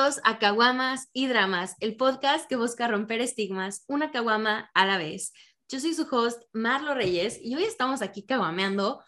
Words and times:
Bienvenidos 0.00 0.22
a 0.24 0.38
Caguamas 0.38 1.10
y 1.12 1.26
Dramas, 1.26 1.76
el 1.80 1.94
podcast 1.94 2.48
que 2.48 2.56
busca 2.56 2.88
romper 2.88 3.20
estigmas, 3.20 3.84
una 3.86 4.10
caguama 4.10 4.70
a 4.72 4.86
la 4.86 4.96
vez. 4.96 5.34
Yo 5.68 5.78
soy 5.78 5.92
su 5.92 6.06
host, 6.10 6.42
Marlo 6.54 6.94
Reyes, 6.94 7.38
y 7.42 7.54
hoy 7.54 7.64
estamos 7.64 8.00
aquí 8.00 8.24
caguameando 8.24 9.02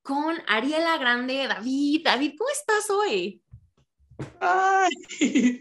con 0.00 0.36
Ariela 0.46 0.96
Grande. 0.96 1.46
David, 1.46 2.00
David, 2.06 2.36
¿cómo 2.38 2.48
estás 2.48 2.88
hoy? 2.88 3.42
Ay, 4.40 4.90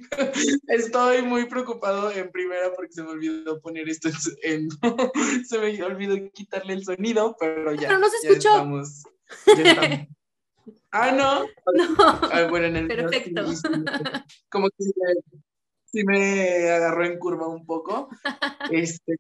estoy 0.70 1.24
muy 1.24 1.46
preocupado 1.48 2.10
en 2.12 2.32
primera 2.32 2.72
porque 2.74 2.94
se 2.94 3.04
me 3.04 3.10
olvidó 3.10 3.60
poner 3.60 3.90
esto 3.90 4.08
en, 4.44 4.70
se 5.46 5.60
me 5.60 5.84
olvidó 5.84 6.16
quitarle 6.32 6.72
el 6.72 6.86
sonido, 6.86 7.36
pero 7.38 7.74
ya. 7.74 7.90
Pero 7.90 8.00
no 8.00 8.08
se 8.08 8.28
escuchó. 8.28 8.48
Ya 8.48 8.56
estamos, 8.56 9.04
ya 9.46 9.72
estamos. 9.72 10.08
Ah, 10.92 11.12
no. 11.12 11.46
No. 11.74 12.20
Ah, 12.32 12.48
bueno, 12.50 12.68
en 12.68 12.78
el 12.78 12.88
Perfecto. 12.88 13.46
como 14.50 14.70
que 14.70 14.84
sí 15.86 16.04
me, 16.04 16.70
agarró 16.70 17.06
en 17.06 17.20
curva 17.20 17.48
un 17.48 17.66
poco. 17.66 18.10
Este, 18.72 19.16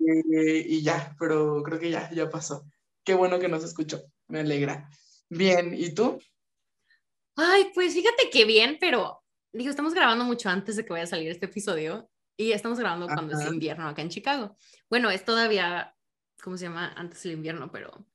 y 0.67 0.81
ya, 0.83 1.15
pero 1.19 1.63
creo 1.63 1.79
que 1.79 1.89
ya, 1.89 2.09
ya 2.11 2.29
pasó. 2.29 2.65
Qué 3.03 3.13
bueno 3.13 3.39
que 3.39 3.47
nos 3.47 3.63
escuchó. 3.63 4.01
Me 4.27 4.41
alegra. 4.41 4.89
Bien, 5.29 5.73
¿y 5.75 5.93
tú? 5.93 6.19
Ay, 7.35 7.71
pues 7.73 7.93
fíjate 7.93 8.29
que 8.29 8.45
bien, 8.45 8.77
pero 8.79 9.23
digo, 9.53 9.69
estamos 9.69 9.93
grabando 9.93 10.25
mucho 10.25 10.49
antes 10.49 10.75
de 10.75 10.85
que 10.85 10.93
vaya 10.93 11.05
a 11.05 11.07
salir 11.07 11.29
este 11.29 11.45
episodio 11.45 12.09
y 12.37 12.51
estamos 12.51 12.79
grabando 12.79 13.07
cuando 13.07 13.33
es 13.33 13.41
Ajá. 13.41 13.53
invierno 13.53 13.87
acá 13.87 14.01
en 14.01 14.09
Chicago. 14.09 14.55
Bueno, 14.89 15.09
es 15.09 15.23
todavía, 15.23 15.95
¿cómo 16.43 16.57
se 16.57 16.65
llama? 16.65 16.93
Antes 16.95 17.23
del 17.23 17.33
invierno, 17.33 17.71
pero 17.71 18.05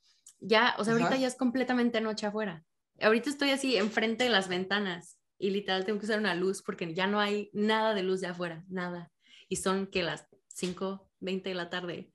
ya, 0.40 0.74
o 0.78 0.84
sea, 0.84 0.92
ahorita 0.92 1.10
Ajá. 1.10 1.18
ya 1.18 1.26
es 1.26 1.36
completamente 1.36 2.00
noche 2.00 2.26
afuera. 2.26 2.64
Ahorita 3.00 3.30
estoy 3.30 3.50
así 3.50 3.76
enfrente 3.76 4.24
de 4.24 4.30
las 4.30 4.48
ventanas 4.48 5.18
y 5.38 5.50
literal 5.50 5.84
tengo 5.84 5.98
que 5.98 6.06
usar 6.06 6.18
una 6.18 6.34
luz 6.34 6.62
porque 6.62 6.94
ya 6.94 7.06
no 7.06 7.20
hay 7.20 7.50
nada 7.52 7.94
de 7.94 8.02
luz 8.02 8.20
de 8.20 8.28
afuera, 8.28 8.64
nada. 8.68 9.10
Y 9.48 9.56
son 9.56 9.86
que 9.86 10.02
las 10.02 10.26
5, 10.48 11.08
20 11.20 11.48
de 11.48 11.54
la 11.54 11.70
tarde. 11.70 12.12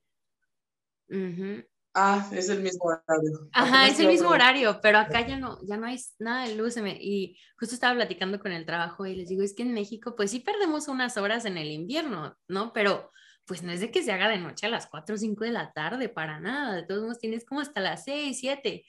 Ah, 1.94 2.30
es 2.32 2.50
el 2.50 2.62
mismo 2.62 2.86
horario. 2.86 3.50
Ajá, 3.52 3.88
es 3.88 4.00
el 4.00 4.08
mismo 4.08 4.30
horario, 4.30 4.80
pero 4.82 5.00
acá 5.00 5.26
ya 5.26 5.38
no, 5.38 5.60
ya 5.66 5.76
no 5.76 5.88
hay 5.88 6.00
nada 6.20 6.48
de 6.48 6.56
luz. 6.56 6.76
Y 6.78 7.38
justo 7.58 7.76
estaba 7.76 7.96
platicando 7.96 8.40
con 8.40 8.52
el 8.52 8.66
trabajo 8.66 9.06
y 9.06 9.16
les 9.16 9.28
digo, 9.28 9.44
es 9.44 9.54
que 9.54 9.64
en 9.64 9.74
México, 9.74 10.16
pues 10.16 10.32
sí 10.32 10.40
perdemos 10.40 10.88
unas 10.88 11.18
horas 11.18 11.46
en 11.46 11.58
el 11.58 11.72
invierno, 11.72 12.38
¿no? 12.48 12.74
Pero 12.74 13.12
pues 13.46 13.64
no 13.64 13.72
es 13.72 13.80
de 13.80 13.90
que 13.90 14.04
se 14.04 14.12
haga 14.12 14.30
de 14.30 14.38
noche 14.38 14.68
a 14.68 14.70
las 14.70 14.86
4 14.88 15.16
o 15.16 15.18
5 15.18 15.44
de 15.44 15.52
la 15.52 15.72
tarde, 15.74 16.08
para 16.08 16.40
nada. 16.40 16.76
De 16.76 16.84
todos 16.84 17.02
modos, 17.02 17.20
tienes 17.20 17.44
como 17.44 17.62
hasta 17.62 17.82
las 17.82 18.04
6, 18.04 18.38
7. 18.40 18.86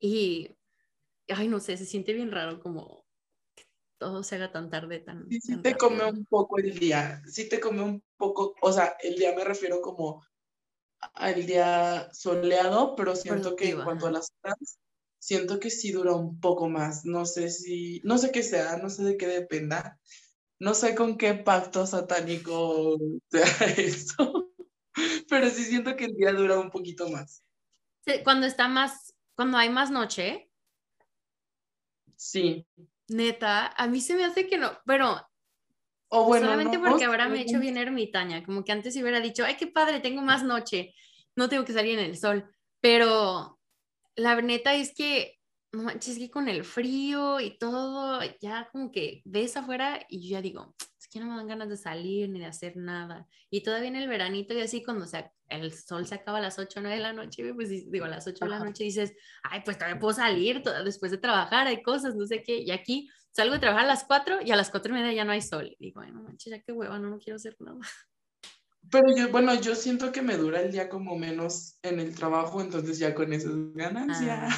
Y, 0.00 0.56
ay, 1.32 1.48
no 1.48 1.60
sé, 1.60 1.76
se 1.76 1.86
siente 1.86 2.12
bien 2.14 2.30
raro 2.32 2.60
como 2.60 3.06
que 3.56 3.66
todo 3.98 4.22
se 4.24 4.36
haga 4.36 4.52
tan 4.52 4.70
tarde, 4.70 5.00
tan, 5.00 5.26
Sí, 5.28 5.40
sí 5.40 5.60
tan 5.62 5.62
te 5.62 5.76
come 5.76 6.04
rápido. 6.04 6.10
un 6.10 6.26
poco 6.26 6.58
el 6.58 6.78
día, 6.78 7.22
sí 7.26 7.48
te 7.48 7.58
come 7.60 7.82
un 7.82 8.02
poco, 8.16 8.54
o 8.60 8.72
sea, 8.72 8.96
el 9.02 9.14
día 9.16 9.34
me 9.34 9.44
refiero 9.44 9.80
como 9.80 10.22
al 11.14 11.46
día 11.46 12.08
soleado, 12.12 12.94
pero 12.96 13.16
siento 13.16 13.56
que 13.56 13.70
en 13.70 13.82
cuanto 13.82 14.06
a 14.06 14.12
las 14.12 14.32
horas, 14.42 14.78
siento 15.18 15.60
que 15.60 15.70
sí 15.70 15.92
dura 15.92 16.14
un 16.14 16.40
poco 16.40 16.68
más, 16.68 17.04
no 17.06 17.26
sé 17.26 17.50
si, 17.50 18.00
no 18.04 18.18
sé 18.18 18.32
qué 18.32 18.42
sea, 18.42 18.78
no 18.78 18.90
sé 18.90 19.04
de 19.04 19.16
qué 19.18 19.26
dependa, 19.28 20.00
no 20.60 20.74
sé 20.74 20.94
con 20.94 21.18
qué 21.18 21.34
pacto 21.34 21.86
satánico 21.86 22.98
sea 23.30 23.44
eso, 23.78 24.52
pero 25.28 25.50
sí 25.50 25.64
siento 25.64 25.96
que 25.96 26.06
el 26.06 26.14
día 26.16 26.32
dura 26.32 26.60
un 26.60 26.70
poquito 26.70 27.08
más, 27.10 27.44
Cuando 28.24 28.46
está 28.46 28.68
más, 28.68 29.14
cuando 29.34 29.58
hay 29.58 29.68
más 29.70 29.90
noche, 29.90 30.51
sí, 32.22 32.66
neta, 33.08 33.66
a 33.68 33.86
mí 33.88 34.00
se 34.00 34.14
me 34.14 34.24
hace 34.24 34.46
que 34.46 34.58
no, 34.58 34.72
pero 34.86 35.20
o 36.14 36.24
bueno, 36.26 36.44
Solamente 36.44 36.76
no, 36.76 36.90
porque 36.90 37.06
ahora 37.06 37.26
me 37.28 37.38
he 37.38 37.42
hecho 37.42 37.58
bien 37.58 37.78
ermitaña, 37.78 38.44
como 38.44 38.64
que 38.64 38.72
antes 38.72 38.94
hubiera 38.96 39.20
dicho, 39.20 39.44
ay, 39.46 39.56
qué 39.56 39.66
padre, 39.66 40.00
tengo 40.00 40.20
más 40.20 40.44
noche, 40.44 40.94
no 41.36 41.48
tengo 41.48 41.64
que 41.64 41.72
salir 41.72 41.98
en 41.98 42.04
el 42.04 42.18
sol, 42.18 42.44
pero 42.80 43.58
la 44.14 44.40
neta 44.42 44.74
es 44.74 44.94
que, 44.94 45.38
no 45.72 45.84
manches, 45.84 46.18
que 46.18 46.30
con 46.30 46.48
el 46.48 46.64
frío 46.64 47.40
y 47.40 47.56
todo, 47.56 48.20
ya 48.42 48.68
como 48.72 48.92
que 48.92 49.22
ves 49.24 49.56
afuera 49.56 50.04
y 50.06 50.28
yo 50.28 50.32
ya 50.32 50.42
digo, 50.42 50.74
que 51.12 51.20
no 51.20 51.26
me 51.26 51.36
dan 51.36 51.46
ganas 51.46 51.68
de 51.68 51.76
salir 51.76 52.28
ni 52.30 52.40
de 52.40 52.46
hacer 52.46 52.76
nada. 52.76 53.26
Y 53.50 53.62
todavía 53.62 53.88
en 53.88 53.96
el 53.96 54.08
veranito 54.08 54.54
y 54.54 54.60
así 54.62 54.82
cuando 54.82 55.06
se, 55.06 55.30
el 55.48 55.72
sol 55.72 56.06
se 56.06 56.14
acaba 56.14 56.38
a 56.38 56.40
las 56.40 56.58
8 56.58 56.80
o 56.80 56.82
9 56.82 56.96
de 56.96 57.02
la 57.02 57.12
noche, 57.12 57.52
pues 57.54 57.68
di- 57.68 57.84
digo, 57.90 58.06
a 58.06 58.08
las 58.08 58.26
8 58.26 58.44
de 58.46 58.50
la 58.50 58.58
noche 58.60 58.84
dices, 58.84 59.12
ay, 59.42 59.60
pues 59.64 59.76
todavía 59.78 60.00
puedo 60.00 60.14
salir 60.14 60.62
después 60.84 61.12
de 61.12 61.18
trabajar, 61.18 61.66
hay 61.66 61.82
cosas, 61.82 62.14
no 62.14 62.26
sé 62.26 62.42
qué, 62.42 62.58
y 62.62 62.70
aquí 62.70 63.08
salgo 63.30 63.54
de 63.54 63.60
trabajar 63.60 63.84
a 63.84 63.88
las 63.88 64.04
4 64.04 64.40
y 64.42 64.50
a 64.52 64.56
las 64.56 64.70
4 64.70 64.90
y 64.94 65.00
media 65.00 65.12
ya 65.12 65.24
no 65.24 65.32
hay 65.32 65.42
sol. 65.42 65.76
Y 65.78 65.86
digo, 65.86 66.00
ay, 66.00 66.12
no 66.12 66.22
manches, 66.22 66.50
ya 66.50 66.62
qué 66.62 66.72
hueva, 66.72 66.98
no, 66.98 67.10
no 67.10 67.18
quiero 67.18 67.36
hacer 67.36 67.56
nada. 67.60 67.78
Pero 68.90 69.04
yo, 69.16 69.30
bueno, 69.30 69.54
yo 69.60 69.74
siento 69.74 70.10
que 70.12 70.22
me 70.22 70.36
dura 70.36 70.60
el 70.60 70.72
día 70.72 70.88
como 70.88 71.16
menos 71.16 71.78
en 71.82 72.00
el 72.00 72.14
trabajo, 72.14 72.60
entonces 72.60 72.98
ya 72.98 73.14
con 73.14 73.32
eso 73.32 73.48
es 73.50 73.74
ganancia. 73.74 74.48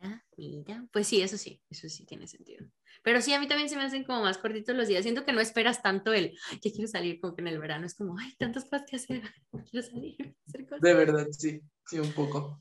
Ah, 0.00 0.22
mira, 0.36 0.62
mira. 0.66 0.86
Pues 0.92 1.06
sí, 1.06 1.20
eso 1.20 1.36
sí, 1.36 1.60
eso 1.68 1.88
sí 1.88 2.04
tiene 2.06 2.26
sentido. 2.26 2.66
Pero 3.02 3.20
sí, 3.22 3.32
a 3.32 3.40
mí 3.40 3.48
también 3.48 3.68
se 3.68 3.76
me 3.76 3.82
hacen 3.82 4.04
como 4.04 4.22
más 4.22 4.38
cortitos 4.38 4.76
los 4.76 4.88
días. 4.88 5.02
Siento 5.02 5.24
que 5.24 5.32
no 5.32 5.40
esperas 5.40 5.82
tanto 5.82 6.12
el, 6.12 6.36
"Ay, 6.50 6.60
ya 6.62 6.70
quiero 6.70 6.88
salir, 6.88 7.20
como 7.20 7.34
que 7.34 7.40
en 7.42 7.48
el 7.48 7.58
verano 7.58 7.86
es 7.86 7.94
como, 7.94 8.18
ay, 8.18 8.34
tantas 8.38 8.64
cosas 8.64 8.84
que 8.88 8.96
hacer, 8.96 9.22
quiero 9.70 9.86
salir, 9.86 10.34
hacer 10.46 10.66
cosas. 10.66 10.80
De 10.80 10.94
verdad, 10.94 11.26
sí, 11.30 11.60
sí, 11.86 11.98
un 11.98 12.12
poco. 12.12 12.60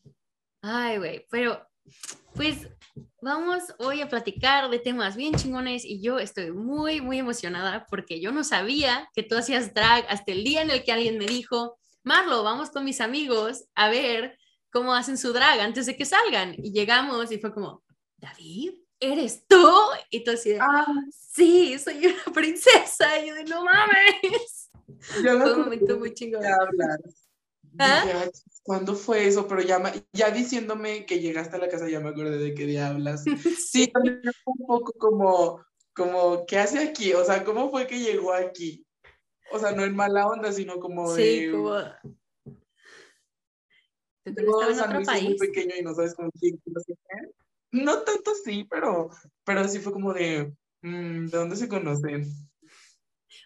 Ay, 0.62 0.98
güey, 0.98 1.26
pero 1.30 1.66
pues 2.36 2.68
vamos 3.22 3.64
hoy 3.80 4.02
a 4.02 4.10
platicar 4.10 4.70
de 4.70 4.80
temas 4.80 5.16
bien 5.16 5.34
chingones 5.34 5.84
y 5.86 6.02
yo 6.02 6.20
estoy 6.20 6.52
muy, 6.52 7.02
muy 7.02 7.20
emocionada 7.20 7.86
porque 7.90 8.22
yo 8.22 8.32
no 8.32 8.44
sabía 8.44 9.10
que 9.14 9.24
tú 9.24 9.36
hacías 9.36 9.74
drag 9.74 10.06
hasta 10.10 10.32
el 10.32 10.44
día 10.44 10.62
en 10.62 10.72
el 10.72 10.84
que 10.84 10.92
alguien 10.92 11.18
me 11.18 11.26
dijo, 11.26 11.78
Marlo, 12.04 12.44
vamos 12.44 12.70
con 12.70 12.86
mis 12.86 13.02
amigos 13.02 13.66
a 13.76 13.90
ver 13.90 14.38
cómo 14.72 14.94
hacen 14.94 15.18
su 15.18 15.34
drag 15.34 15.60
antes 15.60 15.86
de 15.86 15.98
que 15.98 16.06
salgan. 16.06 16.56
Y 16.58 16.72
llegamos 16.72 17.32
y 17.32 17.40
fue 17.40 17.54
como, 17.54 17.84
David, 18.18 18.74
¿eres 19.00 19.46
tú? 19.48 19.66
Y 20.10 20.24
tú 20.24 20.32
así 20.32 20.52
de, 20.52 20.60
Ah, 20.62 20.86
sí, 21.12 21.78
soy 21.80 22.06
una 22.08 22.24
princesa. 22.34 23.20
Y 23.20 23.30
yo 23.30 23.36
de, 23.36 23.44
no 23.46 23.64
mames. 23.66 24.70
ya 25.24 25.34
me 25.36 25.42
Fue 25.42 25.54
un 25.54 25.60
momento 25.62 25.98
muy 26.00 26.14
chingón. 26.14 26.42
¿Ah? 26.46 26.58
Dije, 28.04 28.14
"Ay, 28.14 28.30
¿cuándo 28.64 28.94
fue 28.96 29.26
eso? 29.28 29.48
Pero 29.48 29.62
ya, 29.62 29.82
ya 30.12 30.32
diciéndome 30.32 31.06
que 31.06 31.20
llegaste 31.20 31.56
a 31.56 31.60
la 31.60 31.70
casa 31.70 31.88
ya 31.88 32.00
me 32.02 32.10
acordé 32.10 32.38
de 32.38 32.54
qué 32.54 32.66
día 32.66 32.88
hablas. 32.88 33.24
Sí, 33.72 33.88
también 33.88 34.22
fue 34.44 34.54
un 34.58 34.68
poco 34.68 34.92
como, 34.94 35.64
como, 35.94 36.46
¿qué 36.46 36.58
hace 36.58 36.80
aquí? 36.80 37.14
O 37.14 37.24
sea, 37.24 37.44
¿cómo 37.46 37.70
fue 37.72 37.88
que 37.88 38.00
llegó 38.00 38.34
aquí? 38.34 38.86
O 39.52 39.60
sea, 39.60 39.72
no 39.72 39.84
en 39.86 39.96
mala 39.96 40.28
onda, 40.28 40.52
sino 40.52 40.80
como 40.80 41.16
Sí, 41.16 41.46
de... 41.46 41.52
como... 41.52 41.76
¿Tú 44.26 44.36
que 44.36 44.44
no 44.44 44.70
en 44.70 44.80
otro 44.80 45.00
es 45.00 45.08
muy 45.08 45.36
país? 45.36 45.40
pequeño 45.40 45.76
y 45.80 45.82
no 45.82 45.94
sabes 45.96 46.14
con 46.16 46.30
quién, 46.32 46.60
no 46.66 46.80
sé 46.82 46.94
qué. 46.96 47.32
No 47.72 48.02
tanto 48.04 48.32
sí, 48.44 48.66
pero, 48.70 49.10
pero 49.44 49.68
sí 49.68 49.80
fue 49.80 49.94
como 49.94 50.14
de, 50.14 50.54
mm, 50.82 51.28
¿de 51.28 51.38
dónde 51.38 51.56
se 51.56 51.68
conocen? 51.68 52.26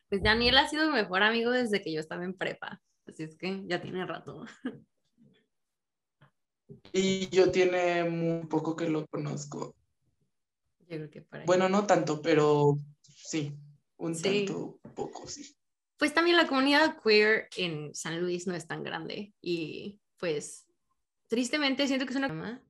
Pues 0.09 0.23
Daniel 0.23 0.57
ha 0.57 0.69
sido 0.69 0.87
mi 0.87 0.93
mejor 0.93 1.23
amigo 1.23 1.51
desde 1.51 1.81
que 1.81 1.91
yo 1.91 1.99
estaba 1.99 2.23
en 2.23 2.33
prepa. 2.35 2.81
Así 3.05 3.23
es 3.23 3.35
que 3.35 3.63
ya 3.65 3.81
tiene 3.81 4.05
rato. 4.05 4.45
Y 6.91 7.27
yo 7.29 7.51
tiene 7.51 8.09
muy 8.09 8.47
poco 8.47 8.75
que 8.75 8.89
lo 8.89 9.05
conozco. 9.07 9.75
Yo 10.79 10.85
creo 10.87 11.09
que. 11.09 11.25
Bueno, 11.45 11.67
no 11.67 11.85
tanto, 11.85 12.21
pero 12.21 12.77
sí, 13.01 13.53
un 13.97 14.15
Sí. 14.15 14.45
tanto 14.45 14.79
poco, 14.95 15.27
sí. 15.27 15.55
Pues 15.97 16.13
también 16.13 16.37
la 16.37 16.47
comunidad 16.47 16.97
queer 17.01 17.47
en 17.57 17.93
San 17.93 18.21
Luis 18.21 18.47
no 18.47 18.55
es 18.55 18.67
tan 18.67 18.83
grande. 18.83 19.33
Y 19.41 19.99
pues 20.17 20.65
tristemente 21.27 21.87
siento 21.87 22.05
que 22.05 22.11
es 22.11 22.17
una 22.17 22.63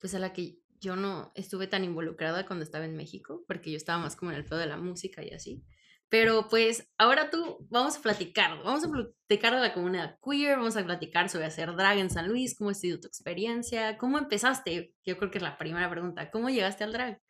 pues 0.00 0.14
a 0.14 0.18
la 0.18 0.32
que 0.32 0.58
yo 0.80 0.96
no 0.96 1.30
estuve 1.34 1.66
tan 1.66 1.84
involucrada 1.84 2.46
cuando 2.46 2.64
estaba 2.64 2.84
en 2.84 2.96
México, 2.96 3.44
porque 3.46 3.70
yo 3.70 3.76
estaba 3.76 4.02
más 4.02 4.16
como 4.16 4.30
en 4.30 4.38
el 4.38 4.44
pedo 4.44 4.58
de 4.58 4.66
la 4.66 4.78
música 4.78 5.22
y 5.22 5.30
así. 5.30 5.62
Pero 6.08 6.48
pues 6.48 6.88
ahora 6.98 7.30
tú 7.30 7.66
vamos 7.70 7.96
a 7.96 8.02
platicar, 8.02 8.58
vamos 8.64 8.84
a 8.84 8.90
platicar 8.90 9.54
de 9.54 9.60
la 9.60 9.72
comunidad 9.72 10.18
queer, 10.24 10.56
vamos 10.56 10.76
a 10.76 10.84
platicar 10.84 11.28
sobre 11.28 11.46
hacer 11.46 11.76
drag 11.76 11.98
en 11.98 12.10
San 12.10 12.28
Luis, 12.28 12.56
cómo 12.56 12.70
ha 12.70 12.74
sido 12.74 12.98
tu 12.98 13.06
experiencia, 13.06 13.96
cómo 13.96 14.18
empezaste, 14.18 14.92
yo 15.04 15.16
creo 15.16 15.30
que 15.30 15.38
es 15.38 15.44
la 15.44 15.56
primera 15.56 15.88
pregunta, 15.88 16.30
¿cómo 16.32 16.50
llegaste 16.50 16.82
al 16.82 16.92
drag? 16.92 17.22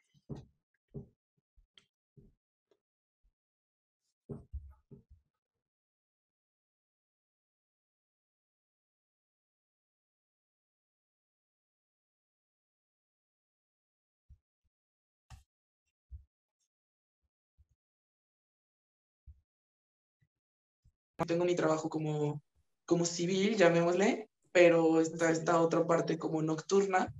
Tengo 21.26 21.44
mi 21.44 21.54
trabajo 21.54 21.88
como, 21.88 22.42
como 22.84 23.04
civil, 23.04 23.56
llamémosle, 23.56 24.28
pero 24.52 25.00
está 25.00 25.30
esta 25.30 25.60
otra 25.60 25.86
parte 25.86 26.18
como 26.18 26.42
nocturna 26.42 27.12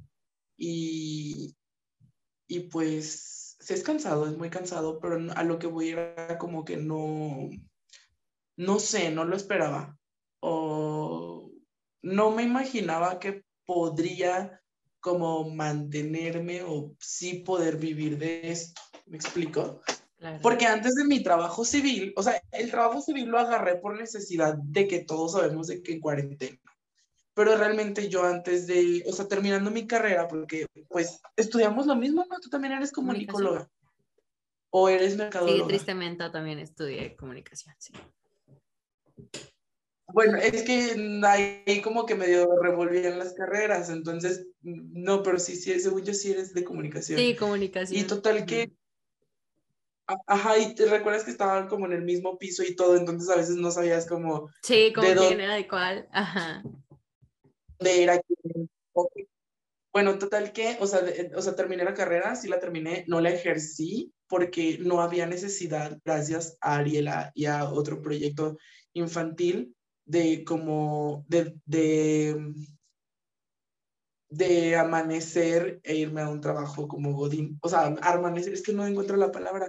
y, 0.57 1.55
y 2.49 2.61
pues 2.61 3.57
sí 3.61 3.75
es 3.75 3.83
cansado, 3.83 4.27
es 4.27 4.37
muy 4.37 4.51
cansado, 4.51 5.01
pero 5.01 5.19
a 5.35 5.45
lo 5.45 5.59
que 5.59 5.67
voy 5.67 5.91
era 5.91 6.39
como 6.39 6.65
que 6.65 6.77
no, 6.77 7.51
no 8.57 8.79
sé, 8.79 9.11
no 9.11 9.25
lo 9.25 9.37
esperaba. 9.37 9.97
O 10.41 11.51
no 12.03 12.31
me 12.31 12.43
imaginaba 12.43 13.19
que 13.19 13.45
podría 13.65 14.61
como 15.01 15.49
mantenerme 15.51 16.63
o 16.63 16.95
sí 16.99 17.43
poder 17.45 17.77
vivir 17.77 18.19
de 18.19 18.51
esto. 18.51 18.81
¿Me 19.07 19.17
explico? 19.17 19.81
Porque 20.43 20.67
antes 20.67 20.95
de 20.95 21.05
mi 21.05 21.23
trabajo 21.23 21.65
civil, 21.65 22.13
o 22.17 22.23
sea, 22.23 22.43
el 22.53 22.71
trabajo 22.71 23.01
civil 23.01 23.27
lo 23.27 23.39
agarré 23.39 23.77
por 23.77 23.99
necesidad 23.99 24.55
de 24.55 24.87
que 24.87 25.01
todos 25.01 25.33
sabemos 25.33 25.67
de 25.69 25.83
que 25.83 25.93
en 25.93 26.01
cuarentena. 26.01 26.59
Pero 27.33 27.57
realmente 27.57 28.09
yo 28.09 28.25
antes 28.25 28.67
de, 28.67 29.03
o 29.09 29.13
sea, 29.13 29.29
terminando 29.29 29.71
mi 29.71 29.87
carrera, 29.87 30.29
porque 30.29 30.67
pues 30.89 31.21
estudiamos 31.37 31.87
lo 31.87 31.97
mismo, 31.97 32.27
¿no? 32.29 32.39
Tú 32.41 32.51
también 32.51 32.75
eres 32.75 32.93
comunicóloga. 32.93 33.71
¿O 34.71 34.89
eres 34.89 35.17
mercadóloga? 35.17 35.63
Sí, 35.63 35.69
tristemente 35.69 36.29
también 36.31 36.59
estudié 36.59 37.17
comunicación, 37.17 37.75
sí. 37.79 37.93
Bueno, 40.13 40.39
es 40.39 40.63
que 40.65 41.21
ahí 41.25 41.81
como 41.83 42.05
que 42.05 42.15
medio 42.15 42.49
revolvían 42.61 43.19
las 43.19 43.33
carreras, 43.33 43.91
entonces, 43.91 44.47
no, 44.63 45.23
pero 45.23 45.39
sí, 45.39 45.57
sí, 45.57 45.79
según 45.81 46.03
yo 46.03 46.15
sí 46.15 46.33
eres 46.33 46.53
de 46.53 46.65
comunicación. 46.65 47.19
Sí, 47.19 47.37
comunicación. 47.37 48.01
Y 48.01 48.05
total 48.05 48.45
que, 48.45 48.73
ajá, 50.27 50.59
y 50.59 50.75
te 50.75 50.87
recuerdas 50.87 51.25
que 51.25 51.31
estaban 51.31 51.69
como 51.69 51.87
en 51.87 51.93
el 51.93 52.03
mismo 52.03 52.39
piso 52.39 52.63
y 52.63 52.75
todo, 52.75 52.97
entonces 52.97 53.29
a 53.31 53.37
veces 53.37 53.57
no 53.57 53.71
sabías 53.71 54.07
como... 54.07 54.51
Sí, 54.63 54.93
como 54.93 55.07
quién 55.07 55.41
era 55.41 55.55
de 55.55 55.69
cuál, 55.69 56.09
ajá. 56.13 56.63
De 57.79 58.03
era 58.03 58.21
Bueno, 59.93 60.19
total 60.19 60.53
que, 60.53 60.77
o 60.81 60.87
sea, 60.87 61.01
o 61.35 61.43
sea, 61.43 61.57
terminé 61.57 61.85
la 61.85 61.95
carrera, 61.95 62.37
sí 62.37 62.49
la 62.49 62.61
terminé, 62.61 63.05
no 63.09 63.21
la 63.21 63.31
ejercí 63.31 64.13
porque 64.31 64.79
no 64.81 65.03
había 65.03 65.27
necesidad, 65.27 65.99
gracias 66.05 66.57
a 66.61 66.77
Ariela 66.77 67.33
y 67.35 67.47
a 67.47 67.65
otro 67.65 68.01
proyecto 68.01 68.57
infantil, 68.93 69.75
de 70.05 70.45
como 70.45 71.25
de, 71.29 71.55
de, 74.29 74.77
amanecer 74.77 75.81
e 75.83 75.97
irme 75.97 76.21
a 76.21 76.29
un 76.29 76.41
trabajo 76.41 76.87
como 76.89 77.13
Godín. 77.13 77.59
O 77.61 77.69
sea, 77.69 77.87
amanecer, 78.03 78.53
es 78.53 78.63
que 78.63 78.73
no 78.73 78.87
encuentro 78.87 79.17
la 79.17 79.33
palabra, 79.33 79.69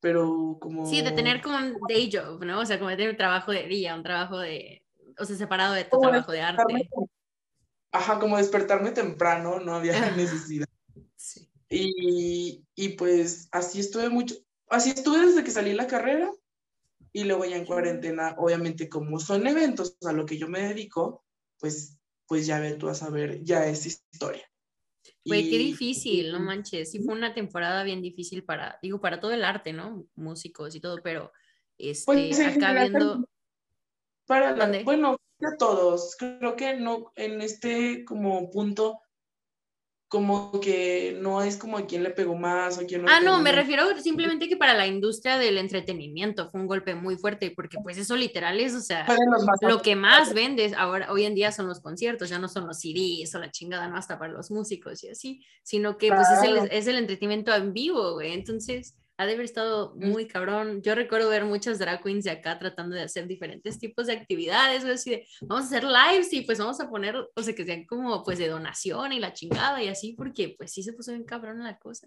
pero 0.00 0.58
como... 0.60 0.86
Sí, 0.86 1.02
de 1.02 1.12
tener 1.12 1.42
como 1.42 1.56
un 1.56 1.76
day 1.88 2.10
job, 2.12 2.44
¿no? 2.44 2.60
O 2.60 2.66
sea, 2.66 2.78
como 2.78 2.90
de 2.90 2.96
tener 2.96 3.10
un 3.10 3.16
trabajo 3.16 3.52
de 3.52 3.66
día, 3.66 3.94
un 3.94 4.02
trabajo 4.02 4.38
de, 4.38 4.84
o 5.18 5.24
sea, 5.24 5.36
separado 5.36 5.74
de 5.74 5.84
tu 5.84 5.98
trabajo 5.98 6.32
de 6.32 6.40
arte. 6.40 6.90
Ajá, 7.92 8.18
como 8.18 8.36
despertarme 8.36 8.90
temprano, 8.92 9.60
no 9.60 9.74
había 9.74 9.92
necesidad. 10.16 10.66
Sí. 11.16 11.48
Y, 11.70 12.64
y 12.74 12.90
pues 12.90 13.48
así 13.52 13.80
estuve 13.80 14.08
mucho, 14.08 14.34
así 14.68 14.90
estuve 14.90 15.26
desde 15.26 15.44
que 15.44 15.50
salí 15.50 15.74
la 15.74 15.86
carrera 15.86 16.30
y 17.12 17.24
luego 17.24 17.44
ya 17.44 17.56
en 17.56 17.66
cuarentena, 17.66 18.34
obviamente 18.38 18.88
como 18.88 19.18
son 19.18 19.46
eventos 19.46 19.96
a 20.06 20.12
lo 20.12 20.24
que 20.24 20.38
yo 20.38 20.48
me 20.48 20.60
dedico, 20.60 21.24
pues, 21.58 21.98
pues 22.26 22.46
ya 22.46 22.60
ve 22.60 22.74
tú 22.74 22.88
a 22.88 22.94
saber, 22.94 23.42
ya 23.42 23.66
es 23.66 23.86
historia. 23.86 24.47
Güey, 25.28 25.50
qué 25.50 25.58
difícil, 25.58 26.32
no 26.32 26.40
manches. 26.40 26.90
Sí 26.90 27.00
fue 27.00 27.14
una 27.14 27.34
temporada 27.34 27.84
bien 27.84 28.02
difícil 28.02 28.44
para, 28.44 28.78
digo, 28.82 29.00
para 29.00 29.20
todo 29.20 29.32
el 29.32 29.44
arte, 29.44 29.72
¿no? 29.72 30.06
Músicos 30.16 30.74
y 30.74 30.80
todo, 30.80 30.98
pero 31.02 31.32
este, 31.76 32.04
pues, 32.06 32.40
acá 32.40 32.72
viendo... 32.72 33.28
Para 34.26 34.54
bueno, 34.82 35.16
a 35.40 35.56
todos. 35.56 36.16
Creo 36.18 36.56
que 36.56 36.74
no, 36.76 37.12
en 37.16 37.40
este 37.40 38.04
como 38.04 38.50
punto 38.50 39.00
como 40.08 40.58
que 40.58 41.18
no 41.20 41.42
es 41.42 41.58
como 41.58 41.76
a 41.76 41.86
quién 41.86 42.02
le 42.02 42.08
pegó 42.08 42.34
más 42.34 42.78
o 42.78 42.86
quién 42.86 43.02
no. 43.02 43.08
Ah, 43.10 43.20
no, 43.20 43.40
me 43.40 43.52
refiero 43.52 43.84
simplemente 44.00 44.48
que 44.48 44.56
para 44.56 44.72
la 44.72 44.86
industria 44.86 45.36
del 45.36 45.58
entretenimiento 45.58 46.48
fue 46.48 46.62
un 46.62 46.66
golpe 46.66 46.94
muy 46.94 47.16
fuerte, 47.16 47.52
porque 47.54 47.76
pues 47.82 47.98
eso 47.98 48.16
literal 48.16 48.58
es, 48.58 48.74
o 48.74 48.80
sea, 48.80 49.06
lo 49.60 49.82
que 49.82 49.96
más 49.96 50.32
vendes 50.32 50.72
ahora, 50.72 51.12
hoy 51.12 51.24
en 51.24 51.34
día 51.34 51.52
son 51.52 51.66
los 51.66 51.80
conciertos, 51.80 52.30
ya 52.30 52.38
no 52.38 52.48
son 52.48 52.66
los 52.66 52.80
CDs 52.80 53.34
o 53.34 53.38
la 53.38 53.50
chingada, 53.50 53.86
no 53.88 53.98
hasta 53.98 54.18
para 54.18 54.32
los 54.32 54.50
músicos 54.50 55.04
y 55.04 55.10
así, 55.10 55.44
sino 55.62 55.98
que 55.98 56.08
pues 56.08 56.26
es 56.30 56.42
el, 56.42 56.56
es 56.72 56.86
el 56.86 56.96
entretenimiento 56.96 57.54
en 57.54 57.74
vivo, 57.74 58.14
güey, 58.14 58.32
entonces 58.32 58.97
ha 59.18 59.26
de 59.26 59.32
haber 59.32 59.44
estado 59.44 59.94
muy 59.96 60.28
cabrón. 60.28 60.80
Yo 60.80 60.94
recuerdo 60.94 61.28
ver 61.28 61.44
muchas 61.44 61.80
drag 61.80 62.02
queens 62.02 62.24
de 62.24 62.30
acá 62.30 62.56
tratando 62.56 62.94
de 62.94 63.02
hacer 63.02 63.26
diferentes 63.26 63.78
tipos 63.78 64.06
de 64.06 64.12
actividades, 64.12 64.84
o 64.84 64.92
así 64.92 65.10
de, 65.10 65.26
vamos 65.42 65.64
a 65.64 65.66
hacer 65.66 65.84
lives 65.84 66.32
y 66.32 66.42
pues 66.42 66.58
vamos 66.60 66.80
a 66.80 66.88
poner, 66.88 67.16
o 67.16 67.42
sea, 67.42 67.54
que 67.54 67.64
sean 67.64 67.84
como 67.84 68.22
pues 68.22 68.38
de 68.38 68.48
donación 68.48 69.12
y 69.12 69.18
la 69.18 69.32
chingada 69.32 69.82
y 69.82 69.88
así, 69.88 70.12
porque 70.12 70.54
pues 70.56 70.72
sí 70.72 70.84
se 70.84 70.92
puso 70.92 71.10
bien 71.10 71.24
cabrón 71.24 71.64
la 71.64 71.78
cosa. 71.78 72.06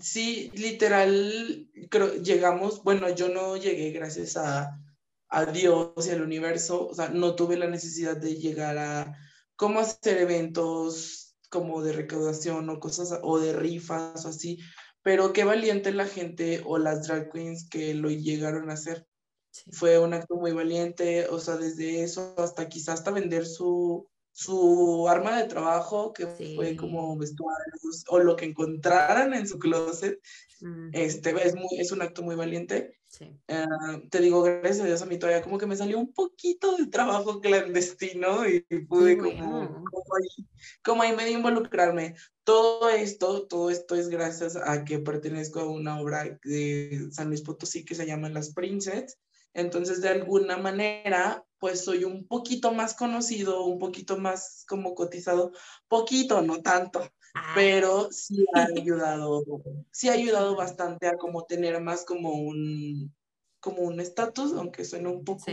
Sí, 0.00 0.50
literal, 0.54 1.68
creo, 1.90 2.14
llegamos, 2.14 2.82
bueno, 2.84 3.14
yo 3.14 3.28
no 3.28 3.58
llegué 3.58 3.90
gracias 3.90 4.38
a, 4.38 4.80
a 5.28 5.44
Dios 5.44 6.06
y 6.06 6.10
al 6.10 6.22
universo, 6.22 6.88
o 6.88 6.94
sea, 6.94 7.10
no 7.10 7.34
tuve 7.34 7.58
la 7.58 7.66
necesidad 7.66 8.16
de 8.16 8.36
llegar 8.36 8.78
a 8.78 9.18
cómo 9.56 9.80
hacer 9.80 10.18
eventos 10.18 11.27
como 11.48 11.82
de 11.82 11.92
recaudación 11.92 12.68
o 12.70 12.80
cosas, 12.80 13.18
o 13.22 13.38
de 13.38 13.52
rifas 13.52 14.24
o 14.24 14.28
así, 14.28 14.58
pero 15.02 15.32
qué 15.32 15.44
valiente 15.44 15.92
la 15.92 16.06
gente 16.06 16.62
o 16.66 16.78
las 16.78 17.06
drag 17.06 17.30
queens 17.30 17.68
que 17.68 17.94
lo 17.94 18.10
llegaron 18.10 18.70
a 18.70 18.74
hacer. 18.74 19.06
Fue 19.72 19.98
un 19.98 20.14
acto 20.14 20.36
muy 20.36 20.52
valiente, 20.52 21.26
o 21.28 21.40
sea, 21.40 21.56
desde 21.56 22.02
eso 22.02 22.34
hasta 22.38 22.68
quizás 22.68 23.00
hasta 23.00 23.10
vender 23.10 23.46
su, 23.46 24.08
su 24.32 25.08
arma 25.08 25.40
de 25.40 25.48
trabajo, 25.48 26.12
que 26.12 26.26
fue 26.26 26.76
como 26.76 27.16
vestuarios 27.16 28.04
o 28.08 28.18
lo 28.18 28.36
que 28.36 28.46
encontraran 28.46 29.34
en 29.34 29.48
su 29.48 29.58
closet, 29.58 30.20
este, 30.92 31.30
es, 31.46 31.54
muy, 31.54 31.68
es 31.78 31.92
un 31.92 32.02
acto 32.02 32.22
muy 32.22 32.36
valiente. 32.36 32.98
Ah, 33.48 34.00
te 34.10 34.20
digo, 34.20 34.42
gracias 34.42 34.80
a 34.80 34.84
Dios 34.84 35.02
a 35.02 35.06
mí 35.06 35.18
todavía 35.18 35.42
como 35.42 35.58
que 35.58 35.66
me 35.66 35.76
salió 35.76 35.98
un 35.98 36.12
poquito 36.12 36.76
de 36.76 36.86
trabajo 36.86 37.40
clandestino 37.40 38.46
y 38.46 38.60
pude 38.86 39.16
como, 39.16 39.68
como, 39.68 40.16
ahí, 40.16 40.46
como 40.84 41.02
ahí 41.02 41.16
medio 41.16 41.38
involucrarme. 41.38 42.14
Todo 42.44 42.90
esto, 42.90 43.46
todo 43.46 43.70
esto 43.70 43.94
es 43.94 44.08
gracias 44.08 44.56
a 44.56 44.84
que 44.84 44.98
pertenezco 44.98 45.60
a 45.60 45.70
una 45.70 46.00
obra 46.00 46.38
de 46.44 47.08
San 47.10 47.28
Luis 47.28 47.42
Potosí 47.42 47.84
que 47.84 47.94
se 47.94 48.06
llama 48.06 48.28
Las 48.28 48.52
Princess. 48.52 49.18
Entonces, 49.54 50.00
de 50.00 50.10
alguna 50.10 50.58
manera, 50.58 51.44
pues 51.58 51.84
soy 51.84 52.04
un 52.04 52.26
poquito 52.26 52.72
más 52.72 52.94
conocido, 52.94 53.64
un 53.64 53.78
poquito 53.78 54.18
más 54.18 54.64
como 54.68 54.94
cotizado, 54.94 55.52
poquito, 55.88 56.42
no 56.42 56.62
tanto, 56.62 57.00
ah. 57.34 57.52
pero 57.54 58.10
sí 58.12 58.44
ha 58.54 58.66
ayudado, 58.76 59.44
sí 59.90 60.08
ha 60.08 60.12
ayudado 60.12 60.56
bastante 60.56 61.06
a 61.06 61.16
como 61.16 61.44
tener 61.44 61.80
más 61.80 62.04
como 62.04 62.32
un, 62.32 63.14
como 63.60 63.82
un 63.82 64.00
estatus, 64.00 64.52
aunque 64.52 64.84
suena 64.84 65.10
un 65.10 65.24
poco 65.24 65.44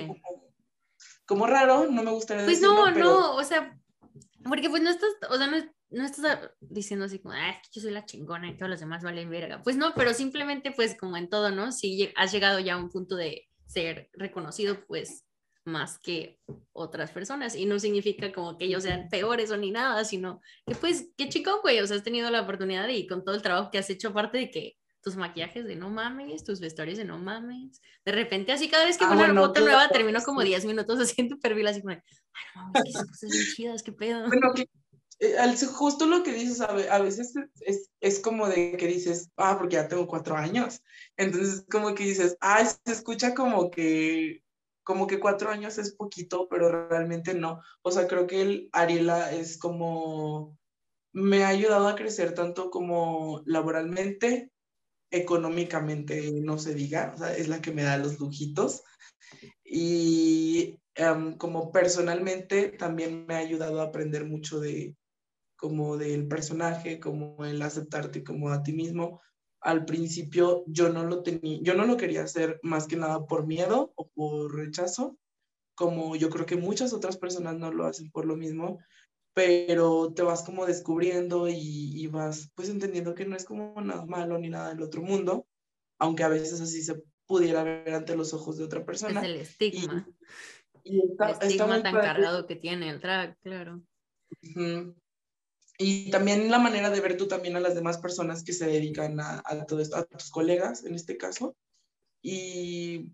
como, 1.26 1.48
raro, 1.48 1.88
no 1.90 2.04
me 2.04 2.12
gustaría 2.12 2.46
Pues 2.46 2.62
no, 2.62 2.92
no, 2.92 3.36
o 3.36 3.44
sea, 3.44 3.80
porque 4.44 4.70
pues 4.70 4.84
no 4.84 4.92
estás, 4.92 5.10
o 5.30 5.38
sea, 5.38 5.48
no, 5.48 5.58
no 5.90 6.06
estás 6.06 6.52
diciendo 6.60 7.06
así 7.06 7.20
como, 7.20 7.34
ah, 7.34 7.60
yo 7.72 7.82
soy 7.82 7.92
la 7.92 8.06
chingona 8.06 8.50
y 8.50 8.58
todos 8.58 8.70
los 8.70 8.80
demás 8.80 9.04
valen 9.04 9.30
verga. 9.30 9.62
Pues 9.64 9.76
no, 9.76 9.94
pero 9.96 10.14
simplemente 10.14 10.72
pues 10.72 10.96
como 10.96 11.18
en 11.18 11.30
todo, 11.30 11.52
¿no? 11.52 11.72
Si 11.72 12.12
has 12.16 12.32
llegado 12.32 12.60
ya 12.60 12.76
a 12.76 12.78
un 12.78 12.90
punto 12.90 13.16
de 13.16 13.48
ser 13.66 14.10
reconocido, 14.14 14.86
pues 14.86 15.26
más 15.66 16.00
que 16.00 16.40
otras 16.74 17.12
personas 17.12 17.56
y 17.56 17.66
no 17.66 17.80
significa 17.80 18.32
como 18.32 18.58
que 18.58 18.66
ellos 18.66 18.84
sean 18.84 19.10
peores 19.10 19.52
o 19.52 19.58
ni 19.58 19.72
nada, 19.72 20.06
sino 20.06 20.42
que 20.66 20.76
pues 20.76 21.10
qué 21.18 21.28
chico, 21.28 21.60
güey, 21.62 21.80
o 21.80 21.88
sea, 21.88 21.98
has 21.98 22.04
tenido 22.04 22.30
la 22.30 22.42
oportunidad 22.42 22.88
y 22.88 23.08
con 23.08 23.24
todo 23.24 23.36
el 23.36 23.42
trabajo 23.42 23.72
que 23.72 23.80
has 23.80 23.90
hecho, 23.90 24.10
aparte 24.10 24.38
de 24.38 24.52
que 24.52 24.78
tus 25.02 25.16
maquillajes 25.18 25.66
de 25.66 25.76
no 25.76 25.90
mames, 25.90 26.44
tus 26.44 26.60
vestuarios 26.60 26.98
de 26.98 27.06
no 27.06 27.18
mames, 27.18 27.82
de 28.06 28.12
repente 28.12 28.52
así 28.52 28.70
cada 28.70 28.86
vez 28.86 28.98
que 28.98 29.06
ah, 29.06 29.12
una 29.12 29.34
foto 29.34 29.62
nueva 29.62 29.90
termino 29.90 30.22
como 30.24 30.42
10 30.42 30.66
minutos 30.66 31.00
haciendo 31.02 31.38
perfil 31.40 31.68
así 31.68 31.82
como, 31.82 31.94
ay 31.94 32.02
no 32.56 32.62
mames, 32.64 32.90
esas 32.90 33.08
cosas 33.08 33.32
bien 33.32 33.46
chidas, 33.56 33.84
qué 33.84 33.92
pedo. 33.92 34.28
Bueno, 34.28 34.54
que, 34.54 34.70
eh, 35.20 35.38
justo 35.74 36.06
lo 36.06 36.24
que 36.24 36.34
dices, 36.34 36.62
a 36.62 37.00
veces 37.00 37.34
es, 37.62 37.90
es, 38.02 38.20
como 38.20 38.48
de 38.50 38.76
que 38.78 38.88
dices, 38.88 39.30
ah, 39.38 39.58
porque 39.58 39.76
ya 39.76 39.88
tengo 39.88 40.08
cuatro 40.08 40.36
años, 40.36 40.82
entonces 41.18 41.66
como 41.72 41.96
que 41.96 42.04
dices, 42.04 42.38
ah, 42.42 42.66
se 42.66 42.92
escucha 42.92 43.34
como 43.34 43.72
que 43.72 44.44
como 44.86 45.08
que 45.08 45.20
cuatro 45.20 45.50
años 45.50 45.78
es 45.80 45.96
poquito, 45.96 46.48
pero 46.48 46.88
realmente 46.88 47.34
no. 47.34 47.60
O 47.82 47.92
sea, 47.92 48.08
creo 48.08 48.28
que 48.28 48.42
el 48.42 48.70
Ariela 48.72 49.34
es 49.34 49.58
como, 49.58 50.58
me 51.12 51.44
ha 51.44 51.50
ayudado 51.50 51.88
a 51.88 51.96
crecer 51.96 52.36
tanto 52.36 52.70
como 52.70 53.42
laboralmente, 53.46 54.52
económicamente, 55.12 56.32
no 56.34 56.60
se 56.60 56.76
diga, 56.76 57.14
o 57.16 57.18
sea, 57.18 57.36
es 57.36 57.48
la 57.48 57.62
que 57.62 57.72
me 57.72 57.84
da 57.84 57.98
los 57.98 58.20
lujitos. 58.20 58.84
Y 59.64 60.80
em, 60.94 61.36
como 61.38 61.72
personalmente 61.72 62.70
también 62.70 63.26
me 63.26 63.36
ha 63.36 63.40
ayudado 63.40 63.82
a 63.82 63.86
aprender 63.86 64.26
mucho 64.26 64.60
de 64.60 64.96
como 65.56 65.98
del 65.98 66.28
personaje, 66.28 67.00
como 67.00 67.44
el 67.44 67.62
aceptarte 67.62 68.24
como 68.24 68.52
a 68.52 68.62
ti 68.62 68.74
mismo, 68.74 69.22
al 69.66 69.84
principio 69.84 70.64
yo 70.68 70.90
no 70.90 71.04
lo 71.06 71.24
tenía, 71.24 71.60
yo 71.64 71.74
no 71.74 71.86
lo 71.86 71.98
quería 71.98 72.22
hacer 72.22 72.60
más 72.62 72.86
que 72.86 72.98
nada 72.98 73.26
por 73.26 73.48
miedo 73.48 73.92
o 73.96 74.08
por 74.10 74.56
rechazo, 74.56 75.18
como 75.74 76.16
yo 76.16 76.30
creo 76.30 76.46
que 76.46 76.56
muchas 76.56 76.94
otras 76.94 77.18
personas 77.18 77.56
no 77.56 77.72
lo 77.72 77.86
hacen 77.86 78.12
por 78.12 78.26
lo 78.26 78.36
mismo, 78.36 78.78
pero 79.34 80.14
te 80.14 80.22
vas 80.22 80.44
como 80.44 80.68
descubriendo 80.68 81.48
y, 81.50 82.06
vas 82.08 82.52
pues 82.54 82.70
entendiendo 82.70 83.16
que 83.16 83.26
no 83.26 83.36
es 83.36 83.44
como 83.44 83.82
nada 83.82 84.06
malo 84.06 84.38
ni 84.38 84.50
nada 84.50 84.70
del 84.70 84.84
otro 84.84 85.02
mundo, 85.02 85.48
aunque 86.00 86.24
a 86.24 86.30
veces 86.30 86.62
así 86.62 86.84
se 86.84 87.02
pudiera 87.26 87.64
ver 87.64 87.96
ante 87.96 88.16
los 88.16 88.36
ojos 88.36 88.58
de 88.58 88.66
otra 88.66 88.86
persona. 88.86 89.22
Es 89.22 89.26
el 89.26 89.36
estigma. 89.38 90.08
Y, 90.84 91.02
el 91.02 91.18
estigma 91.42 91.82
tan 91.82 91.96
cargado 91.96 92.46
que 92.46 92.56
tiene 92.56 92.92
el 92.92 93.00
drag, 93.00 93.36
claro. 93.40 93.82
Y 95.78 96.10
también 96.10 96.50
la 96.50 96.60
manera 96.60 96.90
de 96.90 97.02
ver 97.02 97.18
tú 97.18 97.28
también 97.28 97.56
a 97.56 97.60
las 97.60 97.76
demás 97.76 97.98
personas 97.98 98.44
que 98.44 98.54
se 98.54 98.66
dedican 98.66 99.20
a, 99.20 99.44
todo 99.68 99.82
esto, 99.82 99.98
a 99.98 100.06
tus 100.06 100.30
colegas 100.30 100.86
en 100.86 100.96
este 100.96 101.18
caso. 101.18 101.56
Y 102.22 103.12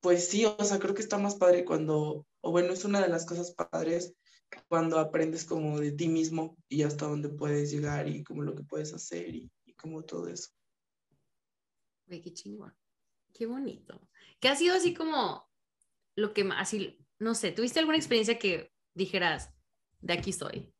pues 0.00 0.28
sí, 0.28 0.44
o 0.44 0.64
sea, 0.64 0.78
creo 0.78 0.94
que 0.94 1.02
está 1.02 1.18
más 1.18 1.36
padre 1.36 1.64
cuando, 1.64 2.26
o 2.40 2.50
bueno, 2.50 2.72
es 2.72 2.84
una 2.84 3.00
de 3.00 3.08
las 3.08 3.26
cosas 3.26 3.54
padres 3.54 4.14
cuando 4.68 4.98
aprendes 4.98 5.44
como 5.44 5.78
de 5.78 5.92
ti 5.92 6.08
mismo 6.08 6.56
y 6.68 6.82
hasta 6.82 7.06
dónde 7.06 7.28
puedes 7.28 7.70
llegar 7.70 8.08
y 8.08 8.24
como 8.24 8.42
lo 8.42 8.54
que 8.54 8.64
puedes 8.64 8.92
hacer 8.92 9.34
y, 9.34 9.50
como 9.76 10.02
todo 10.02 10.28
eso. 10.28 10.50
Güey, 12.06 12.20
qué 12.20 12.34
chingón. 12.34 12.74
Qué 13.32 13.46
bonito. 13.46 13.98
¿Qué 14.40 14.48
ha 14.48 14.56
sido 14.56 14.74
así 14.74 14.92
como 14.92 15.48
lo 16.16 16.34
que 16.34 16.46
así, 16.54 16.98
no 17.18 17.34
sé, 17.34 17.52
¿tuviste 17.52 17.78
alguna 17.78 17.96
experiencia 17.96 18.38
que 18.38 18.72
dijeras, 18.94 19.54
de 20.00 20.12
aquí 20.12 20.32
soy? 20.32 20.70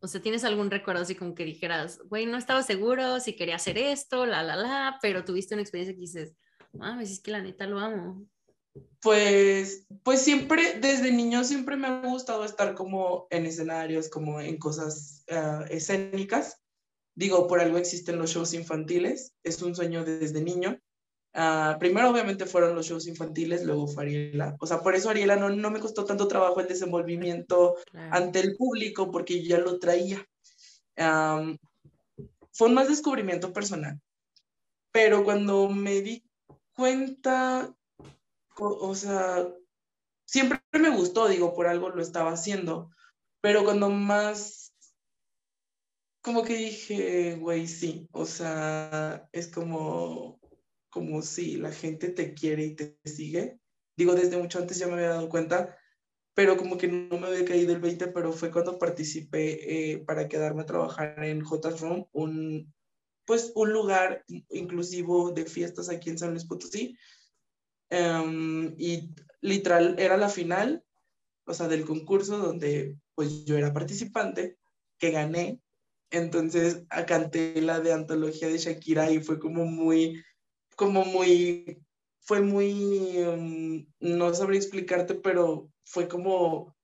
O 0.00 0.08
sea, 0.08 0.20
¿tienes 0.22 0.44
algún 0.44 0.70
recuerdo 0.70 1.02
así 1.02 1.14
como 1.14 1.34
que 1.34 1.44
dijeras, 1.44 2.00
güey, 2.04 2.26
no 2.26 2.38
estaba 2.38 2.62
seguro 2.62 3.18
si 3.20 3.34
quería 3.34 3.56
hacer 3.56 3.78
esto, 3.78 4.26
la, 4.26 4.42
la, 4.42 4.56
la, 4.56 4.98
pero 5.02 5.24
tuviste 5.24 5.54
una 5.54 5.62
experiencia 5.62 5.94
que 5.94 6.00
dices, 6.00 6.34
mames, 6.72 7.10
es 7.10 7.20
que 7.20 7.32
la 7.32 7.42
neta 7.42 7.66
lo 7.66 7.78
amo? 7.78 8.26
Pues, 9.00 9.86
pues 10.02 10.22
siempre, 10.22 10.78
desde 10.80 11.12
niño 11.12 11.44
siempre 11.44 11.76
me 11.76 11.88
ha 11.88 12.00
gustado 12.00 12.44
estar 12.44 12.74
como 12.74 13.26
en 13.30 13.46
escenarios, 13.46 14.08
como 14.08 14.40
en 14.40 14.58
cosas 14.58 15.24
ah, 15.30 15.64
escénicas. 15.68 16.62
Digo, 17.14 17.48
por 17.48 17.60
algo 17.60 17.78
existen 17.78 18.18
los 18.18 18.30
shows 18.30 18.54
infantiles, 18.54 19.34
es 19.42 19.60
un 19.62 19.74
sueño 19.74 20.04
desde 20.04 20.40
niño. 20.40 20.80
Ah, 21.34 21.76
primero 21.78 22.10
obviamente 22.10 22.46
fueron 22.46 22.74
los 22.74 22.86
shows 22.86 23.06
infantiles, 23.06 23.64
luego 23.64 23.86
fue 23.86 24.04
Ariela. 24.04 24.56
O 24.60 24.66
sea, 24.66 24.80
por 24.80 24.94
eso 24.94 25.10
Ariela 25.10 25.36
no, 25.36 25.50
no 25.50 25.70
me 25.70 25.80
costó 25.80 26.04
tanto 26.04 26.26
trabajo 26.26 26.60
el 26.60 26.68
desenvolvimiento 26.68 27.76
ante 27.92 28.40
el 28.40 28.56
público, 28.56 29.10
porque 29.10 29.42
ya 29.44 29.58
lo 29.58 29.78
traía. 29.78 30.24
fue 32.52 32.68
un 32.68 32.74
más 32.74 32.88
descubrimiento 32.88 33.52
personal. 33.52 34.00
Pero 34.90 35.22
cuando 35.22 35.68
me 35.68 36.00
di 36.00 36.24
cuenta 36.72 37.74
o 38.60 38.94
sea, 38.94 39.48
siempre 40.24 40.60
me 40.72 40.90
gustó, 40.90 41.28
digo, 41.28 41.54
por 41.54 41.66
algo 41.66 41.90
lo 41.90 42.02
estaba 42.02 42.32
haciendo, 42.32 42.90
pero 43.40 43.64
cuando 43.64 43.88
más, 43.90 44.74
como 46.20 46.42
que 46.42 46.56
dije, 46.56 47.36
güey, 47.36 47.66
sí, 47.66 48.08
o 48.12 48.24
sea, 48.24 49.28
es 49.32 49.48
como, 49.48 50.40
como 50.90 51.22
si 51.22 51.56
la 51.56 51.72
gente 51.72 52.10
te 52.10 52.34
quiere 52.34 52.64
y 52.64 52.74
te 52.74 52.98
sigue. 53.04 53.58
Digo, 53.96 54.14
desde 54.14 54.38
mucho 54.38 54.58
antes 54.58 54.78
ya 54.78 54.86
me 54.86 54.94
había 54.94 55.10
dado 55.10 55.28
cuenta, 55.28 55.76
pero 56.34 56.56
como 56.56 56.78
que 56.78 56.88
no 56.88 57.18
me 57.18 57.26
había 57.28 57.44
caído 57.44 57.72
el 57.72 57.80
20, 57.80 58.08
pero 58.08 58.32
fue 58.32 58.50
cuando 58.50 58.78
participé 58.78 59.92
eh, 59.92 59.98
para 59.98 60.28
quedarme 60.28 60.62
a 60.62 60.66
trabajar 60.66 61.24
en 61.24 61.42
J 61.42 61.70
Room, 61.70 62.06
un, 62.12 62.72
pues 63.26 63.52
un 63.54 63.72
lugar 63.72 64.24
inclusivo 64.50 65.32
de 65.32 65.44
fiestas 65.46 65.88
aquí 65.88 66.10
en 66.10 66.18
San 66.18 66.30
Luis 66.30 66.44
Potosí, 66.44 66.96
Em, 67.90 68.74
y 68.78 69.14
literal 69.40 69.96
era 69.98 70.16
la 70.16 70.28
final, 70.28 70.84
o 71.46 71.54
sea, 71.54 71.68
del 71.68 71.84
concurso 71.84 72.38
donde 72.38 72.96
pues 73.14 73.44
yo 73.44 73.56
era 73.56 73.72
participante, 73.72 74.58
que 74.98 75.10
gané. 75.10 75.60
Entonces 76.10 76.84
canté 77.06 77.60
la 77.60 77.80
de 77.80 77.92
antología 77.92 78.48
de 78.48 78.58
Shakira 78.58 79.10
y 79.10 79.20
fue 79.20 79.38
como 79.38 79.64
muy, 79.64 80.22
como 80.78 81.04
muy, 81.04 81.84
fue 82.20 82.40
muy, 82.40 83.18
em, 83.18 83.86
no 83.98 84.32
sabría 84.32 84.60
explicarte, 84.60 85.16
pero 85.16 85.70
fue 85.84 86.06
como, 86.08 86.76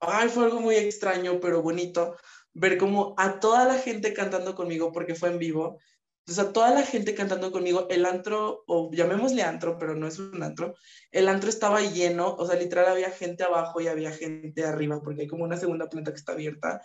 ay, 0.00 0.28
fue 0.28 0.44
algo 0.44 0.60
muy 0.60 0.76
extraño, 0.76 1.40
pero 1.40 1.62
bonito, 1.62 2.16
ver 2.52 2.76
como 2.76 3.14
a 3.16 3.40
toda 3.40 3.64
la 3.64 3.78
gente 3.78 4.12
cantando 4.12 4.54
conmigo 4.54 4.92
porque 4.92 5.14
fue 5.14 5.30
en 5.30 5.38
vivo. 5.38 5.78
O 6.28 6.32
sea, 6.32 6.52
toda 6.52 6.70
la 6.74 6.82
gente 6.82 7.14
cantando 7.14 7.50
conmigo, 7.50 7.86
el 7.88 8.04
antro, 8.04 8.64
o 8.66 8.90
llamémosle 8.92 9.42
antro, 9.42 9.78
pero 9.78 9.94
no 9.94 10.06
es 10.06 10.18
un 10.18 10.42
antro, 10.42 10.74
el 11.10 11.28
antro 11.28 11.48
estaba 11.48 11.80
lleno, 11.80 12.34
o 12.34 12.46
sea, 12.46 12.56
literal 12.56 12.88
había 12.88 13.10
gente 13.10 13.44
abajo 13.44 13.80
y 13.80 13.88
había 13.88 14.12
gente 14.12 14.66
arriba, 14.66 15.00
porque 15.02 15.22
hay 15.22 15.28
como 15.28 15.44
una 15.44 15.56
segunda 15.56 15.88
planta 15.88 16.10
que 16.12 16.18
está 16.18 16.32
abierta, 16.32 16.82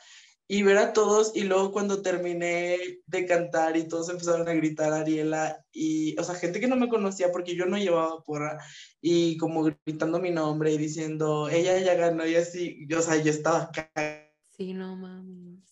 y 0.53 0.61
ver 0.61 0.77
a 0.77 0.93
todos, 0.93 1.35
y 1.35 1.45
luego 1.45 1.71
cuando 1.71 2.03
terminé 2.03 2.77
de 3.07 3.25
cantar 3.25 3.75
y 3.75 3.87
todos 3.87 4.09
empezaron 4.09 4.47
a 4.47 4.53
gritar 4.53 4.93
Ariela, 4.93 5.65
y, 5.71 6.15
o 6.19 6.23
sea, 6.23 6.35
gente 6.35 6.59
que 6.59 6.67
no 6.67 6.75
me 6.75 6.89
conocía 6.89 7.31
porque 7.31 7.55
yo 7.55 7.65
no 7.65 7.75
llevaba 7.77 8.21
porra, 8.23 8.59
y 9.01 9.35
como 9.37 9.63
gritando 9.63 10.19
mi 10.19 10.29
nombre 10.29 10.71
y 10.71 10.77
diciendo, 10.77 11.49
ella 11.49 11.79
ya 11.79 11.95
ganó, 11.95 12.27
y 12.27 12.35
así, 12.35 12.87
o 12.95 13.01
sea, 13.01 13.15
yo 13.15 13.31
estaba 13.31 13.71
Sí, 14.55 14.75
no 14.75 14.95
mames 14.95 15.63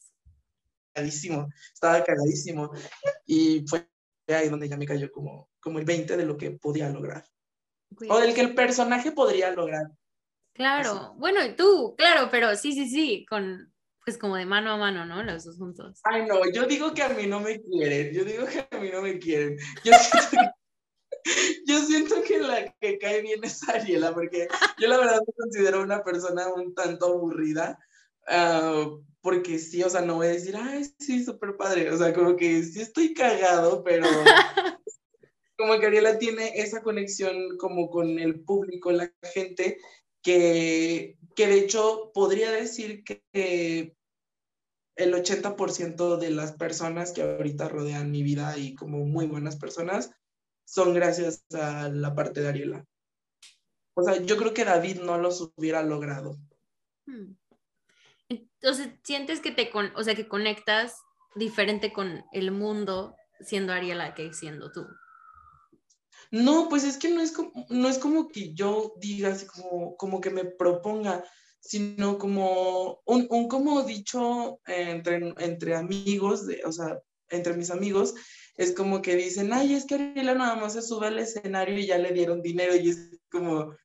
cagadísimo, 0.93 1.47
estaba 1.73 2.03
cagadísimo. 2.03 2.71
Y 3.25 3.63
fue 3.67 3.87
ahí 4.27 4.49
donde 4.49 4.67
ya 4.67 4.77
me 4.77 4.85
cayó 4.87 5.11
como, 5.11 5.49
como 5.59 5.79
el 5.79 5.85
20 5.85 6.17
de 6.17 6.25
lo 6.25 6.37
que 6.37 6.51
podía 6.51 6.89
lograr. 6.89 7.23
O 8.09 8.19
del 8.19 8.33
que 8.33 8.41
el 8.41 8.55
personaje 8.55 9.11
podría 9.11 9.51
lograr. 9.51 9.91
Claro, 10.53 11.13
bueno, 11.17 11.43
y 11.45 11.55
tú, 11.55 11.95
claro, 11.97 12.27
pero 12.29 12.55
sí, 12.55 12.73
sí, 12.73 12.89
sí, 12.89 13.25
con, 13.29 13.70
pues 14.05 14.17
como 14.17 14.35
de 14.35 14.45
mano 14.45 14.71
a 14.71 14.77
mano, 14.77 15.05
¿no? 15.05 15.23
Los 15.23 15.45
dos 15.45 15.57
juntos. 15.57 15.99
Ay, 16.03 16.25
no, 16.25 16.39
yo 16.51 16.65
digo 16.65 16.93
que 16.93 17.03
a 17.03 17.09
mí 17.09 17.27
no 17.27 17.39
me 17.39 17.61
quieren, 17.61 18.13
yo 18.13 18.25
digo 18.25 18.45
que 18.45 18.67
a 18.69 18.79
mí 18.79 18.89
no 18.91 19.01
me 19.01 19.19
quieren. 19.19 19.57
Yo 19.83 19.93
siento 19.93 20.29
que, 20.31 20.37
yo 21.67 21.85
siento 21.85 22.15
que 22.23 22.39
la 22.39 22.73
que 22.79 22.97
cae 22.97 23.21
bien 23.21 23.43
es 23.43 23.67
Ariela, 23.69 24.13
porque 24.13 24.47
yo 24.79 24.87
la 24.87 24.97
verdad 24.97 25.19
me 25.25 25.33
considero 25.33 25.81
una 25.81 26.03
persona 26.03 26.47
un 26.47 26.73
tanto 26.73 27.07
aburrida, 27.07 27.77
uh, 28.27 29.03
porque 29.21 29.59
sí, 29.59 29.83
o 29.83 29.89
sea, 29.89 30.01
no 30.01 30.15
voy 30.15 30.27
a 30.27 30.31
decir, 30.31 30.55
ay, 30.57 30.85
sí, 30.99 31.23
súper 31.23 31.55
padre, 31.55 31.91
o 31.91 31.97
sea, 31.97 32.11
como 32.13 32.35
que 32.35 32.63
sí 32.63 32.81
estoy 32.81 33.13
cagado, 33.13 33.83
pero 33.83 34.07
como 35.57 35.79
que 35.79 35.85
Ariela 35.85 36.17
tiene 36.17 36.53
esa 36.55 36.81
conexión 36.81 37.35
como 37.59 37.89
con 37.91 38.17
el 38.17 38.43
público, 38.43 38.91
la 38.91 39.13
gente, 39.21 39.77
que, 40.21 41.17
que 41.35 41.47
de 41.47 41.59
hecho 41.59 42.11
podría 42.13 42.51
decir 42.51 43.03
que 43.03 43.95
el 44.95 45.13
80% 45.13 46.17
de 46.17 46.29
las 46.29 46.53
personas 46.53 47.11
que 47.11 47.21
ahorita 47.21 47.69
rodean 47.69 48.11
mi 48.11 48.23
vida 48.23 48.57
y 48.57 48.75
como 48.75 49.05
muy 49.05 49.25
buenas 49.25 49.55
personas 49.55 50.11
son 50.65 50.93
gracias 50.93 51.43
a 51.53 51.89
la 51.89 52.13
parte 52.15 52.41
de 52.41 52.49
Ariela. 52.49 52.85
O 53.93 54.03
sea, 54.03 54.21
yo 54.21 54.37
creo 54.37 54.53
que 54.53 54.63
David 54.63 55.01
no 55.01 55.17
los 55.17 55.51
hubiera 55.55 55.83
logrado. 55.83 56.37
Hmm. 57.05 57.35
Entonces, 58.29 58.89
sientes 59.03 59.41
que 59.41 59.51
te, 59.51 59.69
con, 59.69 59.91
o 59.95 60.03
sea, 60.03 60.15
que 60.15 60.27
conectas 60.27 61.01
diferente 61.35 61.91
con 61.91 62.23
el 62.31 62.51
mundo 62.51 63.15
siendo 63.41 63.73
Ariela 63.73 64.13
que 64.13 64.33
siendo 64.33 64.71
tú. 64.71 64.87
No, 66.31 66.69
pues 66.69 66.83
es 66.83 66.97
que 66.97 67.09
no 67.09 67.21
es 67.21 67.31
como, 67.31 67.51
no 67.69 67.89
es 67.89 67.97
como 67.97 68.29
que 68.29 68.53
yo 68.53 68.93
diga 68.97 69.29
así 69.29 69.45
como, 69.45 69.95
como 69.97 70.21
que 70.21 70.29
me 70.29 70.45
proponga, 70.45 71.23
sino 71.59 72.17
como 72.17 73.01
un, 73.05 73.27
un 73.29 73.47
como 73.47 73.83
dicho 73.83 74.59
entre, 74.65 75.33
entre 75.37 75.75
amigos, 75.75 76.45
o 76.65 76.71
sea, 76.71 76.99
entre 77.29 77.53
mis 77.53 77.69
amigos, 77.69 78.15
es 78.55 78.73
como 78.73 79.01
que 79.01 79.15
dicen, 79.15 79.53
ay, 79.53 79.73
es 79.75 79.85
que 79.85 79.95
Ariela 79.95 80.33
nada 80.35 80.55
más 80.55 80.73
se 80.73 80.81
sube 80.81 81.07
al 81.07 81.19
escenario 81.19 81.77
y 81.77 81.87
ya 81.87 81.97
le 81.97 82.13
dieron 82.13 82.41
dinero 82.41 82.75
y 82.75 82.89
es 82.89 83.19
como, 83.29 83.75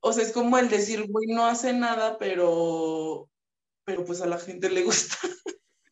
o 0.00 0.12
sea, 0.12 0.22
es 0.24 0.32
como 0.32 0.58
el 0.58 0.68
decir, 0.68 1.06
güey, 1.10 1.26
no 1.28 1.46
hace 1.46 1.72
nada, 1.72 2.18
pero 2.18 3.28
pero 3.86 4.04
pues 4.04 4.20
a 4.20 4.26
la 4.26 4.38
gente 4.38 4.68
le 4.68 4.82
gusta. 4.82 5.16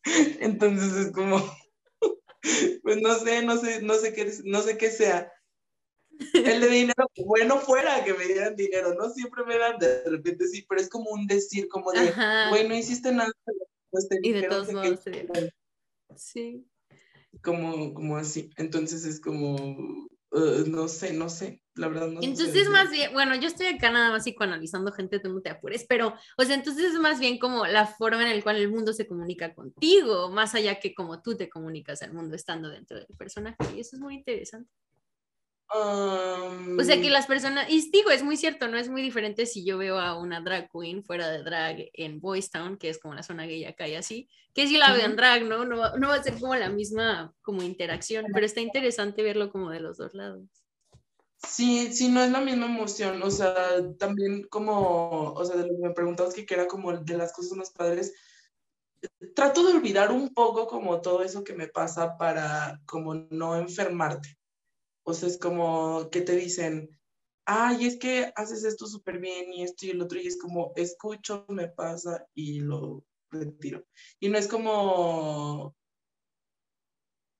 Entonces 0.40 1.06
es 1.06 1.12
como, 1.12 1.38
pues 2.82 3.00
no 3.00 3.18
sé, 3.20 3.42
no 3.42 3.56
sé, 3.56 3.80
no 3.82 3.94
sé 3.94 4.12
qué, 4.12 4.30
no 4.44 4.60
sé 4.60 4.76
qué 4.76 4.90
sea. 4.90 5.32
El 6.32 6.60
de 6.60 6.68
dinero, 6.68 7.10
bueno 7.24 7.58
fuera 7.58 8.04
que 8.04 8.14
me 8.14 8.24
dieran 8.26 8.56
dinero, 8.56 8.94
no 8.94 9.10
siempre 9.10 9.44
me 9.44 9.58
dan, 9.58 9.78
de 9.78 10.04
repente 10.04 10.46
sí, 10.46 10.64
pero 10.68 10.80
es 10.80 10.88
como 10.88 11.10
un 11.10 11.26
decir, 11.26 11.68
como 11.68 11.92
de, 11.92 12.12
bueno, 12.50 12.68
no 12.68 12.74
hiciste 12.76 13.12
nada, 13.12 13.32
pues 13.90 14.08
te 14.08 14.18
y 14.22 14.32
de 14.32 14.44
todos 14.44 14.72
modos, 14.72 15.00
sí. 16.16 16.66
Como, 17.42 17.94
como 17.94 18.16
así, 18.16 18.50
entonces 18.56 19.04
es 19.04 19.20
como, 19.20 19.56
uh, 19.56 20.64
no 20.66 20.86
sé, 20.86 21.12
no 21.12 21.28
sé, 21.28 21.62
la 21.74 21.88
verdad 21.88 22.06
no 22.06 22.20
Entonces 22.22 22.54
es 22.54 22.70
más 22.70 22.90
bien, 22.90 23.12
bueno, 23.12 23.34
yo 23.34 23.48
estoy 23.48 23.66
acá 23.66 23.90
nada 23.90 24.10
más 24.10 24.22
psicoanalizando 24.22 24.92
gente, 24.92 25.18
tú 25.18 25.30
no 25.30 25.40
te 25.40 25.50
apures, 25.50 25.84
pero, 25.88 26.14
o 26.38 26.44
sea, 26.44 26.54
entonces 26.54 26.92
es 26.92 27.00
más 27.00 27.18
bien 27.18 27.38
como 27.38 27.66
la 27.66 27.86
forma 27.86 28.22
en 28.22 28.36
la 28.36 28.42
cual 28.42 28.56
el 28.56 28.70
mundo 28.70 28.92
se 28.92 29.08
comunica 29.08 29.52
contigo, 29.52 30.30
más 30.30 30.54
allá 30.54 30.78
que 30.78 30.94
como 30.94 31.22
tú 31.22 31.36
te 31.36 31.48
comunicas 31.48 32.02
al 32.02 32.12
mundo 32.12 32.36
estando 32.36 32.68
dentro 32.68 32.98
del 32.98 33.16
personaje, 33.18 33.56
y 33.74 33.80
eso 33.80 33.96
es 33.96 34.00
muy 34.00 34.14
interesante. 34.14 34.70
O 35.76 36.84
sea 36.84 37.00
que 37.00 37.10
las 37.10 37.26
personas, 37.26 37.66
y 37.68 37.90
digo, 37.90 38.10
es 38.10 38.22
muy 38.22 38.36
cierto, 38.36 38.68
no 38.68 38.78
es 38.78 38.88
muy 38.88 39.02
diferente 39.02 39.44
si 39.44 39.64
yo 39.64 39.76
veo 39.76 39.98
a 39.98 40.16
una 40.16 40.40
drag 40.40 40.70
queen 40.70 41.02
fuera 41.02 41.28
de 41.28 41.42
drag 41.42 41.90
en 41.94 42.20
Boys 42.20 42.50
Town, 42.50 42.76
que 42.76 42.88
es 42.88 42.98
como 42.98 43.14
la 43.14 43.24
zona 43.24 43.46
gay 43.46 43.64
acá 43.64 43.88
y 43.88 43.96
así, 43.96 44.28
que 44.52 44.68
si 44.68 44.76
la 44.76 44.92
veo 44.92 45.04
en 45.04 45.16
drag, 45.16 45.44
¿no? 45.44 45.64
No 45.64 45.76
va, 45.78 45.96
no 45.96 46.08
va 46.08 46.14
a 46.14 46.22
ser 46.22 46.38
como 46.38 46.54
la 46.54 46.68
misma 46.68 47.34
como 47.42 47.62
interacción, 47.62 48.26
pero 48.32 48.46
está 48.46 48.60
interesante 48.60 49.24
verlo 49.24 49.50
como 49.50 49.70
de 49.70 49.80
los 49.80 49.96
dos 49.96 50.14
lados. 50.14 50.48
Sí, 51.44 51.92
sí, 51.92 52.08
no 52.08 52.22
es 52.22 52.30
la 52.30 52.40
misma 52.40 52.66
emoción, 52.66 53.20
o 53.22 53.30
sea, 53.30 53.54
también 53.98 54.44
como, 54.44 55.32
o 55.32 55.44
sea, 55.44 55.56
de 55.56 55.66
lo 55.66 55.74
que 55.74 55.88
me 55.88 55.94
preguntabas 55.94 56.34
que 56.34 56.46
era 56.48 56.68
como 56.68 56.96
de 56.96 57.16
las 57.16 57.32
cosas 57.32 57.58
más 57.58 57.70
padres, 57.70 58.14
trato 59.34 59.66
de 59.66 59.74
olvidar 59.74 60.12
un 60.12 60.32
poco 60.32 60.66
como 60.66 61.00
todo 61.00 61.22
eso 61.22 61.42
que 61.42 61.52
me 61.52 61.66
pasa 61.66 62.16
para 62.16 62.80
como 62.86 63.14
no 63.30 63.56
enfermarte. 63.56 64.38
O 65.04 65.14
sea, 65.14 65.28
es 65.28 65.38
como 65.38 66.08
que 66.10 66.22
te 66.22 66.34
dicen, 66.34 66.90
ay, 67.46 67.86
es 67.86 67.98
que 67.98 68.32
haces 68.36 68.64
esto 68.64 68.86
súper 68.86 69.18
bien 69.18 69.52
y 69.52 69.62
esto 69.62 69.86
y 69.86 69.90
el 69.90 70.02
otro, 70.02 70.18
y 70.20 70.26
es 70.26 70.38
como, 70.40 70.72
escucho, 70.76 71.44
me 71.48 71.68
pasa 71.68 72.26
y 72.34 72.60
lo 72.60 73.04
retiro. 73.30 73.84
Y 74.20 74.28
no 74.28 74.38
es 74.38 74.48
como, 74.48 75.76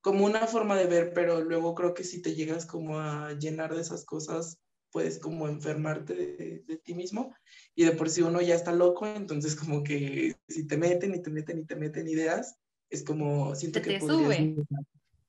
como 0.02 0.26
una 0.26 0.46
forma 0.46 0.76
de 0.76 0.86
ver, 0.86 1.12
pero 1.14 1.40
luego 1.40 1.74
creo 1.74 1.94
que 1.94 2.04
si 2.04 2.20
te 2.20 2.34
llegas 2.34 2.66
como 2.66 3.00
a 3.00 3.32
llenar 3.32 3.74
de 3.74 3.80
esas 3.80 4.04
cosas, 4.04 4.58
puedes 4.92 5.18
como 5.18 5.48
enfermarte 5.48 6.14
de, 6.14 6.80
ti 6.84 6.94
mismo 6.94 7.34
y 7.74 7.84
de 7.84 7.92
por 7.92 8.10
sí 8.10 8.22
uno 8.22 8.40
ya 8.40 8.54
está 8.54 8.72
loco, 8.72 9.06
entonces 9.06 9.56
como 9.56 9.82
que 9.82 10.36
si 10.48 10.66
te 10.66 10.76
meten 10.76 11.14
y 11.14 11.22
te 11.22 11.30
meten 11.30 11.58
y 11.58 11.64
te 11.64 11.76
meten 11.76 12.06
ideas, 12.06 12.56
es 12.90 13.02
como 13.02 13.54
siento 13.56 13.80
que 13.80 13.94
te 13.94 14.00
sube. 14.00 14.54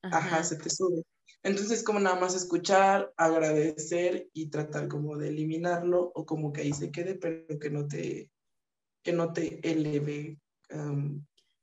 Ajá, 0.02 0.44
se 0.44 0.56
te 0.56 0.70
sube. 0.70 1.02
Entonces, 1.42 1.82
como 1.82 2.00
nada 2.00 2.18
más 2.18 2.34
escuchar, 2.34 3.12
agradecer 3.16 4.28
y 4.32 4.50
tratar 4.50 4.88
como 4.88 5.16
de 5.16 5.28
eliminarlo 5.28 6.10
o 6.14 6.26
como 6.26 6.52
que 6.52 6.62
ahí 6.62 6.72
se 6.72 6.90
quede, 6.90 7.14
pero 7.14 7.58
que 7.58 7.70
no 7.70 7.86
te, 7.86 8.30
que 9.02 9.12
no 9.12 9.32
te 9.32 9.60
eleve. 9.68 10.40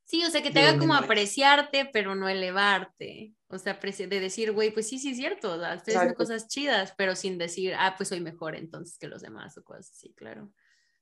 sí, 0.04 0.24
o 0.24 0.30
sea, 0.30 0.42
que 0.42 0.50
te 0.50 0.60
haga 0.60 0.78
como 0.78 0.94
apreciarte, 0.94 1.90
pero 1.92 2.14
no 2.14 2.28
elevarte. 2.28 3.34
O 3.48 3.58
sea, 3.58 3.78
de 3.78 4.20
decir, 4.20 4.52
güey, 4.52 4.72
pues 4.72 4.88
sí, 4.88 4.98
sí 4.98 5.10
es 5.10 5.16
cierto, 5.16 5.62
estoy 5.64 5.94
haciendo 5.94 6.16
cosas 6.16 6.48
chidas, 6.48 6.94
pero 6.96 7.14
sin 7.14 7.38
decir, 7.38 7.74
ah, 7.78 7.94
pues 7.96 8.08
soy 8.08 8.20
mejor 8.20 8.56
entonces 8.56 8.98
que 8.98 9.06
los 9.06 9.22
demás 9.22 9.56
o 9.58 9.62
cosas 9.62 9.90
así, 9.92 10.12
claro. 10.14 10.50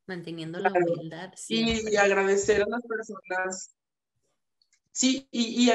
Manteniendo 0.07 0.59
la 0.59 0.73
humildad. 0.73 1.33
Y 1.49 1.97
agradecer 1.97 2.62
a 2.62 2.66
las 2.69 2.83
personas 2.85 3.76
Sí, 4.92 5.26
y, 5.30 5.66
y 5.66 5.70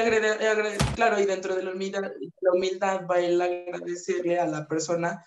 claro, 0.94 1.20
y 1.20 1.26
dentro 1.26 1.56
de 1.56 1.64
la 1.64 1.72
humildad, 1.72 2.02
la 2.02 2.52
humildad 2.52 3.06
va 3.10 3.18
el 3.18 3.40
agradecerle 3.40 4.38
a 4.38 4.46
la 4.46 4.68
persona 4.68 5.24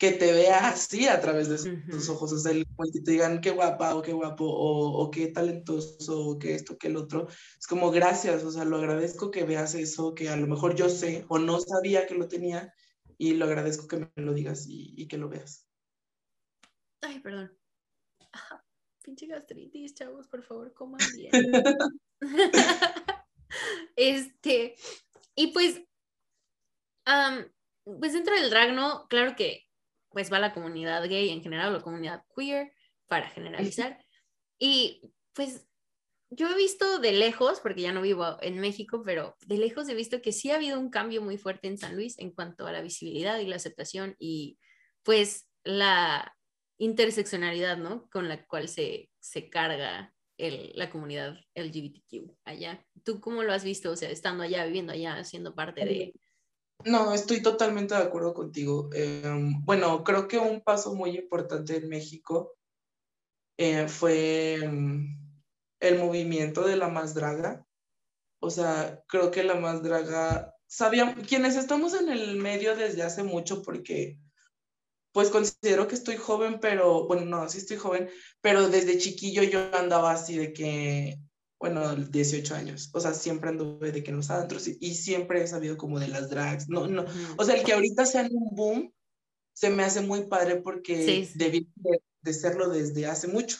que 0.00 0.12
te 0.12 0.32
vea 0.32 0.70
así 0.70 1.06
a 1.06 1.20
través 1.20 1.48
de 1.48 1.58
sus 1.58 2.08
ojos, 2.08 2.32
o 2.32 2.38
sea, 2.38 2.52
el, 2.52 2.66
que 2.92 3.00
te 3.02 3.10
digan 3.12 3.40
qué 3.42 3.50
guapa 3.50 3.94
o 3.94 4.02
qué 4.02 4.14
guapo 4.14 4.46
o, 4.46 5.02
o, 5.02 5.10
qué 5.10 5.28
talentoso 5.28 6.26
o 6.26 6.38
qué 6.38 6.54
esto, 6.54 6.78
qué 6.78 6.88
el 6.88 6.96
otro, 6.96 7.28
es 7.28 7.66
como 7.68 7.90
gracias, 7.90 8.42
o 8.42 8.50
sea, 8.50 8.64
lo 8.64 8.78
agradezco 8.78 9.30
que 9.30 9.44
veas 9.44 9.74
eso, 9.74 10.14
que 10.14 10.30
a 10.30 10.36
lo 10.36 10.46
mejor 10.46 10.74
yo 10.74 10.88
sé 10.88 11.26
o 11.28 11.38
no 11.38 11.60
sabía 11.60 12.06
que 12.06 12.14
lo 12.14 12.28
tenía 12.28 12.72
y 13.18 13.34
lo 13.34 13.44
agradezco 13.44 13.86
que 13.86 13.98
me 13.98 14.24
lo 14.24 14.32
digas 14.32 14.66
y, 14.66 14.94
y 14.96 15.06
que 15.06 15.18
lo 15.18 15.28
veas. 15.28 15.68
Ay, 17.02 17.20
perdón. 17.20 17.52
pinche 19.04 19.26
gastritis, 19.26 19.94
chavos, 19.94 20.26
por 20.28 20.42
favor, 20.42 20.72
coman 20.72 21.00
bien. 21.14 21.30
Este, 23.96 24.76
y 25.34 25.48
pues, 25.48 25.82
pues 27.84 28.12
dentro 28.12 28.34
del 28.34 28.50
drag, 28.50 28.72
¿no? 28.72 29.06
Claro 29.08 29.36
que 29.36 29.66
pues 30.10 30.32
va 30.32 30.38
la 30.38 30.52
comunidad 30.52 31.08
gay 31.08 31.30
en 31.30 31.42
general, 31.42 31.72
la 31.72 31.82
comunidad 31.82 32.24
queer, 32.34 32.72
para 33.06 33.28
generalizar. 33.28 34.04
Y 34.58 35.02
pues 35.32 35.66
yo 36.30 36.48
he 36.48 36.56
visto 36.56 36.98
de 36.98 37.12
lejos, 37.12 37.60
porque 37.60 37.82
ya 37.82 37.92
no 37.92 38.02
vivo 38.02 38.36
en 38.40 38.58
México, 38.58 39.02
pero 39.04 39.36
de 39.46 39.58
lejos 39.58 39.88
he 39.88 39.94
visto 39.94 40.22
que 40.22 40.32
sí 40.32 40.50
ha 40.50 40.56
habido 40.56 40.78
un 40.78 40.90
cambio 40.90 41.22
muy 41.22 41.38
fuerte 41.38 41.68
en 41.68 41.78
San 41.78 41.96
Luis 41.96 42.18
en 42.18 42.30
cuanto 42.32 42.66
a 42.66 42.72
la 42.72 42.82
visibilidad 42.82 43.38
y 43.38 43.46
la 43.46 43.56
aceptación 43.56 44.16
y 44.18 44.58
pues 45.02 45.48
la 45.64 46.36
interseccionalidad, 46.78 47.76
¿no? 47.76 48.08
Con 48.10 48.28
la 48.28 48.46
cual 48.46 48.68
se, 48.68 49.10
se 49.18 49.50
carga 49.50 50.14
la 50.74 50.90
comunidad 50.90 51.36
LGBTQ 51.54 52.32
allá. 52.44 52.84
¿Tú 53.04 53.20
cómo 53.20 53.42
lo 53.42 53.52
has 53.52 53.64
visto? 53.64 53.90
O 53.90 53.96
sea, 53.96 54.10
estando 54.10 54.42
allá, 54.42 54.64
viviendo 54.64 54.92
allá, 54.92 55.22
siendo 55.24 55.54
parte 55.54 55.84
de... 55.84 56.14
No, 56.84 57.12
estoy 57.12 57.42
totalmente 57.42 57.94
de 57.94 58.02
acuerdo 58.02 58.32
contigo. 58.32 58.88
Em, 58.94 59.62
bueno, 59.64 60.02
creo 60.02 60.28
que 60.28 60.38
un 60.38 60.62
paso 60.62 60.94
muy 60.94 61.10
importante 61.10 61.76
en 61.76 61.88
México 61.88 62.54
eh, 63.58 63.86
fue 63.86 64.54
em, 64.54 65.18
el 65.80 65.98
movimiento 65.98 66.66
de 66.66 66.76
la 66.76 66.88
más 66.88 67.14
draga. 67.14 67.66
O 68.40 68.48
sea, 68.48 69.02
creo 69.06 69.30
que 69.30 69.44
la 69.44 69.56
más 69.56 69.82
draga, 69.82 70.54
sabíamos, 70.66 71.26
quienes 71.26 71.56
estamos 71.56 71.92
en 71.92 72.08
el 72.08 72.36
medio 72.36 72.74
desde 72.74 73.02
hace 73.02 73.22
mucho, 73.22 73.62
porque 73.62 74.18
pues 75.12 75.30
considero 75.30 75.88
que 75.88 75.94
estoy 75.94 76.16
joven, 76.16 76.58
pero, 76.60 77.06
bueno, 77.06 77.24
no, 77.24 77.48
sí 77.48 77.58
estoy 77.58 77.76
joven, 77.76 78.08
pero 78.40 78.68
desde 78.68 78.98
chiquillo 78.98 79.42
yo 79.42 79.74
andaba 79.74 80.12
así 80.12 80.36
de 80.36 80.52
que, 80.52 81.18
bueno, 81.58 81.94
18 81.94 82.54
años, 82.54 82.90
o 82.92 83.00
sea, 83.00 83.12
siempre 83.12 83.50
anduve 83.50 83.92
de 83.92 84.02
que 84.02 84.12
los 84.12 84.30
antros 84.30 84.68
y, 84.68 84.78
y 84.80 84.94
siempre 84.94 85.42
he 85.42 85.46
sabido 85.46 85.76
como 85.76 85.98
de 85.98 86.08
las 86.08 86.30
drags, 86.30 86.68
no, 86.68 86.86
no, 86.86 87.04
o 87.36 87.44
sea, 87.44 87.56
el 87.56 87.64
que 87.64 87.72
ahorita 87.72 88.06
sea 88.06 88.28
un 88.30 88.54
boom, 88.54 88.92
se 89.52 89.68
me 89.68 89.82
hace 89.82 90.00
muy 90.00 90.26
padre 90.26 90.56
porque 90.56 91.28
debí 91.34 91.68
de, 92.22 92.32
serlo 92.32 92.70
desde 92.70 93.06
hace 93.06 93.28
mucho. 93.28 93.58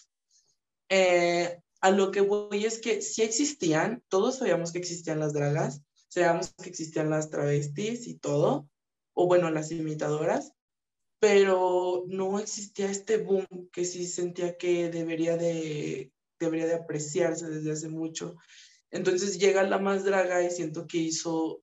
Eh, 0.88 1.60
a 1.82 1.90
lo 1.90 2.10
que 2.10 2.20
voy 2.20 2.64
es 2.64 2.78
que 2.78 3.02
sí 3.02 3.22
existían, 3.22 4.02
todos 4.08 4.38
sabíamos 4.38 4.72
que 4.72 4.78
existían 4.78 5.18
las 5.18 5.32
dragas, 5.32 5.82
sabíamos 6.08 6.54
que 6.54 6.70
existían 6.70 7.10
las 7.10 7.30
travestis 7.30 8.06
y 8.06 8.14
todo, 8.14 8.68
o 9.14 9.26
bueno, 9.26 9.50
las 9.50 9.70
imitadoras, 9.72 10.52
pero 11.20 12.04
no 12.08 12.38
existía 12.38 12.90
este 12.90 13.18
boom 13.18 13.46
que 13.72 13.84
sí 13.84 14.06
sentía 14.06 14.56
que 14.56 14.90
debería 14.90 15.36
de, 15.36 16.12
debería 16.38 16.66
de 16.66 16.74
apreciarse 16.74 17.48
desde 17.48 17.72
hace 17.72 17.88
mucho. 17.88 18.36
Entonces 18.90 19.38
llega 19.38 19.62
la 19.62 19.78
más 19.78 20.04
draga 20.04 20.42
y 20.42 20.50
siento 20.50 20.86
que 20.86 20.98
hizo 20.98 21.62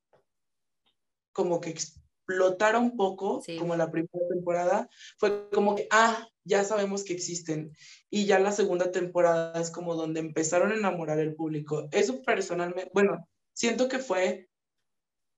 como 1.34 1.60
que 1.60 1.72
explotara 1.72 2.78
un 2.78 2.96
poco, 2.96 3.42
como 3.58 3.76
la 3.76 3.92
primera 3.92 4.28
temporada, 4.30 4.90
fue 5.18 5.50
como 5.50 5.76
que, 5.76 5.88
ah, 5.92 6.28
ya 6.44 6.64
sabemos 6.64 7.04
que 7.04 7.14
existen. 7.14 7.76
Y 8.10 8.26
ya 8.26 8.40
la 8.40 8.52
segunda 8.52 8.92
temporada 8.92 9.60
es 9.60 9.72
como 9.72 9.96
donde 9.96 10.20
empezaron 10.20 10.72
a 10.72 10.76
enamorar 10.76 11.20
el 11.20 11.36
público. 11.36 11.90
Eso 11.92 12.22
personalmente, 12.22 12.92
bueno, 12.94 13.28
siento 13.54 13.88
que 13.88 14.00
fue 14.00 14.50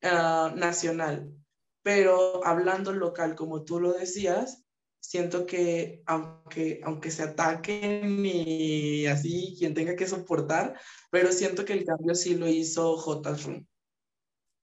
ah, 0.04 0.54
nacional, 0.56 1.34
pero 1.84 2.46
hablando 2.46 2.92
local, 2.94 3.36
como 3.36 3.64
tú 3.64 3.80
lo 3.80 3.94
decías, 3.94 4.64
siento 5.00 5.46
que 5.46 6.04
aunque, 6.06 6.82
aunque 6.84 7.12
se 7.12 7.24
ataquen 7.24 8.26
y 8.26 9.08
así, 9.08 9.56
quien 9.58 9.74
tenga 9.74 9.96
que 9.96 10.08
soportar, 10.08 10.80
pero 11.10 11.32
siento 11.32 11.66
que 11.66 11.74
el 11.74 11.86
cambio 11.86 12.16
sí 12.16 12.36
lo 12.36 12.48
hizo 12.48 12.98
J. 12.98 13.34
Room. 13.44 13.68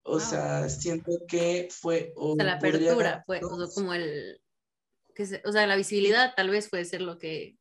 O 0.02 0.20
sea, 0.20 0.68
siento 0.68 1.10
que 1.26 1.68
fue... 1.70 2.12
O, 2.14 2.36
sea, 2.36 2.44
la 2.44 2.52
apertura 2.54 3.24
fue 3.26 3.40
como 3.40 3.92
el... 3.92 4.40
Que 5.14 5.24
o 5.44 5.52
sea, 5.52 5.66
la 5.66 5.76
visibilidad 5.76 6.34
tal 6.36 6.50
vez 6.50 6.68
puede 6.68 6.84
ser 6.84 7.00
lo 7.00 7.18
que... 7.18 7.56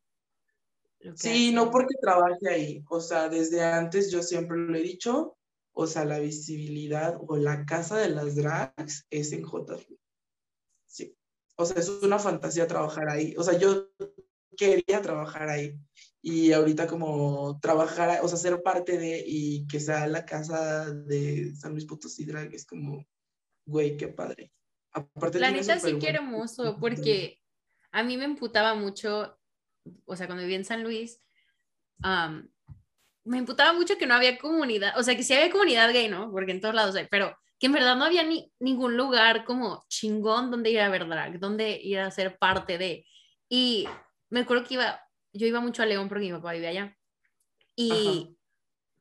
sí, 1.15 1.51
no 1.51 1.71
porque 1.71 1.95
trabaje 1.99 2.49
ahí. 2.49 2.83
O 2.89 2.99
sea, 2.99 3.29
desde 3.29 3.63
antes 3.63 4.11
yo 4.11 4.21
siempre 4.21 4.57
lo 4.57 4.75
he 4.75 4.81
dicho, 4.81 5.37
o 5.77 5.87
sea, 5.87 6.05
la 6.05 6.19
visibilidad 6.19 7.17
o 7.27 7.35
la 7.35 7.65
casa 7.65 7.97
de 7.97 8.09
las 8.09 8.35
drags 8.35 9.05
es 9.09 9.33
en 9.33 9.43
J. 9.43 9.77
Sí. 10.87 11.15
O 11.57 11.65
sea, 11.65 11.77
es 11.77 11.89
una 11.89 12.17
fantasía 12.17 12.65
trabajar 12.65 13.09
ahí. 13.09 13.35
O 13.37 13.43
sea, 13.43 13.59
yo 13.59 13.89
quería 14.55 15.01
trabajar 15.01 15.49
ahí. 15.49 15.77
Y 16.21 16.53
ahorita 16.53 16.87
como 16.87 17.59
trabajar, 17.59 18.21
o 18.23 18.27
sea, 18.29 18.37
ser 18.37 18.63
parte 18.63 18.97
de 18.97 19.21
y 19.27 19.67
que 19.67 19.81
sea 19.81 20.07
la 20.07 20.25
casa 20.25 20.91
de 20.93 21.53
San 21.55 21.73
Luis 21.73 21.85
Potosí 21.85 22.23
Drag 22.23 22.53
es 22.53 22.65
como, 22.65 23.05
güey, 23.65 23.97
qué 23.97 24.07
padre. 24.07 24.53
Aparte 24.93 25.39
la 25.39 25.51
neta 25.51 25.77
sí 25.77 25.99
que 25.99 26.09
hermoso, 26.09 26.77
porque 26.79 27.41
a 27.91 28.01
mí 28.01 28.15
me 28.15 28.23
emputaba 28.23 28.75
mucho, 28.75 29.37
o 30.05 30.15
sea, 30.15 30.25
cuando 30.25 30.43
vivía 30.43 30.57
en 30.57 30.65
San 30.65 30.83
Luis, 30.83 31.19
me 33.25 33.39
imputaba 33.39 33.73
mucho 33.73 33.97
que 33.97 34.05
no 34.05 34.13
había 34.13 34.37
comunidad, 34.37 34.97
o 34.97 35.03
sea, 35.03 35.17
que 35.17 35.23
sí 35.23 35.33
había 35.33 35.51
comunidad 35.51 35.91
gay, 35.91 36.07
¿no? 36.07 36.31
Porque 36.31 36.51
en 36.51 36.61
todos 36.61 36.75
lados 36.75 36.95
hay, 36.95 37.07
pero 37.09 37.35
que 37.59 37.65
en 37.65 37.73
verdad 37.73 37.95
no 37.95 38.05
había 38.05 38.23
ni, 38.23 38.51
ningún 38.59 38.95
lugar 38.95 39.45
como 39.45 39.85
chingón 39.89 40.51
donde 40.51 40.69
ir 40.69 40.79
a 40.79 40.89
ver 40.89 41.07
drag, 41.07 41.39
donde 41.39 41.79
ir 41.81 41.99
a 41.99 42.11
ser 42.11 42.37
parte 42.37 42.77
de. 42.77 43.05
Y 43.49 43.87
me 44.29 44.41
acuerdo 44.41 44.63
que 44.63 44.75
iba, 44.75 45.01
yo 45.33 45.47
iba 45.47 45.59
mucho 45.59 45.81
a 45.81 45.85
León 45.85 46.07
porque 46.07 46.25
mi 46.25 46.31
papá 46.31 46.53
vivía 46.53 46.69
allá. 46.69 46.97
Y 47.75 48.37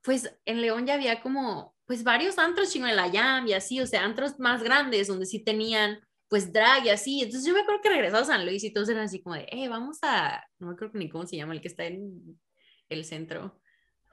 pues 0.03 0.35
en 0.45 0.61
León 0.61 0.87
ya 0.87 0.95
había 0.95 1.21
como, 1.21 1.75
pues 1.87 2.03
varios 2.05 2.39
antros 2.39 2.73
chino 2.73 2.87
de 2.87 2.95
la 2.95 3.09
Yam 3.09 3.47
y 3.47 3.53
así, 3.53 3.81
o 3.81 3.87
sea, 3.87 4.05
antros 4.05 4.39
más 4.39 4.63
grandes 4.63 5.09
donde 5.09 5.27
sí 5.27 5.45
tenían 5.45 6.01
pues 6.29 6.53
drag 6.53 6.87
y 6.87 6.91
así. 6.91 7.23
Entonces 7.23 7.47
yo 7.47 7.55
me 7.55 7.61
acuerdo 7.61 7.83
que 7.83 7.91
regresaba 7.91 8.23
a 8.23 8.27
San 8.27 8.47
Luis 8.47 8.65
y 8.65 8.73
todos 8.73 8.89
eran 8.89 9.05
así 9.05 9.23
como 9.23 9.37
de, 9.37 9.47
eh, 9.51 9.69
vamos 9.69 9.99
a, 10.03 10.43
no 10.59 10.69
me 10.69 10.73
acuerdo 10.75 10.99
ni 10.99 11.09
cómo 11.09 11.27
se 11.27 11.37
llama, 11.37 11.55
el 11.55 11.61
que 11.61 11.69
está 11.69 11.85
en 11.87 12.41
el 12.89 13.05
centro. 13.05 13.61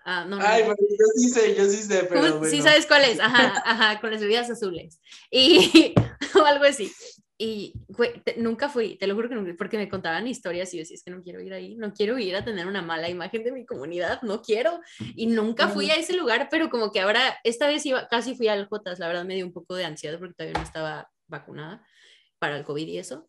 Ah, 0.03 0.25
no, 0.27 0.37
no, 0.37 0.45
Ay, 0.45 0.63
no. 0.63 0.69
yo 0.69 1.05
sí 1.15 1.29
sé, 1.29 1.55
yo 1.55 1.65
sí 1.65 1.77
sé, 1.83 2.05
pero 2.09 2.21
¿Cómo- 2.21 2.37
bueno. 2.39 2.51
Sí 2.51 2.61
sabes 2.61 2.85
cuál 2.87 3.03
es, 3.03 3.19
ajá, 3.19 3.53
ajá, 3.65 4.01
con 4.01 4.11
las 4.11 4.21
bebidas 4.21 4.49
azules. 4.49 4.99
Y 5.29 5.93
o 6.35 6.45
algo 6.45 6.65
así. 6.65 6.91
Y 7.37 7.73
güey, 7.87 8.21
te- 8.23 8.35
nunca 8.37 8.69
fui, 8.69 8.97
te 8.97 9.07
lo 9.07 9.15
juro 9.15 9.27
que 9.27 9.33
nunca, 9.33 9.53
porque 9.57 9.77
me 9.77 9.89
contaban 9.89 10.27
historias 10.27 10.71
y 10.73 10.77
yo 10.77 10.81
decía, 10.81 10.93
es 10.95 11.03
que 11.03 11.09
no 11.09 11.23
quiero 11.23 11.41
ir 11.41 11.53
ahí, 11.53 11.75
no 11.75 11.91
quiero 11.91 12.19
ir 12.19 12.35
a 12.35 12.45
tener 12.45 12.67
una 12.67 12.83
mala 12.83 13.09
imagen 13.09 13.43
de 13.43 13.51
mi 13.51 13.65
comunidad, 13.65 14.21
no 14.21 14.43
quiero. 14.43 14.79
Y 15.15 15.25
nunca 15.25 15.67
fui 15.67 15.89
a 15.89 15.95
ese 15.95 16.13
lugar, 16.13 16.49
pero 16.51 16.69
como 16.69 16.91
que 16.91 16.99
ahora, 16.99 17.37
esta 17.43 17.65
vez 17.65 17.83
iba, 17.87 18.07
casi 18.09 18.35
fui 18.35 18.47
al 18.47 18.67
Jotas, 18.67 18.99
la 18.99 19.07
verdad 19.07 19.25
me 19.25 19.33
dio 19.35 19.45
un 19.45 19.53
poco 19.53 19.73
de 19.75 19.85
ansiedad 19.85 20.19
porque 20.19 20.35
todavía 20.35 20.59
no 20.59 20.63
estaba 20.65 21.09
vacunada 21.27 21.83
para 22.37 22.57
el 22.57 22.63
COVID 22.63 22.87
y 22.87 22.99
eso. 22.99 23.27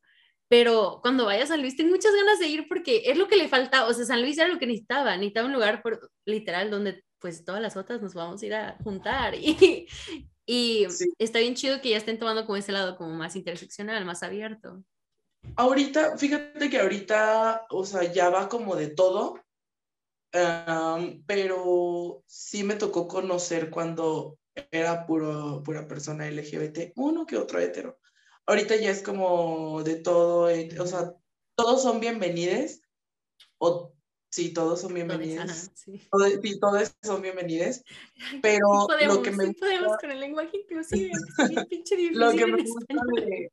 Pero 0.53 0.99
cuando 1.01 1.25
vaya 1.25 1.45
a 1.45 1.47
San 1.47 1.63
Luis, 1.63 1.79
tengo 1.79 1.93
muchas 1.93 2.15
ganas 2.15 2.39
de 2.39 2.47
ir 2.47 2.69
porque 2.69 3.05
es 3.07 3.17
lo 3.17 3.27
que 3.27 3.39
le 3.39 3.49
falta. 3.49 3.87
O 3.87 3.95
sea, 3.95 4.05
San 4.05 4.21
Luis 4.21 4.37
era 4.37 4.49
lo 4.49 4.59
que 4.59 4.67
necesitaba. 4.67 5.17
Necesitaba 5.17 5.47
un 5.47 5.55
lugar 5.55 5.81
por, 5.81 6.11
literal 6.27 6.71
donde 6.71 7.03
pues 7.21 7.43
todas 7.43 7.63
las 7.63 7.75
otras 7.79 8.03
nos 8.03 8.13
vamos 8.13 8.43
a 8.43 8.47
ir 8.47 8.55
a 8.55 8.77
juntar. 8.85 9.35
Y, 9.35 9.87
y 10.47 10.87
Sí. 10.91 11.11
está 11.19 11.39
bien 11.39 11.55
chido 11.55 11.81
que 11.81 11.89
ya 11.89 11.97
estén 11.97 12.19
tomando 12.19 12.45
como 12.45 12.57
ese 12.59 12.71
lado 12.71 12.99
como 12.99 13.15
más 13.15 13.35
interseccional, 13.35 14.05
más 14.05 14.23
abierto. 14.23 14.85
Ahorita, 15.57 16.19
fíjate 16.19 16.69
que 16.69 16.81
ahorita, 16.81 17.65
o 17.71 17.87
sea, 17.87 18.13
ya 18.13 18.29
va 18.29 18.51
como 18.51 18.77
de 18.77 18.89
todo, 18.89 19.41
am, 20.35 21.25
pero 21.27 22.23
sí 22.27 22.63
me 22.63 22.75
tocó 22.75 23.09
conocer 23.09 23.71
cuando 23.71 24.37
era 24.71 25.07
puro, 25.07 25.63
pura 25.65 25.89
persona 25.89 26.29
LGBT, 26.31 26.93
uno 26.97 27.25
que 27.25 27.39
otro 27.39 27.59
hetero. 27.59 28.02
Ahorita 28.47 28.77
ya 28.77 28.91
es 28.91 29.03
como 29.03 29.83
de 29.85 29.97
todo, 29.97 30.51
eh, 30.51 30.69
o 30.81 30.87
sea, 30.87 31.15
todos 31.57 31.83
son 31.83 32.01
bienvenidos, 32.01 32.81
o 33.59 33.95
sí, 34.31 34.53
todos 34.53 34.81
son 34.81 34.95
bienvenidos, 34.95 35.71
sí. 35.75 36.01
todos, 36.11 36.33
sí, 36.43 36.59
todos 36.59 36.93
son 37.03 37.23
bienvenidos, 37.23 37.83
pero 38.43 38.67
Sí 38.67 38.87
podemos, 38.89 39.17
lo 39.17 39.23
que 39.23 39.31
me 39.31 39.53
podemos 39.55 39.87
gusta- 39.87 39.99
con 40.01 40.11
el 40.11 40.21
lenguaje 40.21 40.57
inclusive. 40.59 41.11
Es 41.39 41.49
bien 41.51 41.67
pinche 41.67 41.97
difícil 41.97 42.19
lo 42.19 42.31
que 42.33 42.47
me 42.47 42.63
gusta 42.63 42.95
de, 43.15 43.53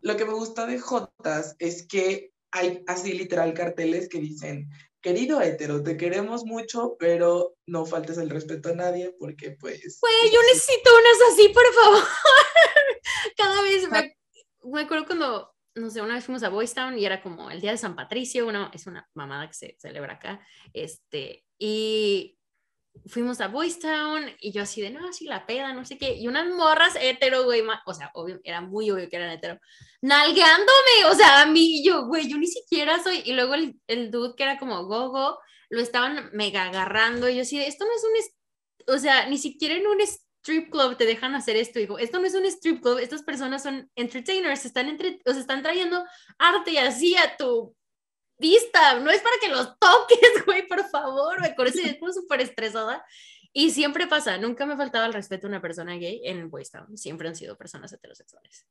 lo 0.00 0.16
que 0.16 0.24
me 0.24 0.32
gusta 0.32 0.66
de 0.66 0.78
Jotas 0.78 1.56
es 1.58 1.86
que 1.86 2.32
hay 2.52 2.82
así 2.86 3.12
literal 3.12 3.52
carteles 3.52 4.08
que 4.08 4.18
dicen, 4.20 4.70
querido 5.02 5.40
hetero, 5.42 5.82
te 5.82 5.96
queremos 5.98 6.44
mucho, 6.44 6.96
pero 6.98 7.56
no 7.66 7.84
faltes 7.84 8.16
el 8.16 8.30
respeto 8.30 8.70
a 8.70 8.74
nadie 8.74 9.14
porque 9.18 9.52
pues... 9.52 9.98
Güey, 10.00 10.32
yo 10.32 10.40
necesito 10.52 10.90
unas 10.98 11.32
así, 11.32 11.48
por 11.50 11.74
favor. 11.74 12.02
Cada 13.36 13.62
vez 13.62 13.88
me, 13.90 14.16
me 14.64 14.82
acuerdo 14.82 15.06
cuando, 15.06 15.54
no 15.74 15.90
sé, 15.90 16.02
una 16.02 16.14
vez 16.14 16.24
fuimos 16.24 16.42
a 16.42 16.48
Boys 16.48 16.74
Town 16.74 16.98
y 16.98 17.04
era 17.04 17.22
como 17.22 17.50
el 17.50 17.60
día 17.60 17.72
de 17.72 17.78
San 17.78 17.96
Patricio, 17.96 18.46
una, 18.46 18.70
es 18.72 18.86
una 18.86 19.08
mamada 19.14 19.46
que 19.46 19.54
se 19.54 19.76
celebra 19.78 20.14
acá, 20.14 20.46
este, 20.72 21.44
y 21.58 22.36
fuimos 23.06 23.40
a 23.40 23.48
Boys 23.48 23.78
Town 23.78 24.24
y 24.40 24.52
yo 24.52 24.62
así 24.62 24.80
de, 24.80 24.90
no, 24.90 25.08
así 25.08 25.24
la 25.24 25.46
peda, 25.46 25.72
no 25.72 25.84
sé 25.84 25.96
qué, 25.96 26.14
y 26.14 26.28
unas 26.28 26.48
morras 26.54 26.96
hetero, 27.00 27.44
güey, 27.44 27.62
o 27.86 27.94
sea, 27.94 28.10
obvio, 28.14 28.40
era 28.44 28.60
muy 28.60 28.90
obvio 28.90 29.08
que 29.08 29.16
eran 29.16 29.30
hetero, 29.30 29.58
nalgueándome, 30.02 31.04
o 31.10 31.14
sea, 31.14 31.42
a 31.42 31.46
mí, 31.46 31.84
yo, 31.84 32.06
güey, 32.06 32.28
yo 32.28 32.36
ni 32.38 32.46
siquiera 32.46 33.02
soy, 33.02 33.22
y 33.24 33.32
luego 33.32 33.54
el, 33.54 33.80
el 33.86 34.10
dude 34.10 34.34
que 34.36 34.42
era 34.42 34.58
como 34.58 34.84
gogo, 34.86 35.38
lo 35.68 35.80
estaban 35.80 36.30
mega 36.32 36.64
agarrando, 36.64 37.28
y 37.28 37.36
yo 37.36 37.42
así 37.42 37.58
de, 37.58 37.66
esto 37.66 37.84
no 37.84 37.92
es 37.92 38.04
un, 38.04 38.94
o 38.94 38.98
sea, 38.98 39.28
ni 39.28 39.38
siquiera 39.38 39.74
en 39.74 39.86
un 39.86 40.00
strip 40.40 40.70
club 40.70 40.96
te 40.96 41.04
dejan 41.04 41.34
hacer 41.34 41.56
esto, 41.56 41.78
hijo, 41.78 41.98
esto 41.98 42.18
no 42.18 42.26
es 42.26 42.34
un 42.34 42.46
strip 42.46 42.80
club, 42.80 42.98
estas 42.98 43.22
personas 43.22 43.62
son 43.62 43.90
entertainers, 43.94 44.64
están, 44.64 44.88
entre, 44.88 45.20
o 45.26 45.30
están 45.30 45.62
trayendo 45.62 46.04
arte 46.38 46.72
y 46.72 46.78
así 46.78 47.14
a 47.16 47.36
tu 47.36 47.76
vista, 48.38 48.98
no 49.00 49.10
es 49.10 49.20
para 49.20 49.36
que 49.40 49.48
los 49.48 49.78
toques, 49.78 50.18
güey, 50.46 50.66
por 50.66 50.82
favor, 50.88 51.40
me 51.40 51.48
acuerdo, 51.48 51.78
estoy 51.78 52.12
súper 52.12 52.40
estresada. 52.40 53.04
Y 53.52 53.70
siempre 53.72 54.06
pasa, 54.06 54.38
nunca 54.38 54.64
me 54.64 54.76
faltaba 54.76 55.06
el 55.06 55.12
respeto 55.12 55.46
a 55.46 55.50
una 55.50 55.60
persona 55.60 55.96
gay 55.96 56.22
en 56.24 56.48
Boys 56.48 56.70
Town, 56.70 56.96
siempre 56.96 57.28
han 57.28 57.36
sido 57.36 57.58
personas 57.58 57.92
heterosexuales. 57.92 58.66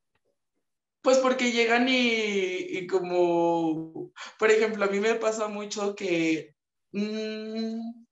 Pues 1.02 1.18
porque 1.18 1.52
llegan 1.52 1.88
y, 1.88 2.78
y 2.78 2.86
como, 2.86 4.10
por 4.38 4.50
ejemplo, 4.50 4.84
a 4.84 4.88
mí 4.88 4.98
me 4.98 5.14
pasa 5.14 5.48
mucho 5.48 5.94
que... 5.94 6.54
mm, 6.92 8.09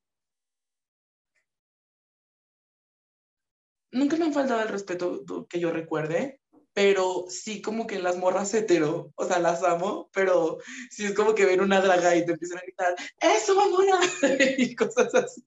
nunca 3.92 4.16
me 4.16 4.26
han 4.26 4.32
faltado 4.32 4.60
el 4.62 4.68
respeto 4.68 5.24
que 5.48 5.60
yo 5.60 5.70
recuerde, 5.70 6.40
pero 6.74 7.24
sí 7.28 7.60
como 7.60 7.86
que 7.86 7.98
las 7.98 8.16
morras 8.18 8.54
hetero, 8.54 9.12
o 9.16 9.24
sea, 9.26 9.38
las 9.40 9.64
amo, 9.64 10.08
pero 10.12 10.58
sí 10.90 11.04
es 11.06 11.14
como 11.14 11.34
que 11.34 11.44
ven 11.46 11.60
una 11.60 11.80
draga 11.80 12.14
y 12.14 12.24
te 12.24 12.32
empiezan 12.32 12.58
a 12.58 12.62
gritar, 12.62 12.94
¡eso, 13.20 13.54
mamona! 13.56 13.98
y 14.58 14.74
cosas 14.76 15.12
así. 15.14 15.42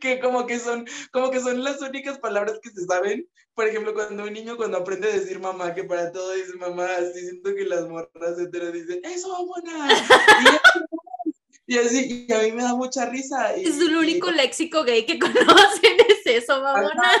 Que 0.00 0.18
como 0.20 0.46
que 0.46 0.58
son, 0.58 0.86
como 1.12 1.30
que 1.30 1.40
son 1.40 1.62
las 1.62 1.82
únicas 1.82 2.18
palabras 2.18 2.58
que 2.62 2.70
se 2.70 2.86
saben. 2.86 3.28
Por 3.52 3.66
ejemplo, 3.66 3.92
cuando 3.92 4.22
un 4.24 4.32
niño 4.32 4.56
cuando 4.56 4.78
aprende 4.78 5.08
a 5.08 5.12
decir 5.14 5.40
mamá, 5.40 5.74
que 5.74 5.84
para 5.84 6.10
todo 6.10 6.32
dice 6.32 6.54
mamá, 6.56 6.86
así 6.96 7.20
siento 7.20 7.54
que 7.54 7.64
las 7.66 7.86
morras 7.86 8.38
hetero 8.38 8.72
dicen, 8.72 9.00
¡eso, 9.04 9.28
mamona! 9.28 9.90
Y, 11.66 11.74
y 11.74 11.78
así, 11.78 12.26
y 12.26 12.32
a 12.32 12.38
mí 12.44 12.52
me 12.52 12.62
da 12.62 12.74
mucha 12.74 13.04
risa. 13.10 13.58
Y, 13.58 13.64
Es 13.66 13.78
el 13.78 13.90
y- 13.90 13.94
único 13.96 14.30
léxico 14.30 14.84
gay 14.84 15.04
que 15.04 15.18
conocen, 15.18 15.42
eso, 16.36 16.62
mamona. 16.62 17.12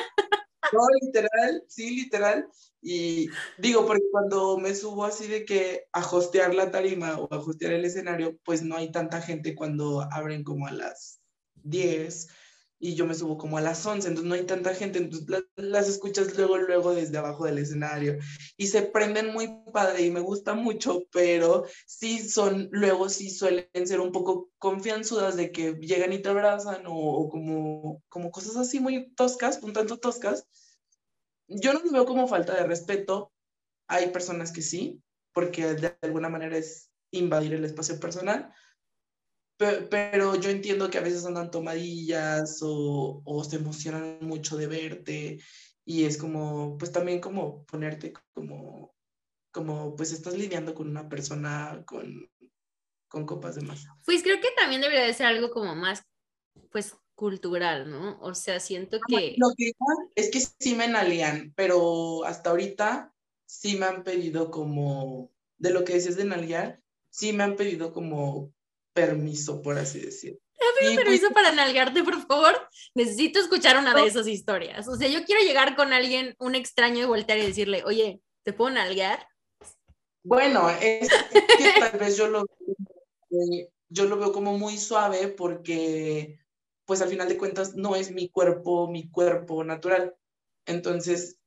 No, 0.72 0.80
literal, 1.00 1.62
sí, 1.68 1.96
literal. 1.96 2.46
Y 2.80 3.28
digo, 3.58 3.86
porque 3.86 4.04
cuando 4.10 4.58
me 4.58 4.74
subo 4.74 5.04
así 5.04 5.26
de 5.26 5.44
que 5.44 5.86
a 5.92 6.00
hostear 6.00 6.54
la 6.54 6.70
tarima 6.70 7.18
o 7.18 7.32
a 7.32 7.38
hostear 7.38 7.72
el 7.72 7.84
escenario, 7.84 8.36
pues 8.44 8.62
no 8.62 8.76
hay 8.76 8.92
tanta 8.92 9.20
gente 9.20 9.54
cuando 9.54 10.06
abren 10.12 10.44
como 10.44 10.66
a 10.66 10.72
las 10.72 11.20
10 11.54 12.28
y 12.80 12.94
yo 12.94 13.06
me 13.06 13.14
subo 13.14 13.36
como 13.38 13.58
a 13.58 13.60
las 13.60 13.84
11, 13.86 14.08
entonces 14.08 14.28
no 14.28 14.34
hay 14.34 14.44
tanta 14.44 14.74
gente, 14.74 14.98
entonces 14.98 15.28
la- 15.28 15.42
las 15.56 15.88
escuchas 15.88 16.36
luego, 16.36 16.58
luego 16.58 16.94
desde 16.94 17.18
abajo 17.18 17.44
del 17.44 17.58
escenario 17.58 18.18
y 18.56 18.66
se 18.68 18.82
prenden 18.82 19.32
muy 19.32 19.48
padre 19.72 20.02
y 20.02 20.10
me 20.10 20.20
gusta 20.20 20.54
mucho, 20.54 21.02
pero 21.12 21.64
sí 21.86 22.18
son, 22.28 22.68
luego 22.72 23.08
sí 23.08 23.30
suelen 23.30 23.68
ser 23.86 24.00
un 24.00 24.12
poco 24.12 24.50
confianzudas 24.58 25.36
de 25.36 25.50
que 25.52 25.72
llegan 25.80 26.12
y 26.12 26.20
te 26.22 26.28
abrazan 26.28 26.86
o, 26.86 26.94
o 26.94 27.28
como, 27.28 28.02
como 28.08 28.30
cosas 28.30 28.56
así 28.56 28.80
muy 28.80 29.12
toscas, 29.14 29.60
un 29.62 29.72
tanto 29.72 29.98
toscas. 29.98 30.46
Yo 31.48 31.72
no 31.72 31.80
lo 31.80 31.90
veo 31.92 32.04
como 32.06 32.28
falta 32.28 32.54
de 32.54 32.66
respeto. 32.66 33.32
Hay 33.88 34.08
personas 34.10 34.52
que 34.52 34.62
sí, 34.62 35.02
porque 35.32 35.74
de 35.74 35.96
alguna 36.02 36.28
manera 36.28 36.56
es 36.56 36.90
invadir 37.10 37.54
el 37.54 37.64
espacio 37.64 37.98
personal. 38.00 38.52
Pe- 39.58 39.88
Pero 39.90 40.36
yo 40.36 40.50
entiendo 40.50 40.88
que 40.88 40.98
a 40.98 41.02
veces 41.02 41.26
andan 41.26 41.50
tomadillas 41.50 42.60
o, 42.62 43.20
o 43.24 43.44
se 43.44 43.56
emocionan 43.56 44.18
mucho 44.22 44.56
de 44.56 44.68
verte 44.68 45.38
y 45.84 46.04
es 46.04 46.16
como, 46.16 46.78
pues 46.78 46.92
también 46.92 47.20
como 47.20 47.64
ponerte 47.64 48.12
como, 48.34 48.94
como 49.50 49.96
pues 49.96 50.12
estás 50.12 50.34
lidiando 50.34 50.74
con 50.74 50.88
una 50.88 51.08
persona 51.08 51.82
con, 51.86 52.30
con 53.08 53.26
copas 53.26 53.56
de 53.56 53.62
más. 53.62 53.84
Pues 54.04 54.22
creo 54.22 54.40
que 54.40 54.48
también 54.56 54.80
debería 54.80 55.04
de 55.04 55.14
ser 55.14 55.26
algo 55.26 55.50
como 55.50 55.74
más, 55.74 56.04
pues, 56.70 56.94
cultural, 57.14 57.90
¿no? 57.90 58.20
O 58.20 58.34
sea, 58.34 58.60
siento 58.60 59.00
que... 59.08 59.34
Lo 59.38 59.48
que 59.56 59.72
es 60.14 60.30
que 60.30 60.40
sí 60.40 60.76
me 60.76 60.86
nalían, 60.86 61.52
pero 61.56 62.24
hasta 62.24 62.50
ahorita 62.50 63.12
sí 63.44 63.76
me 63.76 63.86
han 63.86 64.04
pedido 64.04 64.52
como, 64.52 65.32
de 65.56 65.70
lo 65.70 65.84
que 65.84 65.94
decías 65.94 66.16
de 66.16 66.26
nalguear, 66.26 66.80
sí 67.10 67.32
me 67.32 67.42
han 67.42 67.56
pedido 67.56 67.92
como 67.92 68.52
permiso, 68.98 69.62
por 69.62 69.78
así 69.78 70.00
decir. 70.00 70.38
Y, 70.80 70.94
pues, 70.94 70.96
permiso 70.96 71.30
para 71.30 71.52
nalgarte, 71.52 72.02
por 72.02 72.20
favor. 72.26 72.68
Necesito 72.94 73.40
escuchar 73.40 73.78
una 73.78 73.94
de 73.94 74.06
esas 74.06 74.26
historias. 74.26 74.88
O 74.88 74.96
sea, 74.96 75.08
yo 75.08 75.24
quiero 75.24 75.40
llegar 75.42 75.76
con 75.76 75.92
alguien, 75.92 76.34
un 76.38 76.54
extraño, 76.54 77.02
y 77.02 77.06
voltear 77.06 77.38
y 77.38 77.46
decirle, 77.46 77.82
oye, 77.84 78.20
¿te 78.44 78.52
puedo 78.52 78.70
nalguear? 78.70 79.26
Bueno, 80.24 80.68
es 80.70 81.08
que 81.08 81.80
tal 81.80 81.98
vez 81.98 82.16
yo 82.16 82.28
lo, 82.28 82.44
eh, 83.30 83.70
yo 83.88 84.04
lo 84.06 84.18
veo 84.18 84.32
como 84.32 84.58
muy 84.58 84.76
suave 84.76 85.28
porque, 85.28 86.38
pues 86.84 87.00
al 87.02 87.08
final 87.08 87.28
de 87.28 87.38
cuentas, 87.38 87.74
no 87.76 87.94
es 87.94 88.10
mi 88.10 88.28
cuerpo, 88.28 88.88
mi 88.88 89.08
cuerpo 89.10 89.62
natural. 89.64 90.16
Entonces, 90.66 91.38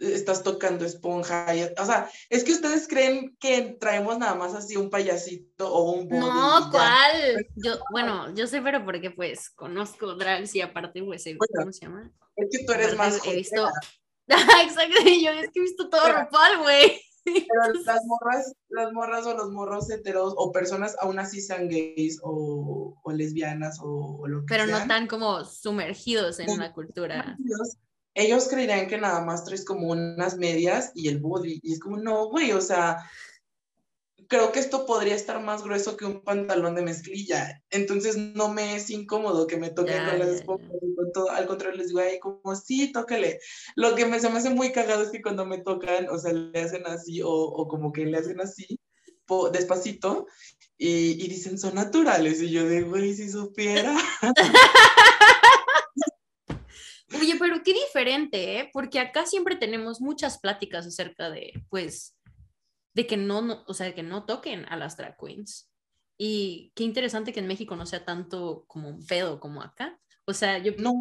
estás 0.00 0.42
tocando 0.42 0.84
esponja. 0.84 1.54
y- 1.54 1.62
o 1.78 1.84
sea, 1.86 2.10
es 2.28 2.42
que 2.44 2.52
ustedes 2.52 2.88
creen 2.88 3.36
que 3.38 3.76
traemos 3.80 4.18
nada 4.18 4.34
más 4.34 4.54
así 4.54 4.76
un 4.76 4.90
payasito 4.90 5.72
o 5.72 5.92
un 5.92 6.08
body 6.08 6.18
No. 6.20 6.68
¿cuál? 6.70 7.46
Yo, 7.56 7.78
bueno, 7.92 8.34
yo 8.34 8.46
sé, 8.46 8.60
pero 8.62 8.84
porque 8.84 9.10
pues 9.10 9.50
conozco 9.50 10.14
drags 10.16 10.54
y 10.56 10.60
aparte, 10.62 11.02
pues, 11.02 11.24
Bueno, 11.24 11.38
¿cómo 11.58 11.72
se 11.72 11.80
llama? 11.86 12.10
Es 12.36 12.48
que 12.50 12.64
tú 12.64 12.72
eres 12.72 12.94
Aparte, 12.94 13.16
más 13.16 13.26
He 13.26 13.36
visto... 13.36 13.68
Exacto, 14.28 14.96
y 15.04 15.24
yo 15.24 15.30
es 15.32 15.50
que 15.50 15.58
he 15.58 15.62
visto 15.62 15.88
todo 15.88 16.06
RuPaul, 16.12 16.58
güey. 16.62 17.00
pero 17.24 17.74
las 17.84 18.04
morras, 18.06 18.52
las 18.70 18.92
morras 18.92 19.26
o 19.26 19.34
los 19.36 19.50
morros 19.50 19.90
heteros 19.90 20.32
o 20.36 20.52
personas 20.52 20.96
aún 21.00 21.18
así 21.18 21.40
sean 21.42 21.68
gays 21.68 22.18
o, 22.22 22.96
o 23.02 23.12
lesbianas 23.12 23.78
o, 23.82 24.18
o 24.20 24.26
lo 24.28 24.40
que 24.40 24.46
Pero 24.48 24.66
no 24.66 24.86
tan 24.86 25.06
como 25.06 25.44
sumergidos 25.44 26.38
en 26.38 26.50
una 26.50 26.72
cultura. 26.72 27.36
Dios, 27.38 27.76
ellos 28.14 28.48
creerían 28.48 28.88
que 28.88 28.98
nada 28.98 29.24
más 29.24 29.44
traes 29.44 29.64
como 29.64 29.88
unas 29.88 30.36
medias 30.36 30.92
y 30.94 31.08
el 31.08 31.18
body. 31.18 31.60
Y 31.62 31.72
es 31.72 31.80
como, 31.80 31.96
no, 31.96 32.28
güey, 32.28 32.52
o 32.52 32.60
sea, 32.60 32.98
creo 34.28 34.52
que 34.52 34.60
esto 34.60 34.86
podría 34.86 35.14
estar 35.14 35.42
más 35.42 35.62
grueso 35.62 35.96
que 35.96 36.04
un 36.04 36.22
pantalón 36.22 36.74
de 36.74 36.82
mezclilla. 36.82 37.62
Entonces 37.70 38.16
no 38.16 38.48
me 38.48 38.76
es 38.76 38.90
incómodo 38.90 39.46
que 39.46 39.56
me 39.56 39.70
toquen 39.70 40.04
con 40.04 40.18
las 40.18 40.28
esponjas. 40.28 40.70
Al 41.32 41.46
contrario, 41.46 41.78
les 41.78 41.88
digo, 41.88 42.00
ay, 42.00 42.20
como 42.20 42.54
sí, 42.54 42.92
tóquele. 42.92 43.40
Lo 43.74 43.94
que 43.94 44.06
me, 44.06 44.20
se 44.20 44.30
me 44.30 44.38
hace 44.38 44.50
muy 44.50 44.70
cagado 44.72 45.02
es 45.02 45.10
que 45.10 45.22
cuando 45.22 45.44
me 45.44 45.58
tocan, 45.58 46.08
o 46.08 46.18
sea, 46.18 46.32
le 46.32 46.60
hacen 46.60 46.86
así, 46.86 47.22
o, 47.22 47.28
o 47.28 47.66
como 47.66 47.92
que 47.92 48.06
le 48.06 48.18
hacen 48.18 48.40
así, 48.40 48.78
despacito, 49.52 50.26
y, 50.78 51.22
y, 51.24 51.28
dicen, 51.28 51.58
son 51.58 51.74
naturales. 51.74 52.40
Y 52.40 52.50
yo 52.50 52.68
digo, 52.68 52.90
güey, 52.90 53.14
si 53.14 53.28
supiera. 53.28 53.96
Oye, 57.18 57.34
pero 57.38 57.62
qué 57.62 57.72
diferente, 57.72 58.58
¿eh? 58.58 58.70
Porque 58.72 59.00
acá 59.00 59.26
siempre 59.26 59.56
tenemos 59.56 60.00
muchas 60.00 60.38
pláticas 60.38 60.86
acerca 60.86 61.30
de, 61.30 61.52
pues, 61.68 62.16
de 62.94 63.06
que 63.06 63.16
no, 63.16 63.64
o 63.66 63.74
sea, 63.74 63.94
que 63.94 64.02
no 64.02 64.24
toquen 64.26 64.64
a 64.66 64.76
las 64.76 64.96
drag 64.96 65.16
queens. 65.18 65.70
Y 66.18 66.72
qué 66.74 66.84
interesante 66.84 67.32
que 67.32 67.40
en 67.40 67.46
México 67.46 67.76
no 67.76 67.86
sea 67.86 68.04
tanto 68.04 68.64
como 68.66 68.88
un 68.90 69.04
pedo 69.06 69.40
como 69.40 69.62
acá. 69.62 69.98
O 70.26 70.34
sea, 70.34 70.58
yo... 70.58 70.72
No, 70.78 70.92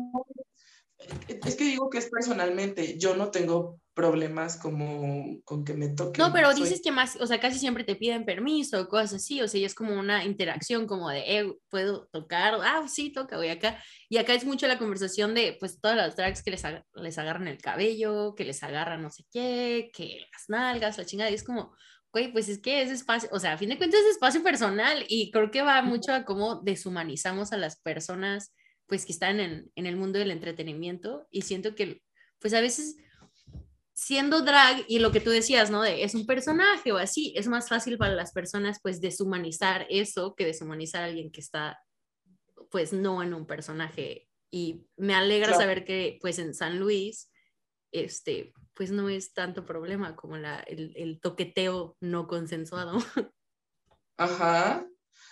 es 1.27 1.55
que 1.55 1.63
digo 1.63 1.89
que 1.89 1.97
es 1.97 2.09
personalmente, 2.09 2.97
yo 2.97 3.15
no 3.15 3.31
tengo 3.31 3.79
problemas 3.93 4.57
como 4.57 5.41
con 5.43 5.65
que 5.65 5.73
me 5.73 5.89
toquen. 5.89 6.25
No, 6.25 6.31
pero 6.31 6.53
dices 6.53 6.81
que 6.81 6.91
más, 6.91 7.17
o 7.19 7.27
sea, 7.27 7.39
casi 7.39 7.59
siempre 7.59 7.83
te 7.83 7.95
piden 7.95 8.25
permiso 8.25 8.81
o 8.81 8.87
cosas 8.87 9.15
así, 9.15 9.41
o 9.41 9.47
sea, 9.47 9.59
y 9.59 9.65
es 9.65 9.75
como 9.75 9.97
una 9.97 10.23
interacción 10.23 10.87
como 10.87 11.09
de, 11.09 11.39
eh, 11.39 11.53
puedo 11.69 12.07
tocar, 12.07 12.55
ah, 12.63 12.85
sí, 12.87 13.11
toca, 13.11 13.37
voy 13.37 13.49
acá. 13.49 13.83
Y 14.07 14.17
acá 14.17 14.33
es 14.33 14.45
mucho 14.45 14.67
la 14.67 14.77
conversación 14.77 15.33
de, 15.33 15.57
pues, 15.59 15.81
todas 15.81 15.97
las 15.97 16.15
drags 16.15 16.43
que 16.43 16.51
les, 16.51 16.63
les 16.93 17.17
agarran 17.17 17.47
el 17.47 17.57
cabello, 17.57 18.35
que 18.35 18.45
les 18.45 18.63
agarran 18.63 19.01
no 19.01 19.09
sé 19.09 19.25
qué, 19.31 19.89
que 19.93 20.21
las 20.31 20.43
nalgas, 20.47 20.97
la 20.97 21.05
chingada, 21.05 21.31
y 21.31 21.33
es 21.33 21.43
como, 21.43 21.73
güey, 22.13 22.31
pues 22.31 22.49
es 22.49 22.59
que 22.59 22.81
es 22.81 22.91
espacio, 22.91 23.29
o 23.31 23.39
sea, 23.39 23.53
a 23.53 23.57
fin 23.57 23.69
de 23.69 23.77
cuentas 23.77 23.99
es 24.01 24.11
espacio 24.11 24.41
personal 24.43 25.05
y 25.07 25.31
creo 25.31 25.51
que 25.51 25.61
va 25.61 25.81
mucho 25.81 26.13
a 26.13 26.25
cómo 26.25 26.61
deshumanizamos 26.61 27.51
a 27.51 27.57
las 27.57 27.79
personas, 27.81 28.53
pues, 28.89 29.05
que 29.05 29.13
están 29.13 29.39
en, 29.39 29.71
en 29.75 29.85
el 29.85 29.95
mundo 29.95 30.19
del 30.19 30.31
entretenimiento 30.31 31.27
y 31.31 31.43
siento 31.43 31.73
que, 31.75 32.01
pues, 32.39 32.53
a 32.53 32.59
veces 32.59 32.97
siendo 33.93 34.41
drag 34.41 34.85
y 34.87 34.99
lo 34.99 35.11
que 35.11 35.19
tú 35.19 35.29
decías, 35.29 35.69
¿no? 35.69 35.81
De, 35.81 36.03
es 36.03 36.15
un 36.15 36.25
personaje 36.25 36.91
o 36.93 36.97
así, 36.97 37.33
es 37.35 37.47
más 37.47 37.67
fácil 37.67 37.97
para 37.97 38.13
las 38.13 38.31
personas 38.31 38.79
pues 38.81 39.01
deshumanizar 39.01 39.85
eso 39.89 40.35
que 40.35 40.45
deshumanizar 40.45 41.03
a 41.03 41.07
alguien 41.07 41.31
que 41.31 41.41
está 41.41 41.77
pues 42.71 42.93
no 42.93 43.21
en 43.21 43.33
un 43.33 43.45
personaje. 43.45 44.27
Y 44.51 44.85
me 44.95 45.15
alegra 45.15 45.53
saber 45.53 45.85
que 45.85 46.17
pues 46.21 46.39
en 46.39 46.53
San 46.53 46.79
Luis, 46.79 47.29
este, 47.91 48.53
pues 48.73 48.91
no 48.91 49.09
es 49.09 49.33
tanto 49.33 49.65
problema 49.65 50.15
como 50.15 50.37
la, 50.37 50.59
el, 50.61 51.19
toqueteo 51.21 51.97
no 51.99 52.27
consensuado. 52.27 52.97
Ajá. 54.17 54.87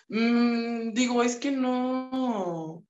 Mm, 0.09 0.93
digo, 0.93 1.23
es 1.23 1.37
que 1.37 1.51
no. 1.51 2.85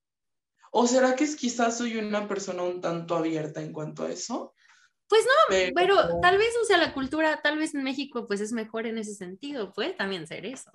¿O 0.71 0.87
será 0.87 1.15
que 1.15 1.23
es 1.23 1.35
quizás 1.35 1.77
soy 1.77 1.97
una 1.97 2.27
persona 2.27 2.63
un 2.63 2.81
tanto 2.81 3.15
abierta 3.15 3.61
en 3.61 3.73
cuanto 3.73 4.03
a 4.03 4.11
eso? 4.11 4.53
Pues 5.09 5.23
no, 5.25 5.71
pero, 5.73 6.19
tal 6.21 6.37
vez, 6.37 6.53
o 6.61 6.65
sea, 6.65 6.77
la 6.77 6.93
cultura, 6.93 7.41
tal 7.41 7.57
vez 7.57 7.73
en 7.73 7.83
México, 7.83 8.27
pues 8.27 8.41
es 8.41 8.51
mejor 8.51 8.87
en 8.87 8.97
ese 8.97 9.15
sentido, 9.15 9.73
puede 9.73 9.93
también 9.93 10.27
ser 10.27 10.45
eso. 10.45 10.71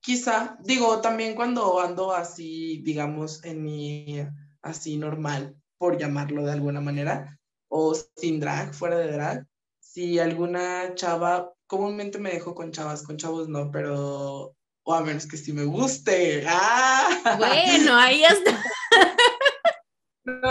Quizá, 0.00 0.58
digo, 0.60 1.00
también 1.00 1.34
cuando 1.34 1.80
ando 1.80 2.12
así, 2.12 2.82
digamos, 2.82 3.44
en 3.44 3.62
mi, 3.62 4.26
así 4.60 4.96
normal, 4.96 5.56
por 5.78 5.98
llamarlo 5.98 6.44
de 6.44 6.52
alguna 6.52 6.80
manera, 6.80 7.38
o 7.68 7.94
sin 8.16 8.40
drag, 8.40 8.74
fuera 8.74 8.98
de 8.98 9.12
drag, 9.12 9.46
si 9.78 10.18
alguna 10.18 10.94
chava, 10.96 11.52
comúnmente 11.68 12.18
me 12.18 12.30
dejo 12.30 12.54
con 12.54 12.72
chavas, 12.72 13.04
con 13.04 13.16
chavos 13.16 13.48
no, 13.48 13.70
pero, 13.70 14.56
o 14.82 14.94
a 14.94 15.00
menos 15.00 15.26
que 15.26 15.36
sí 15.36 15.52
me 15.52 15.64
guste. 15.64 16.44
¡Ah! 16.48 17.36
Bueno, 17.38 17.96
ahí 17.96 18.24
está. 18.24 18.62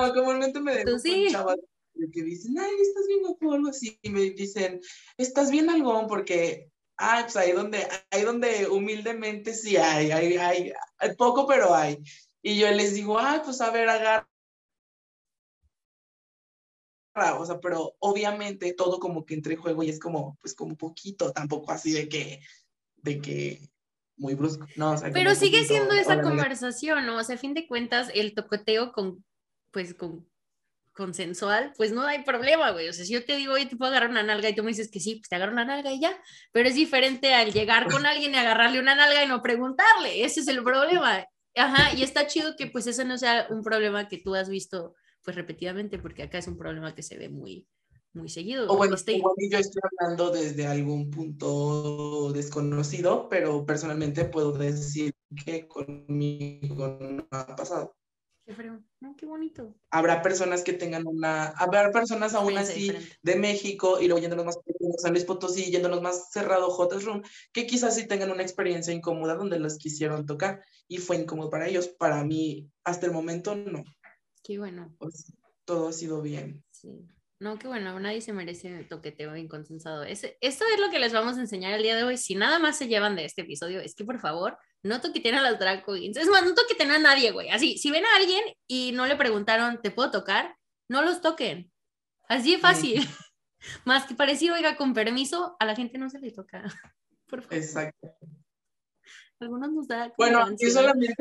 No, 0.07 0.13
comúnmente 0.13 0.59
me 0.59 0.75
dejo 0.75 0.91
con 0.91 1.27
chavas 1.29 1.57
que 2.11 2.23
dicen, 2.23 2.57
ay, 2.59 2.71
estás 2.81 3.07
bien 3.07 3.21
o 3.25 3.53
algo 3.53 3.69
así, 3.69 3.99
y 4.01 4.09
me 4.09 4.21
dicen, 4.21 4.81
estás 5.17 5.51
bien 5.51 5.69
algo 5.69 6.07
porque, 6.07 6.69
ah, 6.97 7.21
pues 7.23 7.35
ahí 7.37 7.51
donde, 7.51 7.87
ahí 8.11 8.23
donde 8.23 8.67
humildemente 8.67 9.53
sí 9.53 9.77
hay, 9.77 10.11
hay, 10.11 10.37
hay, 10.37 10.73
hay 10.97 11.15
poco, 11.15 11.47
pero 11.47 11.73
hay. 11.73 11.99
Y 12.41 12.59
yo 12.59 12.69
les 12.71 12.93
digo, 12.93 13.19
ah, 13.19 13.41
pues 13.43 13.61
a 13.61 13.71
ver, 13.71 13.87
agarra. 13.89 14.27
O 17.37 17.45
sea, 17.45 17.59
pero 17.59 17.95
obviamente 17.99 18.73
todo 18.73 18.99
como 18.99 19.23
que 19.23 19.35
entre 19.35 19.55
juego 19.55 19.83
y 19.83 19.89
es 19.89 19.99
como, 19.99 20.37
pues 20.41 20.55
como 20.55 20.75
poquito, 20.75 21.31
tampoco 21.31 21.71
así 21.71 21.91
de 21.91 22.09
que, 22.09 22.39
de 22.97 23.21
que 23.21 23.69
muy 24.17 24.33
brusco. 24.33 24.65
No, 24.75 24.95
pero 25.13 25.35
sigue 25.35 25.63
siendo 25.63 25.93
esa 25.93 26.21
conversación, 26.21 27.05
¿no? 27.05 27.17
O 27.17 27.23
sea, 27.23 27.35
a 27.35 27.39
fin 27.39 27.53
de 27.53 27.67
cuentas, 27.67 28.09
el 28.15 28.33
tocoteo 28.33 28.91
con, 28.93 29.23
pues 29.73 29.93
con 29.95 30.25
consensual, 30.93 31.73
pues 31.75 31.91
no 31.91 32.03
hay 32.03 32.23
problema, 32.23 32.71
güey. 32.71 32.87
O 32.87 32.93
sea, 32.93 33.03
si 33.03 33.13
yo 33.13 33.25
te 33.25 33.35
digo, 33.35 33.53
oye, 33.53 33.65
te 33.65 33.75
puedo 33.75 33.89
agarrar 33.89 34.11
una 34.11 34.23
nalga 34.23 34.49
y 34.49 34.55
tú 34.55 34.63
me 34.63 34.69
dices 34.69 34.91
que 34.91 34.99
sí, 34.99 35.15
pues 35.15 35.27
te 35.27 35.35
agarro 35.35 35.51
una 35.51 35.65
nalga 35.65 35.91
y 35.91 35.99
ya. 35.99 36.15
Pero 36.51 36.69
es 36.69 36.75
diferente 36.75 37.33
al 37.33 37.51
llegar 37.51 37.91
con 37.91 38.05
alguien 38.05 38.33
y 38.33 38.37
agarrarle 38.37 38.79
una 38.79 38.95
nalga 38.95 39.23
y 39.23 39.27
no 39.27 39.41
preguntarle. 39.41 40.23
Ese 40.23 40.41
es 40.41 40.47
el 40.47 40.63
problema. 40.63 41.25
Ajá, 41.55 41.95
y 41.97 42.03
está 42.03 42.27
chido 42.27 42.55
que 42.55 42.67
pues 42.67 42.87
ese 42.87 43.05
no 43.05 43.17
sea 43.17 43.47
un 43.49 43.63
problema 43.63 44.07
que 44.07 44.19
tú 44.19 44.35
has 44.35 44.49
visto 44.49 44.95
pues 45.23 45.35
repetidamente, 45.35 45.97
porque 45.99 46.23
acá 46.23 46.37
es 46.37 46.47
un 46.47 46.57
problema 46.57 46.93
que 46.93 47.01
se 47.01 47.17
ve 47.17 47.29
muy, 47.29 47.67
muy 48.13 48.29
seguido. 48.29 48.67
O 48.69 48.77
bueno, 48.77 48.95
este 48.95 49.19
yo 49.19 49.57
estoy 49.57 49.81
hablando 49.99 50.29
desde 50.31 50.67
algún 50.67 51.09
punto 51.09 52.31
desconocido, 52.33 53.29
pero 53.29 53.65
personalmente 53.65 54.25
puedo 54.25 54.51
decir 54.51 55.13
que 55.45 55.67
conmigo 55.67 56.99
no 56.99 57.27
ha 57.31 57.55
pasado. 57.55 57.95
Qué 58.45 58.53
qué 59.17 59.25
bonito. 59.25 59.73
Habrá 59.89 60.21
personas 60.21 60.63
que 60.63 60.73
tengan 60.73 61.07
una, 61.07 61.47
habrá 61.49 61.91
personas 61.91 62.33
aún 62.33 62.57
así 62.57 62.91
de 63.21 63.35
México 63.37 64.01
y 64.01 64.07
luego 64.07 64.19
yéndonos 64.19 64.45
más 64.45 64.57
pequeños, 64.57 65.01
San 65.01 65.13
Luis 65.13 65.23
Potosí, 65.23 65.71
yéndonos 65.71 66.01
más 66.01 66.29
cerrado, 66.31 66.69
Jotas 66.69 67.05
Room, 67.05 67.21
que 67.53 67.65
quizás 67.65 67.95
sí 67.95 68.05
tengan 68.05 68.31
una 68.31 68.43
experiencia 68.43 68.93
incómoda 68.93 69.35
donde 69.35 69.59
los 69.59 69.77
quisieron 69.77 70.25
tocar 70.25 70.63
y 70.89 70.97
fue 70.97 71.15
incómodo 71.15 71.49
para 71.49 71.67
ellos. 71.67 71.87
Para 71.87 72.23
mí, 72.25 72.69
hasta 72.83 73.05
el 73.05 73.13
momento, 73.13 73.55
no. 73.55 73.83
Qué 74.43 74.59
bueno. 74.59 74.93
Pues, 74.99 75.31
todo 75.63 75.87
ha 75.87 75.93
sido 75.93 76.21
bien. 76.21 76.63
Sí. 76.71 77.07
No, 77.39 77.59
qué 77.59 77.67
bueno, 77.67 77.99
nadie 77.99 78.21
se 78.21 78.31
merece 78.31 78.85
toqueteo 78.85 79.35
inconsensado. 79.35 80.03
esto 80.03 80.27
es 80.39 80.79
lo 80.79 80.89
que 80.91 80.99
les 80.99 81.13
vamos 81.13 81.37
a 81.37 81.41
enseñar 81.41 81.73
el 81.73 81.83
día 81.83 81.95
de 81.95 82.03
hoy. 82.03 82.17
Si 82.17 82.35
nada 82.35 82.59
más 82.59 82.77
se 82.77 82.87
llevan 82.87 83.15
de 83.15 83.25
este 83.25 83.41
episodio, 83.41 83.81
es 83.81 83.95
que 83.95 84.05
por 84.05 84.19
favor, 84.19 84.57
no 84.83 84.99
toqueten 85.01 85.35
a 85.35 85.41
las 85.41 85.57
drag 85.59 85.85
queens. 85.85 86.17
Es 86.17 86.27
más, 86.27 86.43
no 86.43 86.53
toqueten 86.53 86.91
a 86.91 86.99
nadie, 86.99 87.31
güey. 87.31 87.49
Así, 87.49 87.77
si 87.77 87.89
ven 87.89 88.05
a 88.05 88.15
alguien 88.17 88.43
y 88.67 88.91
no 88.91 89.05
le 89.05 89.15
preguntaron, 89.15 89.81
¿te 89.81 89.91
puedo 89.91 90.11
tocar? 90.11 90.57
No 90.89 91.01
los 91.01 91.21
toquen. 91.21 91.71
Así 92.27 92.51
de 92.51 92.59
fácil. 92.59 93.01
más 93.85 94.05
que 94.05 94.15
parecido, 94.15 94.55
oiga, 94.55 94.75
con 94.75 94.93
permiso, 94.93 95.55
a 95.59 95.65
la 95.65 95.75
gente 95.75 95.97
no 95.97 96.09
se 96.09 96.19
le 96.19 96.31
toca. 96.31 96.63
Por 97.27 97.41
favor. 97.41 97.57
Exacto. 97.57 98.15
Algunos 99.39 99.71
nos 99.71 99.87
da. 99.87 100.13
Bueno, 100.17 100.47
yo 100.57 100.69
solamente 100.69 101.15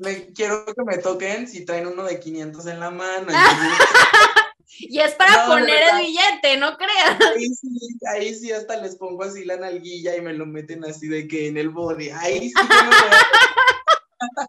me, 0.00 0.32
quiero 0.32 0.64
que 0.64 0.82
me 0.84 0.98
toquen 0.98 1.46
si 1.46 1.64
traen 1.64 1.86
uno 1.86 2.04
de 2.04 2.18
500 2.18 2.66
en 2.66 2.80
la 2.80 2.90
mano. 2.90 3.28
Y 4.78 5.00
es 5.00 5.14
para 5.14 5.46
poner 5.46 5.82
el 5.92 6.06
billete, 6.06 6.56
no 6.58 6.76
creas. 6.76 7.18
Ahí 7.34 7.48
sí, 7.54 7.68
ahí 8.06 8.34
sí 8.34 8.52
hasta 8.52 8.76
les 8.76 8.96
pongo 8.96 9.24
así 9.24 9.44
la 9.44 9.56
nalguilla 9.56 10.14
y 10.16 10.20
me 10.20 10.34
lo 10.34 10.46
meten 10.46 10.84
así 10.84 11.08
de 11.08 11.26
que 11.26 11.48
en 11.48 11.56
el 11.56 11.70
body. 11.70 12.10
Ahí 12.10 12.50
sí 12.50 12.54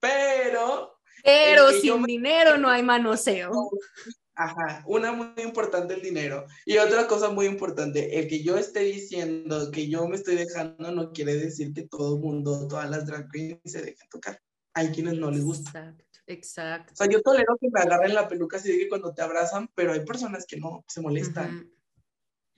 Pero. 0.00 0.98
Pero 1.22 1.70
sin 1.72 2.02
dinero 2.02 2.58
no 2.58 2.68
hay 2.68 2.82
manoseo. 2.82 3.52
Ajá, 4.34 4.82
una 4.86 5.12
muy 5.12 5.44
importante 5.44 5.94
el 5.94 6.00
dinero. 6.00 6.46
Y 6.64 6.78
otra 6.78 7.06
cosa 7.06 7.28
muy 7.28 7.44
importante, 7.44 8.18
el 8.18 8.26
que 8.26 8.42
yo 8.42 8.56
esté 8.56 8.80
diciendo 8.80 9.70
que 9.70 9.86
yo 9.88 10.08
me 10.08 10.16
estoy 10.16 10.36
dejando 10.36 10.90
no 10.92 11.12
quiere 11.12 11.36
decir 11.36 11.74
que 11.74 11.82
todo 11.82 12.16
el 12.16 12.22
mundo, 12.22 12.66
todas 12.66 12.88
las 12.88 13.06
drag 13.06 13.28
queens 13.30 13.60
se 13.66 13.82
dejen 13.82 14.08
tocar. 14.10 14.40
Hay 14.72 14.92
quienes 14.92 15.18
no 15.18 15.30
les 15.30 15.44
gusta. 15.44 15.68
Exacto. 15.68 16.09
O 16.92 16.96
sea, 16.96 17.08
yo 17.08 17.22
tolero 17.22 17.56
que 17.60 17.68
me 17.72 17.80
agarren 17.80 18.14
la 18.14 18.28
peluca 18.28 18.56
así 18.56 18.70
de 18.72 18.78
que 18.78 18.88
cuando 18.88 19.12
te 19.12 19.22
abrazan, 19.22 19.68
pero 19.74 19.92
hay 19.92 20.04
personas 20.04 20.46
que 20.46 20.56
no, 20.58 20.84
se 20.88 21.00
molestan. 21.00 21.70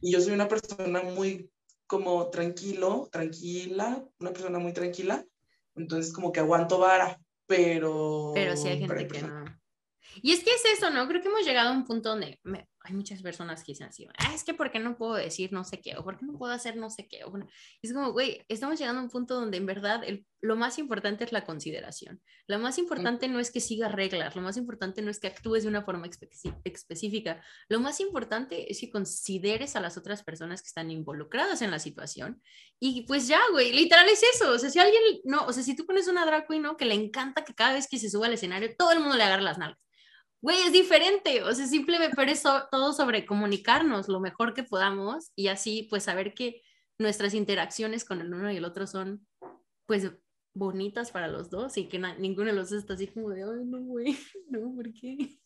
Y 0.01 0.13
yo 0.13 0.21
soy 0.21 0.33
una 0.33 0.49
persona 0.49 1.03
muy 1.03 1.51
como 1.87 2.31
tranquilo, 2.31 3.09
tranquila, 3.13 4.05
una 4.19 4.33
persona 4.33 4.59
muy 4.59 4.73
tranquila, 4.73 5.25
entonces 5.77 6.13
como 6.13 6.33
que 6.33 6.41
aguanto 6.41 6.79
vara, 6.79 7.21
pero... 7.47 8.33
Pero 8.35 8.57
sí 8.57 8.69
hay 8.69 8.79
gente 8.79 9.07
que 9.09 9.23
no. 9.23 9.45
Y 10.23 10.33
es 10.33 10.43
que 10.43 10.51
es 10.51 10.65
eso, 10.77 10.91
¿no? 10.91 11.07
Creo 11.09 11.23
que 11.23 11.29
hemos 11.29 11.45
llegado 11.45 11.71
a 11.71 11.73
un 11.73 11.85
punto 11.85 12.11
donde 12.11 12.39
me- 12.43 12.67
hay 12.85 12.95
muchas 12.95 13.23
personas 13.23 13.63
que 13.65 13.73
dicen 13.73 13.89
así, 13.89 14.07
"Ah, 14.19 14.35
es 14.35 14.45
que 14.45 14.55
¿por 14.55 14.71
qué 14.71 14.79
no 14.79 14.97
puedo 14.97 15.15
decir 15.15 15.53
no 15.53 15.65
sé 15.65 15.81
qué? 15.81 15.97
¿O 15.97 16.05
por 16.05 16.19
qué 16.19 16.27
no 16.27 16.37
puedo 16.39 16.53
hacer 16.53 16.77
no 16.77 16.91
sé 16.91 17.07
qué? 17.09 17.25
O, 17.25 17.31
bueno, 17.31 17.47
es 17.83 17.93
como, 17.93 18.13
güey, 18.13 18.43
estamos 18.49 18.79
llegando 18.79 19.01
a 19.01 19.05
un 19.05 19.11
punto 19.11 19.35
donde 19.35 19.57
en 19.59 19.67
verdad 19.67 20.03
el- 20.05 20.27
lo 20.41 20.57
más 20.57 20.79
importante 20.79 21.23
es 21.23 21.31
la 21.33 21.45
consideración. 21.45 22.21
Lo 22.49 22.59
más 22.59 22.77
importante 22.79 23.29
no 23.29 23.39
es 23.39 23.53
que 23.53 23.61
sigas 23.61 23.93
reglas, 23.93 24.35
lo 24.35 24.43
más 24.43 24.57
importante 24.57 25.01
no 25.01 25.11
es 25.13 25.21
que 25.21 25.29
actúes 25.29 25.63
de 25.63 25.69
una 25.69 25.83
forma 25.85 26.07
especi- 26.09 26.61
específica. 26.65 27.41
Lo 27.69 27.79
más 27.79 28.01
importante 28.01 28.71
es 28.73 28.81
que 28.81 28.91
consideres 28.91 29.77
a 29.77 29.81
las 29.81 29.97
otras 29.97 30.25
personas 30.25 30.61
que 30.63 30.67
están 30.67 30.91
involucradas 30.91 31.63
en 31.63 31.71
la 31.71 31.79
situación. 31.79 32.43
Y 32.81 33.03
pues 33.07 33.29
ya, 33.29 33.41
güey, 33.53 33.73
literal 33.73 34.09
es 34.09 34.23
eso. 34.35 34.51
O 34.53 34.59
sea, 34.59 34.71
si 34.71 34.81
alguien, 34.81 35.01
no, 35.25 35.47
o 35.47 35.53
sea, 35.53 35.63
si 35.63 35.77
tú 35.77 35.87
pones 35.87 36.09
una 36.09 36.27
drag 36.27 36.49
queen, 36.49 36.63
¿no? 36.63 36.77
Que 36.77 36.87
le 36.87 36.95
encanta 36.95 37.45
que 37.45 37.55
cada 37.55 37.75
vez 37.75 37.87
que 37.89 37.99
se 38.01 38.11
suba 38.11 38.27
al 38.27 38.33
escenario, 38.33 38.75
todo 38.77 38.91
el 38.91 38.99
mundo 38.99 39.17
le 39.17 39.23
agarre 39.23 39.43
las 39.43 39.59
nalgas. 39.59 39.79
Güey, 40.43 40.61
es 40.63 40.73
diferente, 40.73 41.45
o 41.45 41.55
sea, 41.55 41.67
simplemente 41.67 42.17
por 42.17 42.29
eso 42.29 42.65
todo 42.71 42.93
sobre 42.93 43.25
comunicarnos 43.25 44.09
lo 44.09 44.19
mejor 44.19 44.55
que 44.55 44.65
podamos 44.65 45.31
y 45.37 45.47
así 45.47 45.87
pues 45.89 46.03
saber 46.03 46.35
que 46.35 46.61
nuestras 46.99 47.33
interacciones 47.33 48.05
con 48.05 48.21
el 48.21 48.35
uno 48.35 48.51
y 48.51 48.57
el 48.57 48.65
otro 48.65 48.89
son 48.89 49.25
pues 49.87 50.11
bonitas 50.53 51.13
para 51.13 51.29
los 51.29 51.49
dos 51.49 51.77
y 51.77 51.89
que 51.89 52.01
ninguno 52.19 52.49
de 52.49 52.57
los 52.57 52.71
dos 52.71 52.81
está 52.81 52.95
así 52.95 53.07
como 53.07 53.31
de, 53.31 53.45
ay, 53.45 53.65
no, 53.65 53.83
güey, 53.83 54.19
no, 54.51 54.75
¿por 54.75 54.93
qué? 54.93 55.39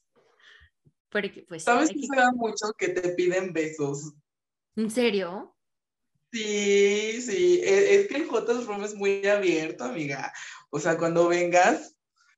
Porque 1.10 1.44
pues... 1.46 1.64
¿Sabes 1.64 1.90
que 1.90 2.00
se 2.00 2.16
da 2.16 2.32
mucho 2.32 2.72
que 2.78 2.88
te 2.88 3.10
piden 3.10 3.52
besos? 3.52 4.14
¿En 4.76 4.90
serio? 4.90 5.56
Sí, 6.32 7.20
sí, 7.22 7.60
e- 7.62 7.94
es, 7.94 8.08
que 8.08 8.16
el 8.16 8.26
Jotas 8.28 8.66
Room 8.66 8.82
es 8.84 8.94
muy 8.94 9.26
abierto, 9.26 9.84
amiga. 9.84 10.32
O 10.70 10.78
sea, 10.78 10.98
cuando 10.98 11.28
vengas, 11.28 11.95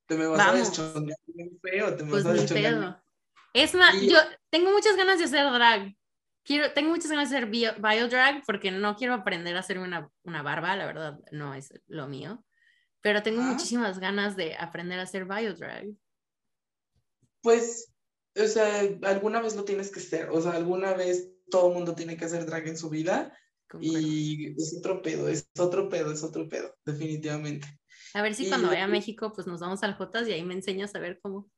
te 0.08 0.16
me 0.16 0.26
vas 0.26 0.38
Vamos. 0.38 0.54
a 0.54 0.58
deschongar 0.70 1.16
bien 1.26 1.58
feo, 1.60 1.94
te 1.96 2.02
me 2.02 2.10
Pues 2.10 2.24
vas 2.24 2.32
a 2.32 2.42
deschongar. 2.42 3.02
Es 3.52 3.74
más, 3.74 3.94
Y- 4.02 4.10
yo 4.10 4.18
tengo 4.50 4.72
muchas 4.72 4.96
ganas 4.96 5.18
de 5.18 5.24
hacer 5.24 5.44
drag. 5.52 5.94
Quiero, 6.44 6.72
tengo 6.72 6.90
muchas 6.90 7.10
ganas 7.10 7.30
de 7.30 7.36
hacer 7.36 7.48
bio, 7.50 7.72
biodrag 7.78 8.42
porque 8.46 8.70
no 8.70 8.96
quiero 8.96 9.12
aprender 9.14 9.54
a 9.56 9.60
hacer 9.60 9.78
una, 9.78 10.10
una 10.22 10.42
barba, 10.42 10.76
la 10.76 10.86
verdad 10.86 11.18
no 11.30 11.54
es 11.54 11.72
lo 11.86 12.08
mío. 12.08 12.42
Pero 13.02 13.22
tengo 13.22 13.40
Ajá. 13.42 13.52
muchísimas 13.52 13.98
ganas 13.98 14.34
de 14.34 14.56
aprender 14.56 14.98
a 14.98 15.02
hacer 15.02 15.26
biodrag. 15.26 15.88
Pues, 17.42 17.92
o 18.36 18.46
sea, 18.46 18.80
alguna 19.02 19.40
vez 19.40 19.56
lo 19.56 19.64
tienes 19.64 19.90
que 19.90 20.00
hacer, 20.00 20.30
o 20.30 20.40
sea, 20.40 20.52
alguna 20.52 20.94
vez 20.94 21.28
todo 21.50 21.68
el 21.68 21.74
mundo 21.74 21.94
tiene 21.94 22.16
que 22.16 22.24
hacer 22.24 22.46
drag 22.46 22.66
en 22.68 22.76
su 22.78 22.90
vida 22.90 23.36
concuerdo. 23.68 23.98
y 24.06 24.54
es 24.56 24.76
otro 24.78 25.02
pedo, 25.02 25.28
es 25.28 25.48
otro 25.58 25.88
pedo, 25.88 26.12
es 26.12 26.22
otro 26.22 26.48
pedo, 26.48 26.74
definitivamente. 26.84 27.66
A 28.14 28.22
ver 28.22 28.34
si 28.34 28.46
y- 28.46 28.48
cuando 28.48 28.68
vaya 28.68 28.84
a 28.84 28.88
México, 28.88 29.32
pues 29.34 29.46
nos 29.46 29.60
vamos 29.60 29.82
al 29.82 29.94
Jotas 29.96 30.26
y 30.28 30.32
ahí 30.32 30.42
me 30.42 30.54
enseñas 30.54 30.94
a 30.94 30.98
ver 30.98 31.18
cómo. 31.20 31.50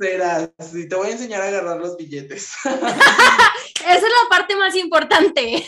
Será, 0.00 0.52
sí, 0.58 0.88
te 0.88 0.96
voy 0.96 1.08
a 1.08 1.12
enseñar 1.12 1.40
a 1.42 1.48
agarrar 1.48 1.78
los 1.80 1.96
billetes. 1.96 2.52
Esa 2.64 3.94
es 3.94 4.02
la 4.02 4.28
parte 4.28 4.56
más 4.56 4.74
importante. 4.74 5.64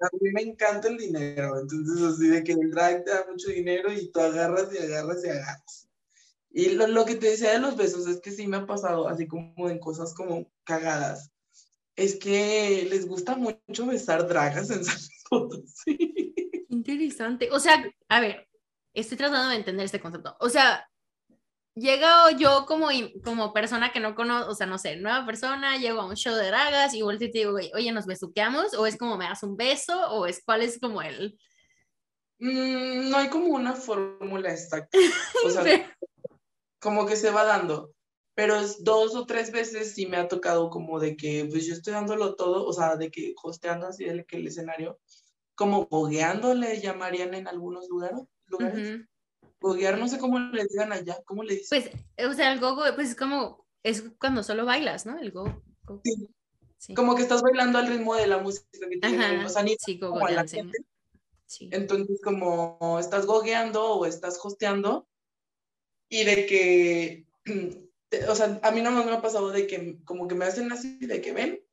A 0.00 0.08
mí 0.20 0.30
me 0.32 0.42
encanta 0.42 0.88
el 0.88 0.98
dinero, 0.98 1.58
entonces 1.58 2.02
así 2.02 2.26
de 2.28 2.44
que 2.44 2.52
el 2.52 2.70
drag 2.70 3.04
te 3.04 3.10
da 3.10 3.24
mucho 3.30 3.48
dinero 3.48 3.90
y 3.92 4.10
tú 4.12 4.20
agarras 4.20 4.68
y 4.74 4.78
agarras 4.78 5.24
y 5.24 5.28
agarras. 5.28 5.88
Y 6.50 6.68
lo, 6.70 6.86
lo 6.86 7.04
que 7.06 7.14
te 7.16 7.30
decía 7.30 7.52
de 7.52 7.58
los 7.58 7.76
besos 7.76 8.06
es 8.06 8.20
que 8.20 8.30
sí 8.30 8.46
me 8.46 8.58
ha 8.58 8.66
pasado 8.66 9.08
así 9.08 9.26
como 9.26 9.70
en 9.70 9.78
cosas 9.78 10.12
como 10.14 10.46
cagadas. 10.64 11.30
Es 11.96 12.16
que 12.16 12.86
les 12.90 13.06
gusta 13.08 13.34
mucho 13.36 13.86
besar 13.86 14.28
dragas 14.28 14.68
en 14.70 14.84
San 14.84 14.98
Potosí. 15.30 16.23
Interesante. 16.84 17.48
O 17.50 17.58
sea, 17.60 17.82
a 18.08 18.20
ver, 18.20 18.46
estoy 18.92 19.16
tratando 19.16 19.48
de 19.50 19.56
entender 19.56 19.86
este 19.86 20.00
concepto. 20.00 20.36
O 20.40 20.48
sea, 20.50 20.86
llego 21.74 22.06
yo 22.38 22.66
como, 22.66 22.88
como 23.24 23.52
persona 23.54 23.90
que 23.90 24.00
no 24.00 24.14
conozco, 24.14 24.50
o 24.50 24.54
sea, 24.54 24.66
no 24.66 24.76
sé, 24.78 24.96
nueva 24.96 25.24
persona, 25.24 25.78
llego 25.78 26.00
a 26.00 26.06
un 26.06 26.14
show 26.16 26.34
de 26.34 26.46
dragas 26.46 26.92
y 26.94 27.02
vuelto 27.02 27.24
y 27.24 27.30
te 27.32 27.38
digo, 27.38 27.54
"Oye, 27.54 27.70
oye, 27.74 27.90
¿nos 27.92 28.06
besuqueamos? 28.06 28.74
¿O 28.74 28.86
es 28.86 28.96
como 28.98 29.16
me 29.16 29.24
das 29.24 29.42
un 29.42 29.56
beso? 29.56 29.98
¿O 30.10 30.26
es 30.26 30.42
cuál 30.44 30.62
es 30.62 30.78
como 30.78 31.00
el... 31.02 31.38
Mm, 32.38 33.08
no 33.10 33.16
hay 33.16 33.28
como 33.28 33.46
una 33.48 33.72
fórmula 33.72 34.50
exacta. 34.52 34.90
O 35.46 35.50
sea, 35.50 35.62
Pero- 35.62 35.84
como 36.80 37.06
que 37.06 37.16
se 37.16 37.30
va 37.30 37.44
dando. 37.44 37.92
Pero 38.36 38.56
es 38.56 38.82
dos 38.82 39.14
o 39.14 39.26
tres 39.26 39.52
veces 39.52 39.94
sí 39.94 40.06
me 40.06 40.16
ha 40.16 40.26
tocado 40.28 40.68
como 40.68 40.98
de 40.98 41.16
que 41.16 41.46
pues 41.48 41.66
yo 41.66 41.72
estoy 41.72 41.92
dándolo 41.94 42.34
todo, 42.34 42.66
o 42.66 42.72
sea, 42.72 42.96
de 42.96 43.08
que 43.10 43.32
hosteando 43.42 43.86
así 43.86 44.04
el, 44.04 44.26
que 44.26 44.36
el 44.38 44.48
escenario, 44.48 44.98
como 45.54 45.86
bogueando 45.86 46.54
le 46.54 46.80
llamarían 46.80 47.34
en 47.34 47.48
algunos 47.48 47.88
lugares. 47.88 48.20
lugares. 48.46 49.00
Boguear, 49.60 49.98
no 49.98 50.08
sé 50.08 50.18
cómo 50.18 50.38
le 50.38 50.66
digan 50.66 50.92
allá, 50.92 51.16
¿cómo 51.24 51.42
le 51.42 51.54
dicen? 51.54 51.82
Pues, 52.16 52.26
o 52.28 52.34
sea, 52.34 52.52
el 52.52 52.60
gogo, 52.60 52.82
pues 52.94 53.10
es 53.10 53.16
como, 53.16 53.64
es 53.82 54.04
cuando 54.20 54.42
solo 54.42 54.66
bailas, 54.66 55.06
¿no? 55.06 55.18
El 55.18 55.30
gogo. 55.32 55.62
go- 55.84 56.00
Sí. 56.04 56.28
Sí. 56.76 56.92
Como 56.92 57.14
que 57.16 57.22
estás 57.22 57.40
bailando 57.40 57.78
al 57.78 57.86
ritmo 57.86 58.14
de 58.14 58.26
la 58.26 58.36
música 58.36 58.66
que 58.72 58.98
tiene, 58.98 59.24
Ajá, 59.24 59.46
o 59.46 59.48
sea, 59.48 59.62
ni 59.62 59.74
sí, 59.78 59.96
gogo 59.98 60.18
dancing. 60.20 60.70
Entonces, 61.70 62.20
como 62.22 62.98
estás 63.00 63.24
gogueando 63.24 63.92
o 63.94 64.04
estás 64.04 64.38
hosteando, 64.42 65.08
y 66.10 66.24
de 66.24 66.44
que, 66.44 67.26
o 68.28 68.34
sea, 68.34 68.60
a 68.62 68.70
mí 68.70 68.82
nomás 68.82 69.06
me 69.06 69.12
ha 69.12 69.22
pasado 69.22 69.50
de 69.50 69.66
que 69.66 69.98
como 70.04 70.28
que 70.28 70.34
me 70.34 70.44
hacen 70.44 70.70
así, 70.72 70.98
de 70.98 71.22
que 71.22 71.32
ven, 71.32 71.63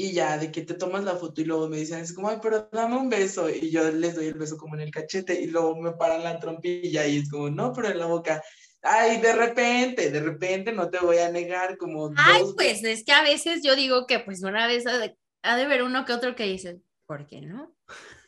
y 0.00 0.12
ya, 0.12 0.38
de 0.38 0.52
que 0.52 0.62
te 0.62 0.74
tomas 0.74 1.02
la 1.02 1.16
foto 1.16 1.40
y 1.40 1.44
luego 1.44 1.68
me 1.68 1.78
dicen, 1.78 1.98
es 1.98 2.12
como, 2.12 2.28
ay, 2.28 2.38
pero 2.40 2.68
dame 2.70 2.96
un 2.96 3.08
beso, 3.08 3.50
y 3.50 3.68
yo 3.68 3.90
les 3.90 4.14
doy 4.14 4.26
el 4.26 4.34
beso 4.34 4.56
como 4.56 4.76
en 4.76 4.82
el 4.82 4.92
cachete, 4.92 5.40
y 5.40 5.48
luego 5.48 5.74
me 5.74 5.90
paran 5.90 6.22
la 6.22 6.38
trompilla, 6.38 7.04
y 7.04 7.16
es 7.16 7.28
como, 7.28 7.50
no, 7.50 7.72
pero 7.72 7.88
en 7.88 7.98
la 7.98 8.06
boca. 8.06 8.40
Ay, 8.80 9.20
de 9.20 9.32
repente, 9.32 10.12
de 10.12 10.20
repente, 10.20 10.70
no 10.70 10.88
te 10.88 11.00
voy 11.00 11.18
a 11.18 11.32
negar, 11.32 11.76
como 11.76 12.12
Ay, 12.16 12.42
dos 12.42 12.54
pues 12.54 12.84
es 12.84 13.02
que 13.02 13.10
a 13.10 13.24
veces 13.24 13.60
yo 13.64 13.74
digo 13.74 14.06
que 14.06 14.20
pues 14.20 14.44
una 14.44 14.68
vez 14.68 14.86
ha 14.86 14.98
de, 14.98 15.18
ha 15.42 15.56
de 15.56 15.66
ver 15.66 15.82
uno 15.82 16.04
que 16.04 16.12
otro 16.12 16.36
que 16.36 16.44
dice, 16.44 16.78
¿por 17.04 17.26
qué 17.26 17.40
no? 17.40 17.74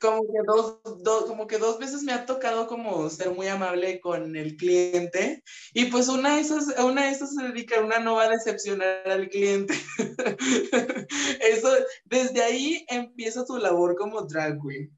Como 0.00 0.22
que 0.22 0.38
dos, 0.46 0.80
dos, 1.02 1.24
como 1.26 1.46
que 1.46 1.58
dos 1.58 1.78
veces 1.78 2.02
me 2.02 2.12
ha 2.12 2.24
tocado 2.26 2.66
como 2.66 3.08
ser 3.10 3.30
muy 3.32 3.46
amable 3.48 4.00
con 4.00 4.34
el 4.34 4.56
cliente 4.56 5.42
y 5.74 5.86
pues 5.86 6.08
una 6.08 6.36
de 6.36 6.40
esas, 6.40 6.74
una 6.82 7.04
de 7.06 7.10
esas 7.12 7.34
se 7.34 7.42
dedica, 7.44 7.80
una 7.80 7.98
no 7.98 8.14
va 8.16 8.24
a 8.24 8.30
decepcionar 8.30 9.06
al 9.08 9.28
cliente. 9.28 9.74
Eso, 11.40 11.68
desde 12.04 12.42
ahí 12.42 12.84
empieza 12.88 13.44
tu 13.44 13.56
labor 13.58 13.94
como 13.96 14.22
drag 14.22 14.58
queen. 14.60 14.96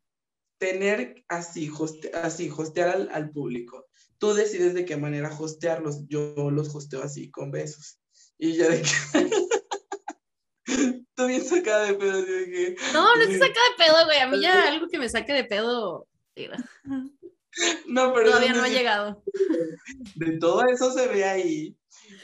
Tener 0.59 1.25
así, 1.29 1.69
hoste- 1.69 2.15
así 2.15 2.49
hostear 2.57 2.89
al, 2.91 3.09
al 3.13 3.31
público. 3.31 3.87
Tú 4.19 4.33
decides 4.35 4.75
de 4.75 4.85
qué 4.85 4.97
manera 4.97 5.37
hostearlos. 5.37 6.07
Yo 6.07 6.51
los 6.53 6.73
hosteo 6.75 7.03
así, 7.03 7.31
con 7.31 7.51
besos. 7.51 7.99
Y 8.39 8.55
ya 8.55 8.69
de 8.69 8.83
que... 8.83 8.89
Estoy 11.23 11.37
bien 11.37 11.45
sacada 11.45 11.87
de 11.87 11.95
pedo, 11.95 12.25
que... 12.25 12.77
No, 12.93 13.15
no 13.15 13.25
se 13.27 13.39
saca 13.39 13.47
de 13.49 13.85
pedo, 13.85 14.05
güey. 14.05 14.19
A 14.19 14.27
mí 14.27 14.41
ya 14.41 14.69
algo 14.69 14.89
que 14.89 14.99
me 14.99 15.09
saque 15.09 15.33
de 15.33 15.45
pedo 15.45 16.07
mira, 16.37 16.57
No, 17.87 18.15
pero 18.15 18.31
todavía 18.31 18.55
no 18.55 18.63
ha 18.63 18.69
llegado. 18.69 19.23
de 20.15 20.39
todo 20.39 20.65
eso 20.67 20.91
se 20.91 21.07
ve 21.09 21.25
ahí. 21.25 21.77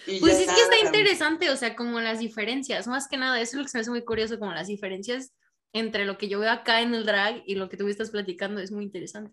y 0.06 0.20
Pues 0.20 0.38
es 0.40 0.46
que 0.46 0.60
está 0.60 0.76
nada, 0.76 0.86
interesante, 0.86 1.50
o 1.50 1.56
sea, 1.56 1.76
como 1.76 2.00
las 2.00 2.18
diferencias, 2.18 2.86
más 2.86 3.08
que 3.08 3.18
nada, 3.18 3.38
eso 3.38 3.52
es 3.52 3.58
lo 3.58 3.62
que 3.64 3.68
se 3.68 3.78
me 3.78 3.82
hace 3.82 3.90
muy 3.90 4.04
curioso, 4.04 4.38
como 4.38 4.52
las 4.52 4.68
diferencias 4.68 5.32
entre 5.74 6.06
lo 6.06 6.16
que 6.16 6.28
yo 6.28 6.38
veo 6.38 6.50
acá 6.50 6.80
en 6.80 6.94
el 6.94 7.04
drag 7.04 7.42
y 7.46 7.56
lo 7.56 7.68
que 7.68 7.76
tú 7.76 7.84
me 7.84 7.90
estás 7.90 8.10
platicando, 8.10 8.60
es 8.60 8.72
muy 8.72 8.84
interesante. 8.84 9.32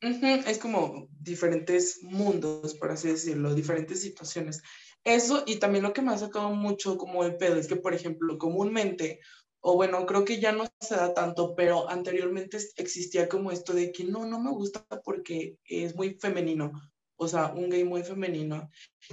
Es 0.00 0.58
como 0.58 1.08
diferentes 1.20 2.02
mundos, 2.02 2.74
por 2.74 2.90
así 2.90 3.08
decirlo, 3.08 3.54
diferentes 3.54 4.02
situaciones. 4.02 4.62
Eso 5.04 5.44
y 5.46 5.56
también 5.56 5.84
lo 5.84 5.92
que 5.92 6.02
me 6.02 6.12
ha 6.12 6.18
sacado 6.18 6.50
mucho 6.50 6.96
como 6.96 7.24
el 7.24 7.36
pedo 7.36 7.56
es 7.56 7.68
que, 7.68 7.76
por 7.76 7.94
ejemplo, 7.94 8.38
comúnmente, 8.38 9.20
o 9.60 9.76
bueno, 9.76 10.04
creo 10.06 10.24
que 10.24 10.40
ya 10.40 10.52
no 10.52 10.66
se 10.80 10.94
da 10.94 11.14
tanto, 11.14 11.54
pero 11.54 11.88
anteriormente 11.88 12.58
existía 12.76 13.28
como 13.28 13.50
esto 13.50 13.72
de 13.72 13.92
que 13.92 14.04
no, 14.04 14.26
no 14.26 14.40
me 14.40 14.50
gusta 14.50 14.86
porque 15.04 15.58
es 15.64 15.94
muy 15.94 16.14
femenino, 16.14 16.72
o 17.16 17.28
sea, 17.28 17.52
un 17.54 17.70
gay 17.70 17.84
muy 17.84 18.02
femenino. 18.02 18.70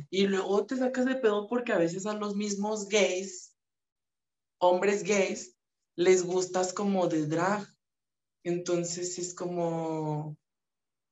Y 0.09 0.27
luego 0.27 0.65
te 0.65 0.77
sacas 0.77 1.05
de 1.05 1.15
pedo 1.15 1.47
porque 1.47 1.73
a 1.73 1.77
veces 1.77 2.05
a 2.05 2.13
los 2.13 2.35
mismos 2.35 2.87
gays, 2.87 3.55
hombres 4.59 5.03
gays, 5.03 5.55
les 5.95 6.23
gustas 6.23 6.73
como 6.73 7.07
de 7.07 7.27
drag. 7.27 7.65
Entonces 8.43 9.19
es 9.19 9.33
como, 9.33 10.37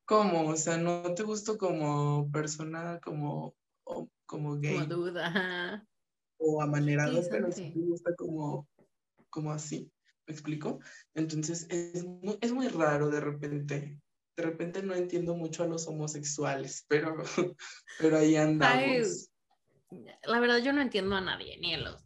¿cómo? 0.06 0.50
O 0.50 0.56
sea, 0.56 0.78
no 0.78 1.14
te 1.14 1.24
gusto 1.24 1.58
como 1.58 2.30
persona, 2.32 3.00
como, 3.04 3.56
como 4.30 4.60
gay 4.60 4.76
Como 4.76 4.86
duda. 4.86 5.84
o 6.38 6.62
amanerado, 6.62 7.22
pero 7.32 7.52
sí 7.52 7.72
te 7.74 7.80
gusta 7.80 8.16
como, 8.16 8.70
como 9.30 9.52
así. 9.52 9.92
¿Me 10.28 10.34
explico? 10.34 10.80
Entonces 11.16 11.66
es 11.70 12.06
muy, 12.06 12.38
es 12.40 12.52
muy 12.54 12.68
raro 12.68 13.10
de 13.10 13.20
repente. 13.20 14.00
De 14.38 14.44
repente 14.44 14.84
no 14.84 14.94
entiendo 14.94 15.36
mucho 15.36 15.64
a 15.64 15.68
los 15.68 15.88
homosexuales, 15.88 16.86
pero, 16.88 17.16
pero 18.00 18.18
ahí 18.18 18.36
andamos. 18.36 19.32
La 20.24 20.40
verdad, 20.40 20.60
yo 20.60 20.72
no 20.72 20.82
entiendo 20.82 21.16
a 21.16 21.22
nadie, 21.22 21.58
ni 21.60 21.74
a 21.74 21.80
los, 21.80 22.06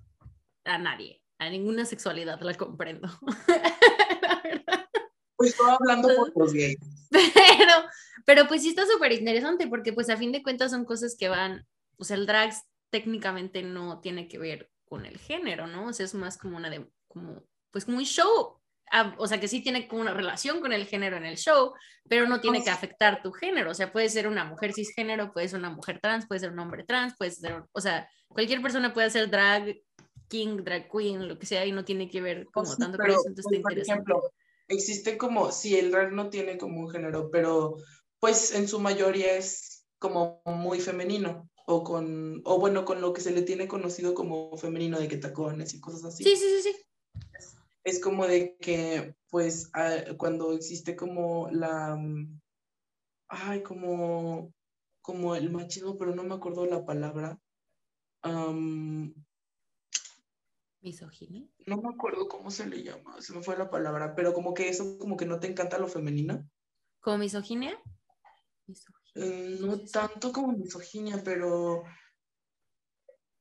a 0.63 0.78
nadie, 0.78 1.21
a 1.38 1.49
ninguna 1.49 1.86
sexualidad 1.86 2.39
la 2.41 2.53
comprendo. 2.55 3.09
La 4.21 4.41
verdad. 4.41 4.89
Pues 5.36 5.51
estoy 5.51 5.69
hablando 5.78 6.07
por 6.15 6.32
los 6.38 6.53
gays. 6.53 6.80
Pero, 7.11 7.74
Pero 8.26 8.47
pues 8.47 8.61
sí 8.61 8.69
está 8.69 8.88
súper 8.88 9.11
interesante 9.11 9.67
porque 9.67 9.91
pues 9.91 10.09
a 10.09 10.15
fin 10.15 10.32
de 10.32 10.41
cuentas 10.41 10.71
son 10.71 10.86
cosas 10.86 11.17
que 11.19 11.28
van, 11.28 11.67
o 11.97 12.03
sea, 12.03 12.17
el 12.17 12.25
drag 12.25 12.53
técnicamente 12.89 13.63
no 13.63 13.99
tiene 13.99 14.27
que 14.27 14.37
ver 14.37 14.69
con 14.85 15.05
el 15.05 15.17
género, 15.17 15.67
¿no? 15.67 15.87
O 15.87 15.93
sea, 15.93 16.05
es 16.05 16.13
más 16.13 16.37
como 16.37 16.57
una 16.57 16.69
de, 16.69 16.87
como, 17.07 17.43
pues 17.71 17.85
como 17.85 17.97
un 17.97 18.05
show, 18.05 18.59
ah, 18.91 19.15
o 19.17 19.27
sea, 19.27 19.39
que 19.39 19.47
sí 19.47 19.61
tiene 19.61 19.87
como 19.87 20.01
una 20.01 20.13
relación 20.13 20.61
con 20.61 20.71
el 20.73 20.85
género 20.85 21.17
en 21.17 21.25
el 21.25 21.37
show, 21.37 21.73
pero 22.07 22.27
no 22.27 22.39
tiene 22.39 22.63
que 22.63 22.69
afectar 22.69 23.23
tu 23.23 23.31
género, 23.31 23.71
o 23.71 23.73
sea, 23.73 23.91
puede 23.91 24.09
ser 24.09 24.27
una 24.27 24.45
mujer 24.45 24.73
cisgénero, 24.73 25.33
puede 25.33 25.47
ser 25.47 25.59
una 25.59 25.71
mujer 25.71 25.99
trans, 25.99 26.27
puede 26.27 26.41
ser 26.41 26.51
un 26.51 26.59
hombre 26.59 26.83
trans, 26.83 27.15
puede 27.17 27.31
ser, 27.31 27.63
o 27.71 27.81
sea, 27.81 28.07
cualquier 28.27 28.61
persona 28.61 28.93
puede 28.93 29.09
ser 29.09 29.29
drag 29.29 29.75
king, 30.27 30.57
drag 30.63 30.87
queen, 30.91 31.27
lo 31.27 31.39
que 31.39 31.47
sea, 31.47 31.65
y 31.65 31.71
no 31.71 31.83
tiene 31.83 32.09
que 32.09 32.21
ver 32.21 32.45
como 32.53 32.75
tanto 32.75 32.97
con 32.97 33.09
eso, 33.09 33.23
entonces 33.25 33.45
pues, 33.49 33.61
por 33.61 33.79
ejemplo, 33.79 34.31
existe 34.67 35.17
como, 35.17 35.51
si 35.51 35.77
el 35.77 35.89
drag 35.89 36.11
no 36.11 36.29
tiene 36.29 36.57
como 36.59 36.81
un 36.81 36.89
género, 36.91 37.31
pero 37.31 37.77
pues 38.19 38.53
en 38.53 38.67
su 38.67 38.79
mayoría 38.79 39.35
es 39.35 39.85
como 39.97 40.41
muy 40.45 40.79
femenino 40.79 41.49
o 41.66 41.84
con, 41.84 42.41
o 42.45 42.59
bueno, 42.59 42.86
con 42.86 43.01
lo 43.01 43.14
que 43.14 43.22
se 43.22 43.32
le 43.32 43.41
tiene 43.41 43.68
conocido 43.68 44.14
como 44.14 44.55
femenino 44.57 44.99
de 44.99 45.07
que 45.07 45.18
tacones 45.18 45.74
y 45.74 45.80
cosas 45.80 46.03
así. 46.05 46.24
Sí, 46.24 46.36
sí, 46.36 46.45
sí, 46.61 46.72
sí. 46.72 46.76
Es, 47.84 47.99
como 47.99 48.28
de 48.28 48.55
que, 48.57 49.16
pues, 49.30 49.70
ah, 49.74 49.95
cuando 50.18 50.53
existe 50.53 50.95
como 50.95 51.49
la, 51.51 51.97
ay, 53.28 53.64
como, 53.64 54.53
como 55.01 55.36
el 55.36 55.51
machismo, 55.51 55.97
pero 55.97 56.16
no 56.16 56.24
me 56.24 56.36
acuerdo 56.36 56.66
la 56.66 56.86
palabra. 56.86 57.39
¿Misoginia? 60.82 61.47
No 61.66 61.78
me 61.78 61.89
acuerdo 61.89 62.28
cómo 62.28 62.51
se 62.51 62.68
le 62.68 62.84
llama, 62.84 63.22
se 63.22 63.34
me 63.34 63.41
fue 63.41 63.57
la 63.57 63.70
palabra, 63.70 64.16
pero 64.16 64.34
como 64.34 64.53
que 64.53 64.68
eso, 64.68 64.97
como 64.97 65.16
que 65.16 65.26
no 65.26 65.39
te 65.39 65.47
encanta 65.47 65.78
lo 65.78 65.88
femenino. 65.88 66.45
¿Como 66.99 67.18
misoginia? 67.20 67.82
Eh, 68.68 68.74
no 69.16 69.80
tanto 69.80 70.32
como 70.32 70.53
misoginia, 70.53 71.22
pero 71.24 71.84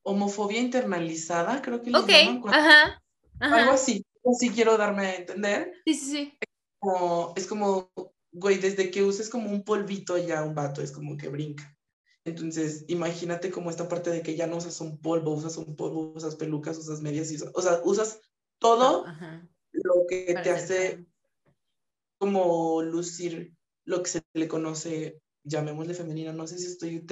homofobia 0.04 0.60
internalizada, 0.60 1.62
creo 1.62 1.82
que 1.82 1.90
le 1.90 1.98
llaman. 2.00 2.42
Ajá, 2.48 3.02
Algo 3.38 3.72
así, 3.72 4.04
así 4.30 4.50
quiero 4.50 4.76
darme 4.76 5.06
a 5.06 5.16
entender. 5.16 5.72
Sí, 5.84 5.94
sí, 5.94 6.10
sí. 6.10 6.38
es 7.36 7.46
como, 7.46 7.90
güey, 8.32 8.58
desde 8.58 8.90
que 8.90 9.02
uses 9.02 9.30
como 9.30 9.50
un 9.50 9.64
polvito 9.64 10.18
ya 10.18 10.42
un 10.42 10.54
vato, 10.54 10.82
es 10.82 10.92
como 10.92 11.16
que 11.16 11.28
brinca. 11.28 11.76
Entonces, 12.24 12.84
imagínate 12.88 13.50
como 13.50 13.70
esta 13.70 13.88
parte 13.88 14.10
de 14.10 14.22
que 14.22 14.36
ya 14.36 14.46
no 14.46 14.56
usas 14.56 14.80
un 14.80 15.00
polvo, 15.00 15.32
usas 15.32 15.56
un 15.56 15.74
polvo, 15.74 16.12
usas 16.14 16.36
pelucas, 16.36 16.78
usas 16.78 17.00
medias, 17.00 17.32
y 17.32 17.36
o 17.52 17.62
sea, 17.62 17.80
usas 17.84 18.20
todo 18.58 19.04
lo 19.72 20.06
que 20.08 20.34
te 20.42 20.50
hace 20.50 21.04
como 22.18 22.82
lucir 22.82 23.56
lo 23.84 24.02
que 24.02 24.10
se 24.10 24.22
le 24.34 24.46
conoce, 24.46 25.20
llamémosle 25.44 25.94
femenino, 25.94 26.32
no 26.32 26.46
sé 26.46 26.58
si 26.58 26.66
estoy 26.66 27.04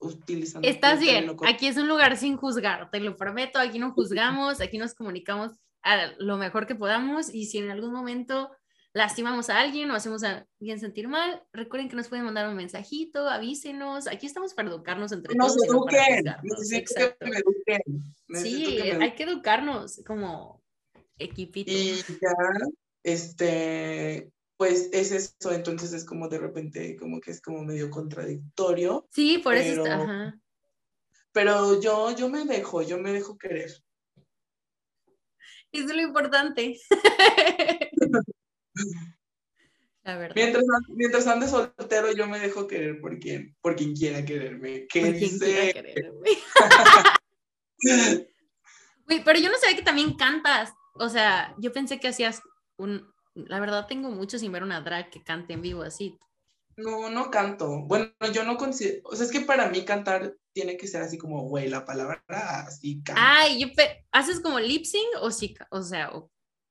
utilizando. 0.00 0.68
Estás 0.68 1.00
bien, 1.00 1.34
aquí 1.46 1.66
es 1.66 1.76
un 1.76 1.88
lugar 1.88 2.16
sin 2.16 2.36
juzgar, 2.36 2.90
te 2.90 3.00
lo 3.00 3.16
prometo, 3.16 3.58
aquí 3.58 3.78
no 3.78 3.92
juzgamos, 3.92 4.60
aquí 4.60 4.78
nos 4.78 4.94
comunicamos 4.94 5.52
a 5.82 6.12
lo 6.18 6.36
mejor 6.36 6.66
que 6.66 6.74
podamos 6.74 7.32
y 7.34 7.46
si 7.46 7.58
en 7.58 7.70
algún 7.70 7.92
momento 7.92 8.50
lastimamos 8.94 9.50
a 9.50 9.58
alguien 9.58 9.90
o 9.90 9.94
hacemos 9.94 10.22
a 10.22 10.46
alguien 10.60 10.78
sentir 10.78 11.08
mal, 11.08 11.42
recuerden 11.52 11.88
que 11.88 11.96
nos 11.96 12.08
pueden 12.08 12.24
mandar 12.24 12.48
un 12.48 12.56
mensajito, 12.56 13.28
avísenos, 13.28 14.06
aquí 14.06 14.26
estamos 14.26 14.54
para 14.54 14.68
educarnos 14.68 15.12
entre 15.12 15.34
todos. 15.34 15.56
Eduquen. 15.66 16.24
Necesito 16.42 17.16
que 17.18 17.26
me 17.26 17.36
eduquen. 17.36 18.14
sí, 18.34 18.80
hay 18.80 19.14
que 19.14 19.24
educarnos 19.24 20.00
como 20.06 20.62
equipito. 21.18 21.72
Y 21.72 21.96
ya, 22.20 22.34
este, 23.02 24.30
pues 24.62 24.90
es 24.92 25.10
eso, 25.10 25.50
entonces 25.50 25.92
es 25.92 26.04
como 26.04 26.28
de 26.28 26.38
repente, 26.38 26.94
como 26.94 27.20
que 27.20 27.32
es 27.32 27.42
como 27.42 27.64
medio 27.64 27.90
contradictorio. 27.90 29.08
Sí, 29.10 29.38
por 29.38 29.56
eso 29.56 29.82
está, 29.82 29.96
ajá. 29.96 30.40
Pero 31.32 31.80
yo, 31.80 32.14
yo 32.14 32.28
me 32.28 32.44
dejo, 32.44 32.80
yo 32.80 32.96
me 32.96 33.12
dejo 33.12 33.36
querer. 33.36 33.72
Es 35.72 35.86
lo 35.86 36.00
importante. 36.00 36.78
La 40.04 40.16
verdad. 40.16 40.36
Mientras, 40.36 40.64
mientras 40.90 41.26
ande 41.26 41.48
soltero, 41.48 42.12
yo 42.12 42.28
me 42.28 42.38
dejo 42.38 42.68
querer 42.68 43.00
por 43.00 43.18
quien, 43.18 43.56
por 43.62 43.74
quien 43.74 43.96
quiera 43.96 44.24
quererme. 44.24 44.86
¿Qué 44.86 45.12
dice? 45.12 46.06
pero 49.24 49.40
yo 49.40 49.50
no 49.50 49.58
sabía 49.58 49.74
que 49.74 49.82
también 49.82 50.16
cantas. 50.16 50.72
O 50.94 51.08
sea, 51.08 51.52
yo 51.58 51.72
pensé 51.72 51.98
que 51.98 52.06
hacías 52.06 52.42
un, 52.76 53.11
la 53.34 53.60
verdad 53.60 53.86
tengo 53.86 54.10
mucho 54.10 54.38
sin 54.38 54.52
ver 54.52 54.62
una 54.62 54.80
drag 54.80 55.10
que 55.10 55.22
cante 55.22 55.54
en 55.54 55.62
vivo 55.62 55.82
así. 55.82 56.18
No, 56.76 57.10
no 57.10 57.30
canto. 57.30 57.82
Bueno, 57.82 58.10
yo 58.32 58.44
no 58.44 58.56
considero, 58.56 59.02
o 59.04 59.14
sea, 59.14 59.26
es 59.26 59.32
que 59.32 59.42
para 59.42 59.68
mí 59.68 59.84
cantar 59.84 60.36
tiene 60.52 60.76
que 60.76 60.86
ser 60.86 61.02
así 61.02 61.18
como, 61.18 61.42
güey, 61.48 61.68
la 61.68 61.84
palabra 61.84 62.22
así. 62.66 63.02
Ay, 63.14 63.60
yo 63.60 63.68
¿haces 64.10 64.40
como 64.40 64.58
lip 64.58 64.84
sync 64.84 65.08
o 65.20 65.30
sí, 65.30 65.54
o 65.70 65.82
sea, 65.82 66.10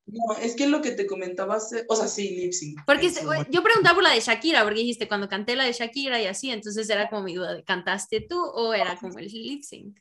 No, 0.05 0.35
es 0.41 0.55
que 0.55 0.67
lo 0.67 0.81
que 0.81 0.91
te 0.91 1.05
comentaba, 1.05 1.57
o 1.87 1.95
sea, 1.95 2.07
sí, 2.07 2.35
lip 2.35 2.53
sync. 2.53 2.79
Porque 2.85 3.11
yo 3.49 3.63
preguntaba 3.63 3.95
por 3.95 4.03
la 4.03 4.13
de 4.13 4.21
Shakira, 4.21 4.63
porque 4.63 4.79
dijiste 4.79 5.07
cuando 5.07 5.29
canté 5.29 5.55
la 5.55 5.65
de 5.65 5.73
Shakira 5.73 6.21
y 6.21 6.25
así, 6.25 6.49
entonces 6.49 6.89
era 6.89 7.09
como 7.09 7.23
mi 7.23 7.35
duda, 7.35 7.61
¿cantaste 7.63 8.21
tú 8.21 8.39
o 8.39 8.73
era 8.73 8.97
como 8.97 9.19
el 9.19 9.27
lip 9.27 9.63
sync? 9.63 9.97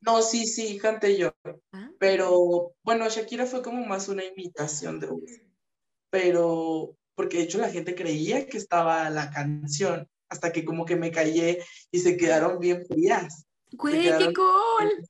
No, 0.00 0.22
sí, 0.22 0.46
sí, 0.46 0.78
canté 0.78 1.18
yo. 1.18 1.32
Ah. 1.72 1.90
Pero 1.98 2.74
bueno, 2.82 3.08
Shakira 3.08 3.46
fue 3.46 3.62
como 3.62 3.84
más 3.84 4.08
una 4.08 4.24
imitación 4.24 4.98
de 4.98 5.08
pero 6.10 6.96
porque 7.14 7.38
de 7.38 7.42
hecho 7.44 7.58
la 7.58 7.70
gente 7.70 7.94
creía 7.94 8.46
que 8.46 8.58
estaba 8.58 9.08
la 9.10 9.30
canción, 9.30 10.08
hasta 10.28 10.52
que 10.52 10.64
como 10.64 10.84
que 10.84 10.96
me 10.96 11.10
callé 11.10 11.64
y 11.90 11.98
se 11.98 12.16
quedaron 12.16 12.58
bien 12.58 12.84
frías. 12.86 13.46
¡Güey, 13.72 14.16
qué 14.18 14.32
cool! 14.32 15.08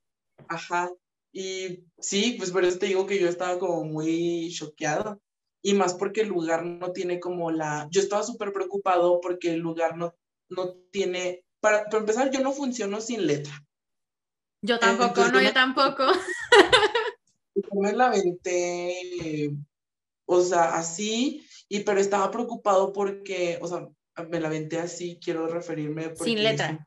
Ajá, 0.48 0.90
y 1.32 1.84
sí, 1.98 2.34
pues 2.38 2.50
por 2.50 2.64
eso 2.64 2.78
te 2.78 2.86
digo 2.86 3.06
que 3.06 3.18
yo 3.18 3.28
estaba 3.28 3.58
como 3.58 3.84
muy 3.84 4.50
choqueado. 4.52 5.20
Y 5.62 5.74
más 5.74 5.94
porque 5.94 6.22
el 6.22 6.28
lugar 6.28 6.64
no 6.64 6.92
tiene 6.92 7.20
como 7.20 7.50
la... 7.50 7.86
Yo 7.90 8.00
estaba 8.00 8.22
súper 8.22 8.50
preocupado 8.52 9.20
porque 9.20 9.50
el 9.52 9.60
lugar 9.60 9.96
no, 9.96 10.14
no 10.48 10.72
tiene... 10.90 11.44
Para, 11.60 11.84
para 11.84 11.98
empezar, 11.98 12.30
yo 12.30 12.40
no 12.40 12.52
funciono 12.52 13.00
sin 13.02 13.26
letra. 13.26 13.52
Yo 14.62 14.78
tampoco, 14.78 15.28
no, 15.28 15.40
yo 15.40 15.52
tampoco. 15.52 16.04
Yo 17.54 17.80
me 17.80 17.92
la 17.92 18.06
aventé 18.06 19.50
o 20.32 20.40
sea, 20.42 20.76
así, 20.76 21.44
y 21.68 21.80
pero 21.80 21.98
estaba 21.98 22.30
preocupado 22.30 22.92
porque, 22.92 23.58
o 23.60 23.66
sea, 23.66 23.88
me 24.28 24.38
la 24.38 24.48
venté 24.48 24.78
así, 24.78 25.18
quiero 25.22 25.48
referirme. 25.48 26.14
Sin 26.14 26.42
letra. 26.42 26.86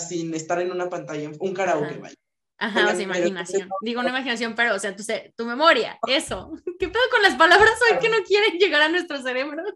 sin 0.00 0.34
estar 0.34 0.60
en 0.60 0.72
una 0.72 0.88
pantalla, 0.88 1.30
un 1.38 1.54
karaoke, 1.54 1.98
vaya. 1.98 2.14
Ajá, 2.58 2.86
o 2.86 2.90
sea, 2.90 3.02
imaginación. 3.02 3.68
Digo, 3.82 4.00
una 4.00 4.10
imaginación, 4.10 4.54
pero, 4.56 4.74
o 4.74 4.78
sea, 4.80 4.96
tu, 4.96 5.04
tu 5.36 5.44
memoria, 5.44 5.98
eso. 6.08 6.52
¿Qué 6.80 6.88
pedo 6.88 7.02
con 7.10 7.22
las 7.22 7.36
palabras 7.36 7.74
hoy 7.88 7.98
que 7.98 8.08
no 8.08 8.22
quieren 8.24 8.58
llegar 8.58 8.82
a 8.82 8.88
nuestros 8.88 9.22
cerebros? 9.22 9.74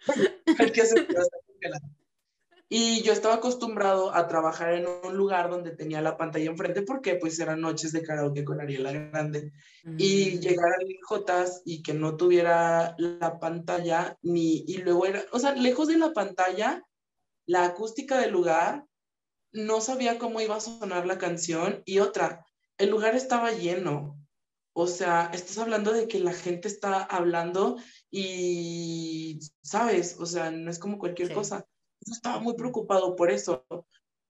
Hay 0.58 0.70
que 0.70 0.82
hacer 0.82 1.08
y 2.68 3.02
yo 3.02 3.12
estaba 3.12 3.34
acostumbrado 3.34 4.12
a 4.12 4.26
trabajar 4.26 4.74
en 4.74 4.86
un 4.88 5.16
lugar 5.16 5.48
donde 5.50 5.70
tenía 5.70 6.00
la 6.02 6.16
pantalla 6.16 6.50
enfrente 6.50 6.82
porque 6.82 7.14
pues 7.14 7.38
eran 7.38 7.60
noches 7.60 7.92
de 7.92 8.02
karaoke 8.02 8.44
con 8.44 8.60
Ariela 8.60 8.90
Grande. 8.90 9.52
Y 9.96 10.32
mm. 10.32 10.40
llegar 10.40 10.72
a 10.72 10.78
Jotas 11.06 11.62
y 11.64 11.82
que 11.82 11.94
no 11.94 12.16
tuviera 12.16 12.96
la 12.98 13.38
pantalla 13.38 14.18
ni... 14.22 14.64
Y 14.66 14.78
luego 14.78 15.06
era, 15.06 15.24
o 15.30 15.38
sea, 15.38 15.54
lejos 15.54 15.86
de 15.86 15.98
la 15.98 16.12
pantalla, 16.12 16.82
la 17.46 17.66
acústica 17.66 18.18
del 18.18 18.32
lugar, 18.32 18.84
no 19.52 19.80
sabía 19.80 20.18
cómo 20.18 20.40
iba 20.40 20.56
a 20.56 20.60
sonar 20.60 21.06
la 21.06 21.18
canción. 21.18 21.82
Y 21.84 22.00
otra, 22.00 22.44
el 22.78 22.90
lugar 22.90 23.14
estaba 23.14 23.52
lleno. 23.52 24.18
O 24.72 24.88
sea, 24.88 25.30
estás 25.32 25.58
hablando 25.58 25.92
de 25.92 26.08
que 26.08 26.18
la 26.18 26.32
gente 26.32 26.66
está 26.66 27.04
hablando 27.04 27.76
y, 28.10 29.38
¿sabes? 29.62 30.16
O 30.18 30.26
sea, 30.26 30.50
no 30.50 30.68
es 30.68 30.80
como 30.80 30.98
cualquier 30.98 31.32
cosa 31.32 31.64
estaba 32.00 32.40
muy 32.40 32.54
preocupado 32.54 33.16
por 33.16 33.30
eso. 33.30 33.64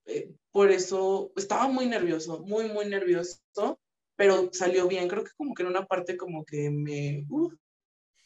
Eh, 0.05 0.33
por 0.51 0.71
eso 0.71 1.31
estaba 1.35 1.67
muy 1.67 1.85
nervioso, 1.85 2.39
muy, 2.39 2.69
muy 2.69 2.85
nervioso, 2.85 3.79
pero 4.15 4.49
salió 4.53 4.87
bien. 4.87 5.07
Creo 5.07 5.23
que 5.23 5.31
como 5.37 5.53
que 5.53 5.63
en 5.63 5.69
una 5.69 5.85
parte 5.85 6.17
como 6.17 6.45
que 6.45 6.69
me... 6.69 7.25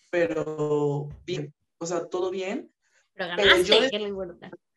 pero 0.10 1.10
bien, 1.26 1.54
o 1.80 1.86
sea, 1.86 2.08
todo 2.08 2.30
bien. 2.30 2.72
Pero 3.14 3.30
ganaste, 3.30 3.90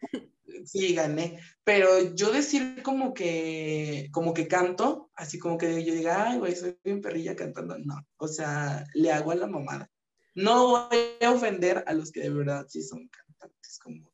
Sí, 0.67 0.95
gané. 0.95 1.41
Pero 1.65 2.15
yo 2.15 2.31
decir 2.33 2.83
como 2.83 3.13
que, 3.13 4.09
como 4.13 4.33
que 4.33 4.47
canto, 4.47 5.11
así 5.15 5.39
como 5.39 5.59
que 5.59 5.85
yo 5.85 5.95
diga, 5.95 6.31
ay, 6.31 6.39
güey, 6.39 6.55
soy 6.55 6.79
bien 6.85 7.01
perrilla 7.01 7.35
cantando, 7.37 7.79
no. 7.79 8.07
O 8.17 8.29
sea, 8.29 8.85
le 8.95 9.13
hago 9.13 9.33
a 9.33 9.37
la 9.37 9.47
mamada. 9.47 9.91
No 10.35 10.69
voy 10.69 10.99
a 11.21 11.31
ofender 11.31 11.85
a 11.87 11.93
los 11.93 12.11
que 12.11 12.21
de 12.21 12.31
verdad 12.31 12.67
sí 12.69 12.83
son 12.83 13.09
cantantes 13.09 13.79
como. 13.79 14.14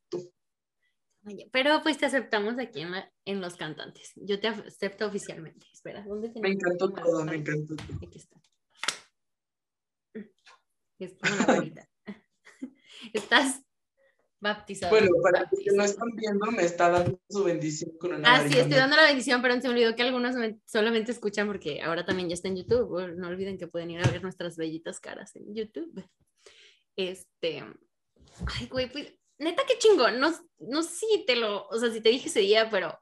Pero 1.52 1.82
pues 1.82 1.98
te 1.98 2.06
aceptamos 2.06 2.58
aquí 2.58 2.84
en, 3.24 3.40
los 3.40 3.56
cantantes. 3.56 4.12
Yo 4.16 4.40
te 4.40 4.48
acepto 4.48 5.06
oficialmente. 5.06 5.66
Espera, 5.72 6.02
¿dónde 6.06 6.32
Me 6.40 6.50
encantó 6.50 6.90
todo, 6.92 7.24
me 7.24 7.36
encantó 7.36 7.76
todo. 7.76 7.96
Aquí 8.06 8.18
está. 8.18 8.40
Es 10.98 11.16
una 11.22 11.46
varita. 11.46 11.88
Estás 13.12 13.62
Baptizado. 14.42 14.90
Bueno, 14.90 15.10
para 15.22 15.40
los 15.40 15.60
que 15.62 15.70
no 15.76 15.84
están 15.84 16.08
viendo, 16.16 16.46
me 16.50 16.64
está 16.64 16.88
dando 16.88 17.20
su 17.28 17.44
bendición 17.44 17.90
con 17.98 18.14
una 18.14 18.36
Ah, 18.36 18.48
sí, 18.48 18.56
estoy 18.56 18.78
dando 18.78 18.96
la 18.96 19.04
bendición, 19.04 19.42
pero 19.42 19.60
se 19.60 19.68
me 19.68 19.74
olvidó 19.74 19.94
que 19.94 20.02
algunos 20.02 20.34
me- 20.34 20.58
solamente 20.64 21.12
escuchan 21.12 21.46
porque 21.46 21.82
ahora 21.82 22.06
también 22.06 22.30
ya 22.30 22.34
está 22.34 22.48
en 22.48 22.56
YouTube. 22.56 23.16
No 23.16 23.28
olviden 23.28 23.58
que 23.58 23.66
pueden 23.66 23.90
ir 23.90 24.00
a 24.00 24.10
ver 24.10 24.22
nuestras 24.22 24.56
bellitas 24.56 24.98
caras 24.98 25.36
en 25.36 25.54
YouTube. 25.54 26.02
Este. 26.96 27.62
Ay, 28.46 28.68
güey, 28.68 28.90
pues, 28.90 29.12
neta, 29.40 29.62
qué 29.66 29.78
chingón. 29.78 30.20
No, 30.20 30.32
no 30.60 30.82
sé 30.82 31.06
si 31.10 31.24
te 31.26 31.36
lo. 31.36 31.66
O 31.68 31.78
sea, 31.78 31.90
si 31.90 32.00
te 32.00 32.10
dije 32.10 32.28
ese 32.28 32.40
día, 32.40 32.70
pero 32.70 32.98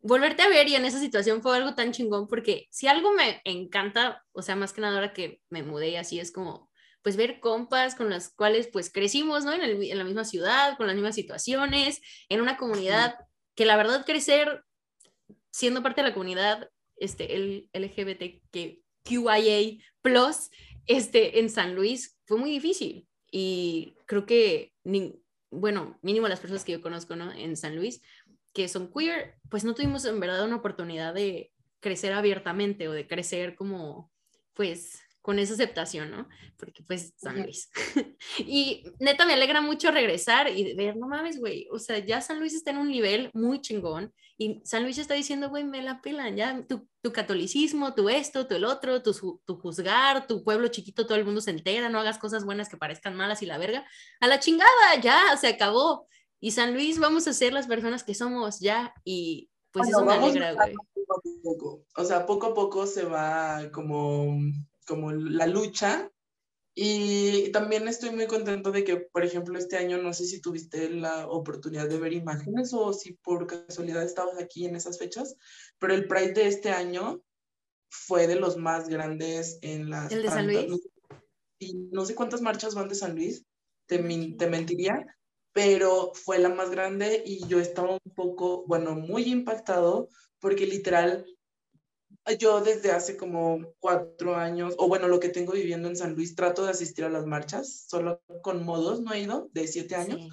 volverte 0.00 0.42
a 0.42 0.48
ver 0.48 0.68
y 0.68 0.74
en 0.76 0.84
esa 0.84 1.00
situación 1.00 1.42
fue 1.42 1.56
algo 1.56 1.74
tan 1.74 1.92
chingón 1.92 2.26
porque 2.28 2.66
si 2.70 2.86
algo 2.88 3.12
me 3.12 3.40
encanta, 3.44 4.24
o 4.32 4.42
sea, 4.42 4.56
más 4.56 4.72
que 4.72 4.80
nada 4.80 4.94
ahora 4.96 5.12
que 5.12 5.40
me 5.50 5.62
mudé 5.62 5.90
y 5.90 5.96
así 5.96 6.18
es 6.20 6.32
como 6.32 6.70
pues 7.02 7.16
ver 7.16 7.40
compas 7.40 7.94
con 7.96 8.10
las 8.10 8.32
cuales 8.32 8.68
pues 8.72 8.90
crecimos, 8.92 9.44
¿no? 9.44 9.52
En, 9.52 9.62
el- 9.62 9.82
en 9.90 9.98
la 9.98 10.04
misma 10.04 10.24
ciudad, 10.24 10.76
con 10.76 10.86
las 10.86 10.94
mismas 10.94 11.16
situaciones, 11.16 12.00
en 12.28 12.40
una 12.40 12.56
comunidad 12.56 13.16
que 13.56 13.64
la 13.66 13.76
verdad 13.76 14.04
crecer 14.06 14.62
siendo 15.50 15.82
parte 15.82 16.02
de 16.02 16.08
la 16.08 16.14
comunidad 16.14 16.70
este, 16.96 17.34
el 17.34 17.68
LGBTQIA+, 17.72 19.78
este, 20.86 21.40
en 21.40 21.50
San 21.50 21.74
Luis 21.74 22.18
fue 22.24 22.38
muy 22.38 22.50
difícil 22.50 23.08
y 23.30 23.96
creo 24.06 24.26
que, 24.26 24.72
ni- 24.84 25.14
bueno, 25.52 25.98
mínimo 26.02 26.26
las 26.28 26.40
personas 26.40 26.64
que 26.64 26.72
yo 26.72 26.82
conozco, 26.82 27.14
¿no? 27.14 27.30
En 27.32 27.56
San 27.56 27.76
Luis, 27.76 28.02
que 28.52 28.68
son 28.68 28.90
queer, 28.92 29.36
pues 29.48 29.64
no 29.64 29.74
tuvimos 29.74 30.04
en 30.04 30.18
verdad 30.18 30.44
una 30.44 30.56
oportunidad 30.56 31.14
de 31.14 31.52
crecer 31.80 32.12
abiertamente 32.12 32.88
o 32.88 32.92
de 32.92 33.06
crecer 33.06 33.54
como, 33.54 34.10
pues, 34.54 35.00
con 35.22 35.38
esa 35.38 35.54
aceptación, 35.54 36.10
¿no? 36.10 36.28
Porque 36.58 36.82
pues 36.82 37.14
San. 37.16 37.42
Luis. 37.42 37.70
y 38.38 38.84
neta 38.98 39.24
me 39.24 39.34
alegra 39.34 39.60
mucho 39.60 39.90
regresar 39.90 40.48
y 40.48 40.74
ver, 40.74 40.96
no 40.96 41.06
mames, 41.06 41.38
güey, 41.38 41.68
o 41.70 41.78
sea, 41.78 41.98
ya 41.98 42.20
San 42.20 42.40
Luis 42.40 42.54
está 42.54 42.72
en 42.72 42.78
un 42.78 42.88
nivel 42.88 43.30
muy 43.32 43.60
chingón 43.60 44.12
y 44.36 44.60
San 44.64 44.82
Luis 44.82 44.98
está 44.98 45.14
diciendo, 45.14 45.48
güey, 45.48 45.62
me 45.62 45.82
la 45.82 46.00
pelan, 46.00 46.36
ya 46.36 46.66
tu, 46.66 46.88
tu 47.00 47.12
catolicismo, 47.12 47.94
tu 47.94 48.08
esto, 48.08 48.46
tu 48.46 48.56
el 48.56 48.64
otro, 48.64 49.02
tu, 49.02 49.40
tu 49.44 49.56
juzgar, 49.56 50.26
tu 50.26 50.42
pueblo 50.42 50.68
chiquito, 50.68 51.06
todo 51.06 51.16
el 51.16 51.24
mundo 51.24 51.40
se 51.40 51.50
entera, 51.50 51.88
no 51.88 52.00
hagas 52.00 52.18
cosas 52.18 52.44
buenas 52.44 52.68
que 52.68 52.76
parezcan 52.76 53.14
malas 53.14 53.42
y 53.42 53.46
la 53.46 53.58
verga, 53.58 53.86
a 54.20 54.26
la 54.26 54.40
chingada, 54.40 54.96
ya, 55.00 55.36
se 55.36 55.46
acabó. 55.46 56.08
Y 56.40 56.50
San 56.50 56.74
Luis 56.74 56.98
vamos 56.98 57.28
a 57.28 57.32
ser 57.32 57.52
las 57.52 57.68
personas 57.68 58.02
que 58.02 58.14
somos 58.14 58.58
ya 58.58 58.92
y 59.04 59.48
pues 59.70 59.90
Bueno, 59.92 59.98
eso 59.98 60.20
me 60.20 60.26
alegra, 60.26 60.52
güey. 60.54 60.74
poco 61.06 61.28
a 61.28 61.42
poco. 61.42 61.84
O 61.96 62.04
sea, 62.04 62.26
poco 62.26 62.46
a 62.46 62.54
poco 62.54 62.86
se 62.86 63.04
va 63.04 63.70
como, 63.72 64.38
como 64.86 65.12
la 65.12 65.46
lucha. 65.46 66.10
Y 66.74 67.50
también 67.52 67.86
estoy 67.86 68.10
muy 68.10 68.26
contento 68.26 68.72
de 68.72 68.82
que, 68.82 68.96
por 68.96 69.24
ejemplo, 69.24 69.58
este 69.58 69.76
año, 69.76 69.98
no 69.98 70.14
sé 70.14 70.24
si 70.24 70.40
tuviste 70.40 70.88
la 70.88 71.28
oportunidad 71.28 71.86
de 71.88 71.98
ver 71.98 72.14
imágenes 72.14 72.72
o 72.72 72.94
si 72.94 73.12
por 73.12 73.46
casualidad 73.46 74.02
estabas 74.02 74.38
aquí 74.38 74.64
en 74.64 74.76
esas 74.76 74.98
fechas, 74.98 75.36
pero 75.78 75.92
el 75.92 76.08
Pride 76.08 76.32
de 76.32 76.48
este 76.48 76.70
año 76.70 77.22
fue 77.90 78.26
de 78.26 78.36
los 78.36 78.56
más 78.56 78.88
grandes 78.88 79.58
en 79.60 79.90
las... 79.90 80.10
¿El 80.12 80.22
de 80.22 80.28
San 80.30 80.46
tantas- 80.46 80.66
Luis? 80.68 80.88
Y 81.58 81.74
no 81.92 82.06
sé 82.06 82.14
cuántas 82.14 82.40
marchas 82.40 82.74
van 82.74 82.88
de 82.88 82.94
San 82.94 83.14
Luis, 83.14 83.44
te, 83.86 83.98
te 83.98 84.46
mentiría, 84.48 84.94
pero 85.52 86.12
fue 86.14 86.38
la 86.38 86.48
más 86.48 86.70
grande 86.70 87.22
y 87.24 87.46
yo 87.46 87.60
estaba 87.60 87.92
un 88.02 88.14
poco, 88.14 88.64
bueno, 88.66 88.94
muy 88.94 89.24
impactado 89.24 90.08
porque 90.40 90.66
literal, 90.66 91.26
yo 92.38 92.60
desde 92.60 92.90
hace 92.92 93.16
como 93.16 93.74
cuatro 93.78 94.36
años, 94.36 94.74
o 94.78 94.88
bueno, 94.88 95.08
lo 95.08 95.20
que 95.20 95.28
tengo 95.28 95.52
viviendo 95.52 95.88
en 95.88 95.96
San 95.96 96.14
Luis, 96.14 96.34
trato 96.34 96.64
de 96.64 96.70
asistir 96.70 97.04
a 97.04 97.10
las 97.10 97.26
marchas, 97.26 97.84
solo 97.88 98.20
con 98.42 98.64
modos, 98.64 99.00
no 99.00 99.12
he 99.12 99.20
ido, 99.20 99.48
de 99.52 99.66
siete 99.66 99.94
años. 99.94 100.20
Sí. 100.20 100.28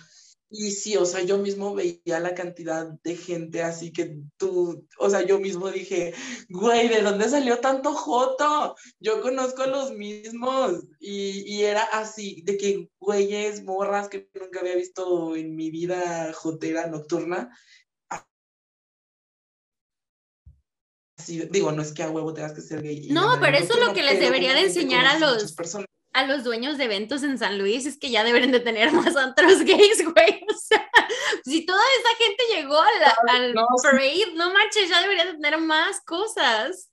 Y 0.52 0.72
sí, 0.72 0.98
o 0.98 1.06
sea, 1.06 1.22
yo 1.22 1.38
mismo 1.38 1.76
veía 1.76 2.20
la 2.20 2.34
cantidad 2.34 2.88
de 3.04 3.16
gente, 3.16 3.62
así 3.62 3.94
que 3.94 4.18
tú, 4.38 4.88
o 4.98 5.10
sea, 5.10 5.22
yo 5.22 5.40
mismo 5.40 5.70
dije, 5.70 6.16
güey, 6.50 6.88
¿de 6.88 7.04
dónde 7.04 7.30
salió 7.30 7.60
tanto 7.60 7.94
joto? 7.94 8.76
Yo 9.00 9.22
conozco 9.22 9.62
a 9.62 9.68
los 9.68 9.92
mismos. 9.92 10.86
Y, 11.00 11.44
y 11.46 11.64
era 11.66 11.84
así, 11.84 12.42
de 12.46 12.58
que 12.58 12.90
güeyes, 13.00 13.64
morras 13.64 14.10
que 14.10 14.28
nunca 14.34 14.62
había 14.62 14.76
visto 14.76 15.36
en 15.36 15.56
mi 15.56 15.70
vida 15.70 16.34
jotera 16.34 16.88
nocturna. 16.88 17.56
Así, 21.20 21.38
digo, 21.52 21.74
no 21.74 21.82
es 21.82 21.92
que 21.92 22.02
a 22.02 22.10
huevo 22.10 22.34
tengas 22.34 22.54
que 22.54 22.62
ser 22.62 22.82
gay. 22.82 23.10
No, 23.12 23.40
pero 23.42 23.58
eso 23.58 23.74
es 23.74 23.86
lo 23.86 23.94
que 23.94 24.04
les 24.04 24.22
debería 24.22 24.54
de 24.54 24.62
enseñar 24.62 25.06
a 25.06 25.20
los- 25.20 25.54
a 26.14 26.26
los 26.26 26.44
dueños 26.46 26.78
de 26.78 26.86
eventos 26.86 27.24
en 27.24 27.38
San 27.38 27.58
Luis 27.60 27.86
es 27.86 27.98
que 28.00 28.10
ya 28.10 28.24
deben 28.24 28.52
de 28.52 28.62
tener 28.62 28.92
más 29.14 29.16
antros 29.18 29.60
gays, 29.64 30.02
güey. 30.04 30.42
O 30.50 30.58
sea, 30.58 30.90
si 31.44 31.66
toda 31.66 31.82
esa 32.00 32.24
gente 32.24 32.44
llegó 32.56 32.80
a 32.80 32.88
la- 33.00 33.34
al 33.34 33.54
no, 33.54 33.68
sí. 33.82 33.84
parade, 33.84 34.34
no 34.36 34.54
manches, 34.54 34.90
ya 34.90 35.02
debería 35.02 35.26
de 35.26 35.34
tener 35.34 35.58
más 35.60 36.00
cosas. 36.06 36.90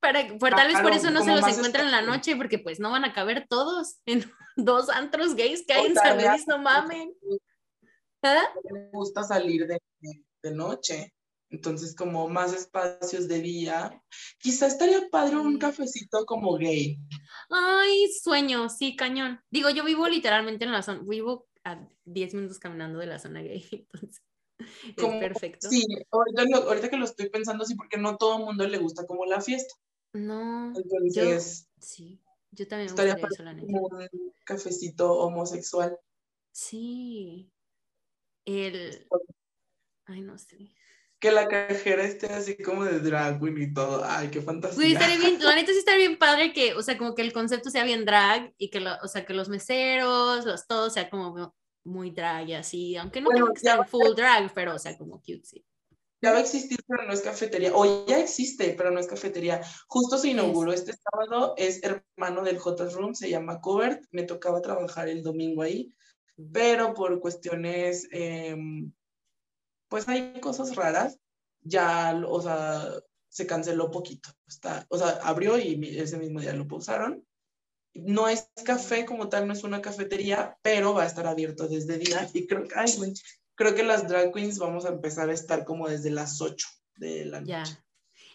Para, 0.00 0.26
por, 0.38 0.50
tal 0.50 0.68
vez 0.68 0.80
por 0.80 0.92
eso 0.92 1.10
no 1.10 1.22
se 1.24 1.30
los 1.34 1.46
encuentran 1.46 1.86
en 1.86 1.92
la 1.92 2.02
noche, 2.02 2.36
porque 2.36 2.58
pues 2.58 2.78
no 2.80 2.90
van 2.92 3.04
a 3.04 3.12
caber 3.12 3.46
todos 3.48 3.96
en 4.06 4.24
dos 4.56 4.88
antros 4.90 5.34
gays 5.34 5.64
que 5.66 5.72
hay 5.74 5.86
en 5.86 5.94
San 5.96 6.18
Luis, 6.24 6.46
no 6.46 6.58
mamen. 6.58 7.12
¿Ah? 8.22 8.48
me 8.70 8.88
gusta 8.92 9.24
salir 9.24 9.66
de, 9.66 9.80
de 10.42 10.50
noche. 10.52 11.12
Entonces, 11.52 11.94
como 11.94 12.28
más 12.28 12.54
espacios 12.54 13.28
de 13.28 13.40
día. 13.40 14.02
Quizá 14.38 14.66
estaría 14.66 15.08
padre 15.10 15.36
un 15.36 15.58
cafecito 15.58 16.24
como 16.24 16.56
gay. 16.56 16.98
Ay, 17.50 18.10
sueño, 18.10 18.70
sí, 18.70 18.96
cañón. 18.96 19.38
Digo, 19.50 19.68
yo 19.68 19.84
vivo 19.84 20.08
literalmente 20.08 20.64
en 20.64 20.72
la 20.72 20.82
zona, 20.82 21.02
vivo 21.04 21.46
a 21.62 21.86
10 22.06 22.34
minutos 22.34 22.58
caminando 22.58 22.98
de 22.98 23.06
la 23.06 23.18
zona 23.18 23.42
gay, 23.42 23.64
entonces 23.70 24.22
es 24.58 25.20
perfecto. 25.20 25.68
Sí, 25.68 25.84
ahorita, 26.10 26.88
que 26.88 26.96
lo 26.96 27.04
estoy 27.04 27.28
pensando, 27.28 27.64
sí, 27.64 27.74
porque 27.74 27.98
no 27.98 28.16
todo 28.16 28.38
el 28.38 28.44
mundo 28.44 28.66
le 28.66 28.78
gusta 28.78 29.06
como 29.06 29.26
la 29.26 29.40
fiesta. 29.40 29.74
No, 30.14 30.72
Entonces, 30.74 31.68
sí, 31.78 32.20
yo 32.50 32.66
también 32.66 32.86
me 32.86 32.92
gustaría 32.92 33.28
eso, 33.30 33.42
la 33.42 33.52
neta. 33.54 33.66
como 33.66 33.86
un 33.86 34.34
cafecito 34.44 35.18
homosexual. 35.18 35.98
Sí. 36.50 37.50
El. 38.44 39.06
Ay, 40.06 40.20
no 40.20 40.36
sé. 40.36 40.74
Que 41.22 41.30
la 41.30 41.46
cajera 41.46 42.02
esté 42.02 42.26
así 42.26 42.56
como 42.56 42.84
de 42.84 42.98
drag 42.98 43.38
queen 43.40 43.56
y 43.62 43.72
todo. 43.72 44.02
Ay, 44.04 44.28
qué 44.28 44.42
fantasía. 44.42 44.74
Güey, 44.76 44.92
estaría 44.94 45.18
bien, 45.18 45.38
la 45.40 45.54
neta 45.54 45.70
sí 45.70 45.78
estaría 45.78 46.08
bien 46.08 46.18
padre 46.18 46.52
que, 46.52 46.74
o 46.74 46.82
sea, 46.82 46.98
como 46.98 47.14
que 47.14 47.22
el 47.22 47.32
concepto 47.32 47.70
sea 47.70 47.84
bien 47.84 48.04
drag 48.04 48.52
y 48.58 48.70
que, 48.70 48.80
lo- 48.80 48.96
o 49.02 49.06
sea, 49.06 49.24
que 49.24 49.32
los 49.32 49.48
meseros, 49.48 50.44
los 50.44 50.66
todos 50.66 50.92
sea 50.92 51.08
como 51.08 51.54
muy 51.84 52.10
drag 52.10 52.48
y 52.48 52.54
así, 52.54 52.96
aunque 52.96 53.20
no 53.20 53.26
Bueno, 53.30 53.46
tengan 53.46 53.54
que 53.54 53.58
estar 53.60 53.88
full 53.88 54.14
drag, 54.16 54.52
pero, 54.52 54.74
o 54.74 54.78
sea, 54.80 54.98
como 54.98 55.20
cute, 55.20 55.42
sí. 55.44 55.64
Ya 56.20 56.32
va 56.32 56.38
a 56.38 56.40
existir, 56.42 56.78
pero 56.88 57.04
no 57.04 57.12
es 57.12 57.20
cafetería. 57.20 57.70
O 57.74 58.06
ya 58.06 58.18
existe, 58.18 58.74
pero 58.76 58.90
no 58.90 58.98
es 59.00 59.06
cafetería. 59.06 59.60
Justo 59.88 60.18
se 60.18 60.28
inauguró 60.30 60.72
este 60.72 60.92
sábado, 60.92 61.54
es 61.56 61.80
hermano 61.84 62.42
del 62.42 62.58
J 62.58 62.84
Room, 62.90 63.14
se 63.14 63.30
llama 63.30 63.60
Covert. 63.60 64.04
Me 64.10 64.24
tocaba 64.24 64.60
trabajar 64.60 65.08
el 65.08 65.22
domingo 65.22 65.62
ahí, 65.62 65.92
pero 66.52 66.94
por 66.94 67.18
cuestiones, 67.20 68.08
em, 68.12 68.92
pues 69.92 70.08
hay 70.08 70.40
cosas 70.40 70.74
raras. 70.74 71.18
Ya, 71.60 72.18
o 72.26 72.40
sea, 72.40 72.88
se 73.28 73.46
canceló 73.46 73.90
poquito. 73.90 74.30
Está, 74.48 74.86
o 74.88 74.96
sea, 74.96 75.20
abrió 75.22 75.58
y 75.58 75.98
ese 75.98 76.16
mismo 76.16 76.40
día 76.40 76.54
lo 76.54 76.66
pausaron. 76.66 77.26
No 77.92 78.26
es 78.26 78.48
café 78.64 79.04
como 79.04 79.28
tal, 79.28 79.46
no 79.46 79.52
es 79.52 79.64
una 79.64 79.82
cafetería, 79.82 80.56
pero 80.62 80.94
va 80.94 81.02
a 81.02 81.06
estar 81.06 81.26
abierto 81.26 81.68
desde 81.68 81.98
día. 81.98 82.26
Y 82.32 82.46
creo 82.46 82.66
que, 82.66 82.74
ay, 82.74 82.90
güey, 82.96 83.12
creo 83.54 83.74
que 83.74 83.82
las 83.82 84.08
drag 84.08 84.32
queens 84.32 84.58
vamos 84.58 84.86
a 84.86 84.88
empezar 84.88 85.28
a 85.28 85.34
estar 85.34 85.66
como 85.66 85.86
desde 85.86 86.10
las 86.10 86.40
8 86.40 86.66
de 86.96 87.26
la 87.26 87.40
noche. 87.40 87.50
Ya. 87.50 87.64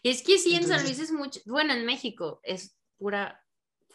Es 0.03 0.21
que 0.21 0.37
sí, 0.37 0.53
en 0.53 0.67
San 0.67 0.83
Luis 0.83 0.99
es 0.99 1.11
mucho, 1.11 1.39
bueno, 1.47 1.73
en 1.73 1.87
México 1.87 2.39
es 2.43 2.77
pura, 2.99 3.43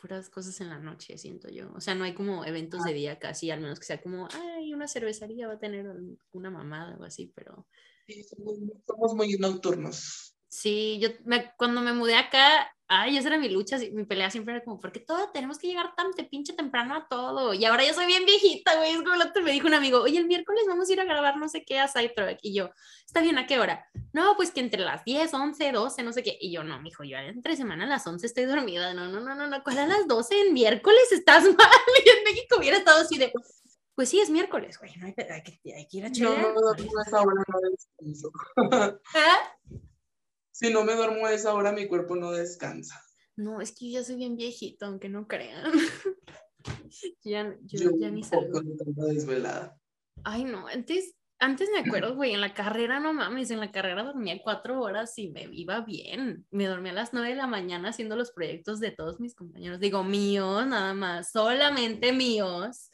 puras 0.01 0.29
cosas 0.31 0.61
en 0.61 0.69
la 0.69 0.81
noche, 0.81 1.17
siento 1.17 1.49
yo. 1.49 1.73
O 1.77 1.81
sea, 1.81 1.95
no 1.95 2.03
hay 2.03 2.15
como 2.15 2.45
eventos 2.45 2.83
de 2.83 2.93
día 2.93 3.21
casi, 3.21 3.53
al 3.53 3.61
menos 3.61 3.79
que 3.79 3.87
sea 3.87 4.03
como, 4.03 4.27
ay, 4.33 4.62
una 4.75 4.89
cervecería 4.89 5.47
va 5.49 5.55
a 5.55 5.59
tener 5.59 5.87
una 6.33 6.51
mamada 6.51 6.97
o 6.99 7.05
así, 7.05 7.33
pero 7.35 7.67
Sí, 8.07 8.25
somos, 8.25 8.59
somos 8.87 9.15
muy 9.15 9.35
nocturnos. 9.39 10.35
sí, 10.49 10.99
yo 11.01 11.09
me- 11.25 11.53
cuando 11.57 11.81
me 11.81 11.93
mudé 11.93 12.17
acá, 12.17 12.69
ay, 12.89 13.17
esa 13.17 13.29
era 13.29 13.39
mi 13.39 13.49
lucha, 13.49 13.79
mi 13.93 14.05
pelea 14.05 14.31
siempre 14.31 14.55
era 14.57 14.65
como, 14.65 14.79
¿por 14.81 14.93
qué 14.93 15.01
todo 15.01 15.31
tenemos 15.33 15.57
que 15.59 15.67
llegar 15.69 15.95
tan 15.97 16.11
de 16.11 16.25
pinche 16.25 16.53
temprano 16.53 16.95
a 16.95 17.07
todo? 17.09 17.55
Y 17.55 17.65
ahora 17.65 17.87
yo 17.87 17.95
soy 17.95 18.05
bien 18.07 18.27
viejita, 18.27 18.77
güey, 18.77 18.91
es 18.91 18.99
como 19.03 19.15
lo 19.17 19.33
que 19.33 19.41
me 19.41 19.53
dijo 19.53 19.67
un 19.69 19.73
amigo, 19.75 20.01
oye, 20.03 20.19
el 20.19 20.27
miércoles 20.27 20.65
vamos 20.67 20.91
a 20.91 20.93
ir 20.93 21.01
a 21.01 21.05
grabar 21.05 21.39
no 21.39 21.49
sé 21.49 21.65
qué 21.65 21.79
a 21.79 21.89
Sidetrack, 21.89 22.41
y 22.43 22.53
yo, 22.55 22.71
está 23.07 23.23
bien, 23.23 23.39
¿a 23.39 23.47
qué 23.47 23.59
hora? 23.61 23.87
No, 24.13 24.35
pues 24.37 24.51
que 24.51 24.61
entre 24.61 24.81
las 24.83 25.05
10, 25.07 25.33
11, 25.33 25.73
12, 25.73 26.03
no 26.03 26.13
sé 26.13 26.23
qué. 26.23 26.37
Y 26.39 26.53
yo, 26.53 26.65
no, 26.65 26.79
mijo, 26.83 27.03
yo 27.03 27.17
entre 27.17 27.57
semana 27.57 27.85
a 27.85 27.89
las 27.89 28.07
11 28.07 28.27
estoy 28.27 28.45
dormida. 28.45 28.93
No, 28.93 29.09
no, 29.09 29.21
no, 29.21 29.35
no, 29.35 29.47
no. 29.47 29.63
¿Cuál 29.63 29.79
a 29.79 29.87
las 29.87 30.07
12 30.07 30.39
en 30.39 30.53
miércoles? 30.53 31.11
Estás 31.13 31.45
mal. 31.57 31.69
Y 32.05 32.09
en 32.11 32.25
México 32.25 32.57
hubiera 32.59 32.77
estado 32.77 33.01
así 33.01 33.17
de, 33.17 33.33
pues 33.95 34.09
sí, 34.09 34.21
es 34.21 34.31
miércoles, 34.31 34.79
güey. 34.79 34.93
No 34.97 35.07
hay, 35.07 35.15
hay, 35.19 35.43
que, 35.43 35.75
hay 35.75 35.87
que 35.89 35.97
ir 35.99 36.05
a 36.05 36.09
No 36.09 36.15
checar. 36.15 36.37
me 36.39 36.53
duermo 36.61 36.99
a 36.99 37.03
esa 37.07 37.21
hora, 37.23 37.45
no 37.49 37.71
descanso. 37.71 38.33
¿Ah? 39.15 39.57
Si 40.51 40.73
no 40.73 40.85
me 40.85 40.95
duermo 40.95 41.27
a 41.27 41.33
esa 41.33 41.55
hora, 41.55 41.73
mi 41.73 41.89
cuerpo 41.89 42.17
no 42.17 42.31
descansa. 42.31 43.01
No, 43.37 43.61
es 43.61 43.73
que 43.73 43.87
yo 43.91 44.01
ya 44.01 44.05
soy 44.05 44.17
bien 44.17 44.37
viejito, 44.37 44.87
aunque 44.87 45.09
no 45.09 45.27
crean. 45.27 45.73
ya, 47.25 47.55
yo, 47.63 47.79
Yo 47.79 47.91
ya 47.99 48.11
ni 48.11 48.23
salgo. 48.23 48.61
desvelada. 49.09 49.77
Ay, 50.25 50.45
no, 50.45 50.67
antes, 50.69 51.15
antes 51.39 51.69
me 51.73 51.81
acuerdo, 51.81 52.15
güey, 52.15 52.33
en 52.35 52.41
la 52.43 52.55
carrera, 52.55 53.01
no 53.01 53.13
mames, 53.15 53.51
en 53.51 53.61
la 53.61 53.73
carrera 53.73 54.05
dormía 54.05 54.39
cuatro 54.43 54.81
horas 54.81 55.19
y 55.19 55.31
me 55.31 55.49
iba 55.53 55.81
bien. 55.81 56.47
Me 56.51 56.67
dormía 56.67 56.93
a 56.93 56.97
las 56.97 57.13
nueve 57.13 57.31
de 57.31 57.37
la 57.37 57.47
mañana 57.47 57.89
haciendo 57.89 58.15
los 58.15 58.31
proyectos 58.33 58.79
de 58.79 58.91
todos 58.93 59.19
mis 59.19 59.35
compañeros. 59.35 59.81
Digo, 59.81 60.05
míos, 60.05 60.67
nada 60.67 60.93
más, 60.95 61.33
solamente 61.33 62.13
míos. 62.13 62.91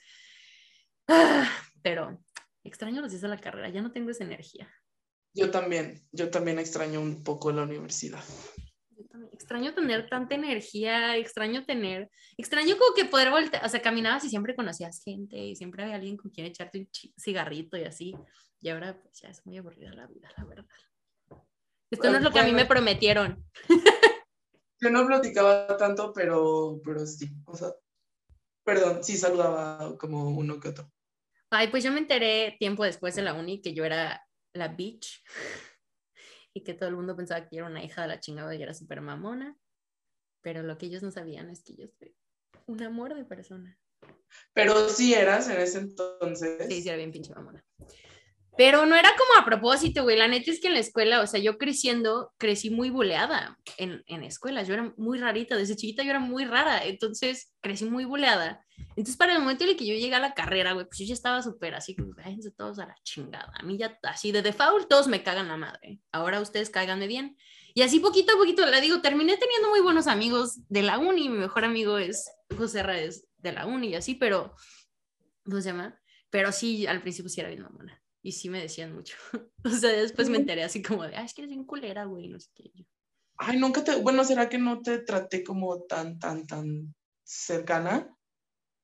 Ah, 1.08 1.50
pero 1.82 2.18
extraño 2.64 3.00
los 3.00 3.10
días 3.10 3.22
de 3.22 3.28
la 3.28 3.38
carrera, 3.38 3.70
ya 3.70 3.82
no 3.82 3.92
tengo 3.92 4.10
esa 4.10 4.24
energía. 4.24 4.68
Yo 5.34 5.50
también, 5.50 6.06
yo 6.12 6.30
también 6.30 6.58
extraño 6.58 7.00
un 7.00 7.22
poco 7.22 7.52
la 7.52 7.62
universidad. 7.62 8.22
Yo 8.90 9.06
también 9.06 9.32
extraño 9.32 9.74
tener 9.74 10.08
tanta 10.08 10.34
energía, 10.34 11.16
extraño 11.16 11.64
tener, 11.64 12.10
extraño 12.36 12.76
como 12.76 12.94
que 12.94 13.04
poder 13.04 13.30
voltear, 13.30 13.64
o 13.64 13.68
sea, 13.68 13.80
caminabas 13.80 14.24
y 14.24 14.30
siempre 14.30 14.56
conocías 14.56 15.02
gente 15.02 15.36
y 15.36 15.56
siempre 15.56 15.82
había 15.82 15.96
alguien 15.96 16.16
con 16.16 16.30
quien 16.30 16.46
echarte 16.46 16.78
un 16.78 16.88
cigarrito 17.16 17.76
y 17.76 17.84
así. 17.84 18.14
Y 18.60 18.68
ahora 18.70 19.00
pues 19.00 19.20
ya 19.20 19.28
es 19.28 19.44
muy 19.46 19.56
aburrida 19.58 19.92
la 19.94 20.06
vida, 20.06 20.28
la 20.36 20.44
verdad. 20.44 20.66
Esto 21.90 22.10
no 22.10 22.18
es 22.18 22.22
lo 22.22 22.30
que 22.30 22.40
a 22.40 22.44
mí 22.44 22.52
me 22.52 22.66
prometieron. 22.66 23.44
Yo 24.80 24.90
no 24.90 25.06
platicaba 25.06 25.76
tanto, 25.76 26.12
pero, 26.12 26.80
pero 26.84 27.06
sí, 27.06 27.28
o 27.46 27.56
sea, 27.56 27.72
perdón, 28.64 29.02
sí 29.02 29.16
saludaba 29.16 29.96
como 29.98 30.30
uno 30.30 30.60
que 30.60 30.68
otro. 30.68 30.92
Ay, 31.50 31.68
pues 31.68 31.82
yo 31.82 31.92
me 31.92 31.98
enteré 31.98 32.56
tiempo 32.58 32.84
después 32.84 33.14
de 33.14 33.22
la 33.22 33.34
uni 33.34 33.62
que 33.62 33.72
yo 33.72 33.84
era 33.84 34.22
la 34.52 34.68
bitch 34.68 35.22
y 36.54 36.62
que 36.62 36.74
todo 36.74 36.88
el 36.88 36.96
mundo 36.96 37.16
pensaba 37.16 37.48
que 37.48 37.56
yo 37.56 37.60
era 37.60 37.70
una 37.70 37.82
hija 37.82 38.02
de 38.02 38.08
la 38.08 38.20
chingada 38.20 38.54
y 38.54 38.62
era 38.62 38.74
súper 38.74 39.00
mamona. 39.00 39.56
Pero 40.42 40.62
lo 40.62 40.78
que 40.78 40.86
ellos 40.86 41.02
no 41.02 41.10
sabían 41.10 41.50
es 41.50 41.62
que 41.62 41.74
yo 41.74 41.86
soy 41.98 42.14
un 42.66 42.82
amor 42.82 43.14
de 43.14 43.24
persona. 43.24 43.78
Pero 44.52 44.88
sí 44.88 45.14
eras 45.14 45.48
en 45.48 45.60
ese 45.60 45.78
entonces. 45.78 46.66
Sí, 46.68 46.82
sí, 46.82 46.88
era 46.88 46.98
bien 46.98 47.12
pinche 47.12 47.34
mamona. 47.34 47.64
Pero 48.58 48.86
no 48.86 48.96
era 48.96 49.10
como 49.16 49.40
a 49.40 49.44
propósito, 49.44 50.02
güey. 50.02 50.18
La 50.18 50.26
neta 50.26 50.50
es 50.50 50.60
que 50.60 50.66
en 50.66 50.72
la 50.72 50.80
escuela, 50.80 51.20
o 51.20 51.28
sea, 51.28 51.38
yo 51.38 51.58
creciendo, 51.58 52.32
crecí 52.38 52.70
muy 52.70 52.90
buleada 52.90 53.56
en, 53.76 54.02
en 54.08 54.24
escuela. 54.24 54.64
Yo 54.64 54.74
era 54.74 54.92
muy 54.96 55.16
rarita. 55.16 55.56
Desde 55.56 55.76
chiquita 55.76 56.02
yo 56.02 56.10
era 56.10 56.18
muy 56.18 56.44
rara. 56.44 56.84
Entonces, 56.84 57.54
crecí 57.60 57.84
muy 57.84 58.04
buleada. 58.04 58.66
Entonces, 58.96 59.16
para 59.16 59.32
el 59.32 59.38
momento 59.38 59.62
en 59.62 59.70
el 59.70 59.76
que 59.76 59.86
yo 59.86 59.94
llegué 59.94 60.16
a 60.16 60.18
la 60.18 60.34
carrera, 60.34 60.72
güey, 60.72 60.86
pues 60.86 60.98
yo 60.98 61.04
ya 61.04 61.14
estaba 61.14 61.40
súper 61.40 61.76
así, 61.76 61.94
como, 61.94 62.14
váyanse 62.16 62.50
todos 62.50 62.80
a 62.80 62.86
la 62.86 62.96
chingada. 63.04 63.52
A 63.60 63.62
mí 63.62 63.78
ya, 63.78 63.96
así 64.02 64.32
de 64.32 64.42
default, 64.42 64.88
todos 64.88 65.06
me 65.06 65.22
cagan 65.22 65.46
la 65.46 65.56
madre. 65.56 66.00
Ahora 66.10 66.40
ustedes 66.40 66.68
cáiganme 66.68 67.06
bien. 67.06 67.36
Y 67.74 67.82
así 67.82 68.00
poquito 68.00 68.32
a 68.32 68.38
poquito, 68.38 68.66
le 68.66 68.80
digo, 68.80 69.00
terminé 69.00 69.36
teniendo 69.36 69.68
muy 69.68 69.82
buenos 69.82 70.08
amigos 70.08 70.68
de 70.68 70.82
la 70.82 70.98
uni. 70.98 71.28
Mi 71.28 71.38
mejor 71.38 71.64
amigo 71.64 71.98
es 71.98 72.28
José 72.56 72.82
Reyes 72.82 73.24
de 73.36 73.52
la 73.52 73.66
uni 73.66 73.90
y 73.90 73.94
así, 73.94 74.16
pero, 74.16 74.56
¿cómo 75.44 75.60
se 75.60 75.68
llama? 75.68 75.96
Pero 76.28 76.50
sí, 76.50 76.88
al 76.88 77.02
principio 77.02 77.28
sí 77.28 77.38
era 77.38 77.50
bien 77.50 77.62
mamona 77.62 78.02
y 78.22 78.32
sí 78.32 78.48
me 78.48 78.60
decían 78.60 78.92
mucho. 78.94 79.16
o 79.64 79.70
sea, 79.70 79.90
después 79.90 80.28
me 80.28 80.38
enteré 80.38 80.62
así 80.62 80.82
como 80.82 81.04
de, 81.04 81.16
ay, 81.16 81.26
es 81.26 81.34
que 81.34 81.42
eres 81.42 81.50
bien 81.50 81.64
culera, 81.64 82.04
güey, 82.04 82.28
no 82.28 82.38
sé 82.40 82.50
qué. 82.54 82.70
Ay, 83.36 83.58
nunca 83.58 83.84
te, 83.84 83.96
bueno, 84.00 84.24
será 84.24 84.48
que 84.48 84.58
no 84.58 84.82
te 84.82 84.98
traté 84.98 85.44
como 85.44 85.82
tan, 85.82 86.18
tan, 86.18 86.46
tan 86.46 86.94
cercana, 87.24 88.16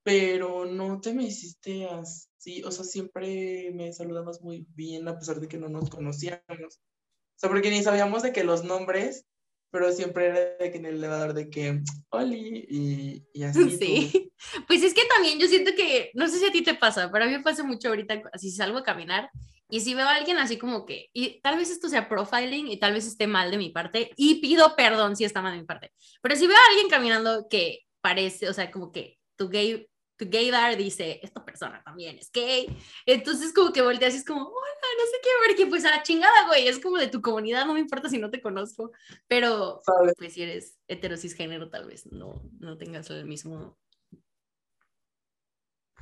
pero 0.04 0.66
no 0.66 1.00
te 1.00 1.12
me 1.12 1.24
hiciste 1.24 1.86
así, 1.86 2.62
o 2.62 2.70
sea, 2.70 2.84
siempre 2.84 3.72
me 3.72 3.92
saludabas 3.92 4.42
muy 4.42 4.66
bien 4.74 5.08
a 5.08 5.18
pesar 5.18 5.40
de 5.40 5.48
que 5.48 5.58
no 5.58 5.68
nos 5.68 5.90
conocíamos. 5.90 6.42
O 6.50 7.36
sea, 7.36 7.50
porque 7.50 7.70
ni 7.70 7.82
sabíamos 7.82 8.22
de 8.22 8.32
que 8.32 8.44
los 8.44 8.64
nombres, 8.64 9.26
pero 9.74 9.90
siempre 9.90 10.26
era 10.26 10.38
de 10.38 10.70
que 10.70 10.78
en 10.78 10.86
el 10.86 10.94
elevador 10.94 11.34
de 11.34 11.50
que, 11.50 11.82
Oli, 12.10 12.64
y, 12.70 13.26
y 13.32 13.42
así. 13.42 13.70
Sí, 13.76 14.32
pues 14.68 14.84
es 14.84 14.94
que 14.94 15.02
también 15.12 15.40
yo 15.40 15.48
siento 15.48 15.72
que, 15.74 16.12
no 16.14 16.28
sé 16.28 16.38
si 16.38 16.46
a 16.46 16.52
ti 16.52 16.62
te 16.62 16.74
pasa, 16.74 17.10
pero 17.10 17.24
a 17.24 17.26
mí 17.26 17.32
me 17.32 17.42
pasa 17.42 17.64
mucho 17.64 17.88
ahorita, 17.88 18.22
así 18.32 18.52
salgo 18.52 18.78
a 18.78 18.84
caminar 18.84 19.28
y 19.68 19.80
si 19.80 19.94
veo 19.94 20.06
a 20.06 20.14
alguien 20.14 20.38
así 20.38 20.58
como 20.58 20.86
que, 20.86 21.10
y 21.12 21.40
tal 21.40 21.58
vez 21.58 21.70
esto 21.70 21.88
sea 21.88 22.08
profiling 22.08 22.68
y 22.68 22.78
tal 22.78 22.92
vez 22.92 23.04
esté 23.04 23.26
mal 23.26 23.50
de 23.50 23.58
mi 23.58 23.70
parte, 23.70 24.12
y 24.16 24.36
pido 24.36 24.76
perdón 24.76 25.16
si 25.16 25.24
está 25.24 25.42
mal 25.42 25.54
de 25.54 25.62
mi 25.62 25.66
parte, 25.66 25.90
pero 26.22 26.36
si 26.36 26.46
veo 26.46 26.56
a 26.56 26.70
alguien 26.70 26.88
caminando 26.88 27.48
que 27.50 27.80
parece, 28.00 28.48
o 28.48 28.52
sea, 28.52 28.70
como 28.70 28.92
que 28.92 29.18
tu 29.34 29.48
gay 29.48 29.88
gaydar 30.18 30.76
dice, 30.76 31.20
esta 31.22 31.44
persona 31.44 31.82
también 31.84 32.18
es 32.18 32.30
gay. 32.32 32.66
Entonces 33.06 33.52
como 33.52 33.72
que 33.72 33.82
volteas 33.82 34.14
y 34.14 34.18
es 34.18 34.24
como, 34.24 34.42
hola, 34.42 34.88
no 34.98 35.04
sé 35.06 35.18
qué, 35.22 35.28
porque 35.46 35.66
pues 35.66 35.84
a 35.84 35.90
la 35.90 36.02
chingada, 36.02 36.46
güey, 36.46 36.68
es 36.68 36.78
como 36.78 36.98
de 36.98 37.08
tu 37.08 37.20
comunidad, 37.20 37.66
no 37.66 37.74
me 37.74 37.80
importa 37.80 38.08
si 38.08 38.18
no 38.18 38.30
te 38.30 38.40
conozco, 38.40 38.92
pero 39.26 39.80
pues 40.18 40.32
si 40.32 40.42
eres 40.42 40.78
heterocisgénero 40.88 41.70
tal 41.70 41.86
vez 41.86 42.10
no, 42.12 42.42
no 42.58 42.78
tengas 42.78 43.10
el 43.10 43.24
mismo... 43.24 43.78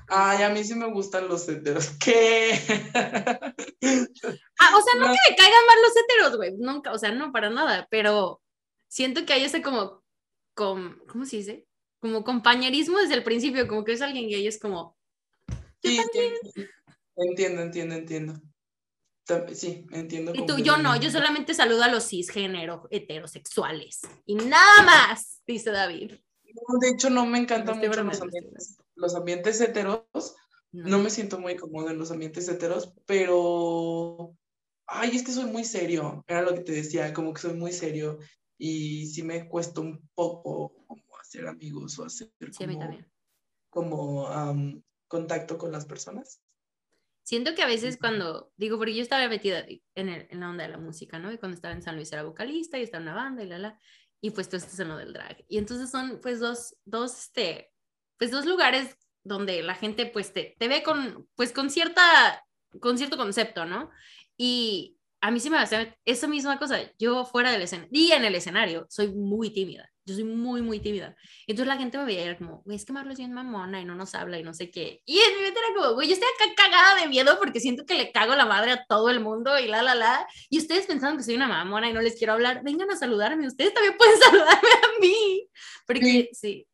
Ay, 0.08 0.42
a 0.42 0.50
mí 0.50 0.62
sí 0.64 0.74
me 0.74 0.90
gustan 0.90 1.28
los 1.28 1.48
heteros. 1.48 1.90
¿Qué? 2.04 2.52
ah, 4.58 4.76
o 4.76 4.82
sea, 4.82 4.94
no, 4.98 5.06
que 5.06 5.30
me 5.30 5.36
caigan 5.36 5.66
mal 5.66 5.78
los 5.82 5.96
heteros, 5.96 6.36
güey, 6.36 6.52
nunca, 6.58 6.92
o 6.92 6.98
sea, 6.98 7.12
no, 7.12 7.32
para 7.32 7.50
nada, 7.50 7.86
pero 7.90 8.42
siento 8.88 9.24
que 9.24 9.32
hay 9.32 9.44
ese 9.44 9.62
como, 9.62 10.02
con, 10.54 11.00
¿cómo 11.06 11.24
se 11.24 11.36
dice? 11.36 11.66
Como 12.02 12.24
compañerismo 12.24 12.98
desde 12.98 13.14
el 13.14 13.22
principio, 13.22 13.68
como 13.68 13.84
que 13.84 13.92
es 13.92 14.02
alguien 14.02 14.28
gay, 14.28 14.44
es 14.44 14.58
como... 14.58 14.98
Sí, 15.80 16.00
entiendo, 17.16 17.62
entiendo, 17.62 17.94
entiendo. 17.94 18.40
Sí, 19.54 19.86
entiendo. 19.92 20.32
Y 20.34 20.44
tú, 20.44 20.58
yo 20.58 20.78
no, 20.78 21.00
yo 21.00 21.10
solamente 21.12 21.54
saludo 21.54 21.84
a 21.84 21.88
los 21.88 22.08
cisgénero 22.08 22.88
heterosexuales. 22.90 24.00
Y 24.26 24.34
nada 24.34 24.82
más, 24.84 25.40
dice 25.46 25.70
David. 25.70 26.14
de 26.80 26.88
hecho, 26.88 27.08
no 27.08 27.24
me 27.24 27.38
encantan 27.38 27.78
mucho 27.78 28.02
los 28.02 28.20
ambientes, 28.20 28.78
los 28.96 29.14
ambientes 29.14 29.60
heteros. 29.60 30.34
No. 30.72 30.88
no. 30.88 30.98
me 30.98 31.10
siento 31.10 31.38
muy 31.38 31.54
cómodo 31.54 31.90
en 31.90 31.98
los 31.98 32.10
ambientes 32.10 32.48
heteros, 32.48 32.94
pero. 33.06 34.34
Ay, 34.86 35.14
es 35.14 35.22
que 35.22 35.30
soy 35.30 35.44
muy 35.44 35.64
serio. 35.64 36.24
Era 36.26 36.42
lo 36.42 36.54
que 36.54 36.62
te 36.62 36.72
decía, 36.72 37.14
como 37.14 37.32
que 37.32 37.42
soy 37.42 37.54
muy 37.54 37.72
serio. 37.72 38.18
Y 38.58 39.06
sí 39.06 39.22
me 39.22 39.48
cuesta 39.48 39.80
un 39.80 40.08
poco 40.14 40.81
hacer 41.32 41.48
amigos 41.48 41.98
o 41.98 42.04
hacer 42.04 42.30
como, 43.70 44.28
contacto 45.08 45.58
con 45.58 45.72
las 45.72 45.86
personas. 45.86 46.40
Siento 47.22 47.54
que 47.54 47.62
a 47.62 47.66
veces 47.66 47.96
cuando, 47.98 48.52
digo, 48.56 48.76
porque 48.76 48.94
yo 48.94 49.02
estaba 49.02 49.28
metida 49.28 49.64
en, 49.94 50.08
el, 50.08 50.26
en, 50.28 50.40
la 50.40 50.50
onda 50.50 50.64
de 50.64 50.70
la 50.70 50.78
música, 50.78 51.18
¿no? 51.18 51.32
Y 51.32 51.38
cuando 51.38 51.54
estaba 51.54 51.72
en 51.72 51.82
San 51.82 51.94
Luis 51.94 52.12
era 52.12 52.24
vocalista 52.24 52.78
y 52.78 52.82
estaba 52.82 53.02
en 53.02 53.08
una 53.08 53.16
banda 53.16 53.44
y 53.44 53.46
la, 53.46 53.58
la, 53.58 53.78
y 54.20 54.30
pues 54.30 54.48
tú 54.48 54.56
estás 54.56 54.78
en 54.80 54.88
lo 54.88 54.96
del 54.96 55.12
drag. 55.12 55.44
Y 55.48 55.58
entonces 55.58 55.90
son 55.90 56.20
pues 56.20 56.40
dos, 56.40 56.76
dos, 56.84 57.18
este, 57.18 57.70
pues 58.18 58.30
dos 58.30 58.44
lugares 58.44 58.96
donde 59.22 59.62
la 59.62 59.74
gente 59.74 60.06
pues 60.06 60.32
te, 60.32 60.56
te 60.58 60.68
ve 60.68 60.82
con, 60.82 61.28
pues 61.36 61.52
con 61.52 61.70
cierta, 61.70 62.44
con 62.80 62.98
cierto 62.98 63.16
concepto, 63.16 63.64
¿no? 63.64 63.90
Y 64.36 64.98
a 65.20 65.30
mí 65.30 65.38
sí 65.38 65.48
me 65.48 65.58
hace 65.58 65.96
esa 66.04 66.26
misma 66.26 66.58
cosa, 66.58 66.80
yo 66.98 67.24
fuera 67.24 67.52
del 67.52 67.62
escenario, 67.62 67.90
y 67.92 68.10
en 68.10 68.24
el 68.24 68.34
escenario, 68.34 68.86
soy 68.90 69.14
muy 69.14 69.50
tímida. 69.50 69.91
Yo 70.04 70.14
soy 70.14 70.24
muy, 70.24 70.62
muy 70.62 70.80
tímida. 70.80 71.16
Entonces 71.46 71.68
la 71.68 71.76
gente 71.76 71.96
me 71.96 72.04
veía 72.04 72.22
y 72.22 72.28
era 72.28 72.38
como, 72.38 72.62
güey, 72.64 72.76
es 72.76 72.84
que 72.84 72.92
Marlo 72.92 73.12
es 73.12 73.18
bien 73.18 73.32
mamona 73.32 73.80
y 73.80 73.84
no 73.84 73.94
nos 73.94 74.14
habla 74.14 74.38
y 74.38 74.42
no 74.42 74.52
sé 74.52 74.70
qué. 74.70 75.00
Y 75.04 75.18
en 75.18 75.36
mi 75.36 75.42
mente 75.42 75.60
era 75.60 75.74
como, 75.74 75.94
güey, 75.94 76.08
yo 76.08 76.14
estoy 76.14 76.28
acá 76.28 76.52
cagada 76.56 77.00
de 77.00 77.08
miedo 77.08 77.38
porque 77.38 77.60
siento 77.60 77.86
que 77.86 77.94
le 77.94 78.10
cago 78.10 78.34
la 78.34 78.46
madre 78.46 78.72
a 78.72 78.84
todo 78.86 79.10
el 79.10 79.20
mundo 79.20 79.58
y 79.58 79.68
la, 79.68 79.82
la, 79.82 79.94
la. 79.94 80.26
Y 80.48 80.58
ustedes 80.58 80.86
pensaban 80.86 81.16
que 81.16 81.22
soy 81.22 81.36
una 81.36 81.46
mamona 81.46 81.88
y 81.88 81.92
no 81.92 82.00
les 82.00 82.16
quiero 82.16 82.32
hablar, 82.32 82.62
vengan 82.64 82.90
a 82.90 82.96
saludarme. 82.96 83.46
Ustedes 83.46 83.74
también 83.74 83.96
pueden 83.96 84.18
saludarme 84.20 84.68
a 84.82 85.00
mí. 85.00 85.48
Porque 85.86 86.30
sí. 86.32 86.66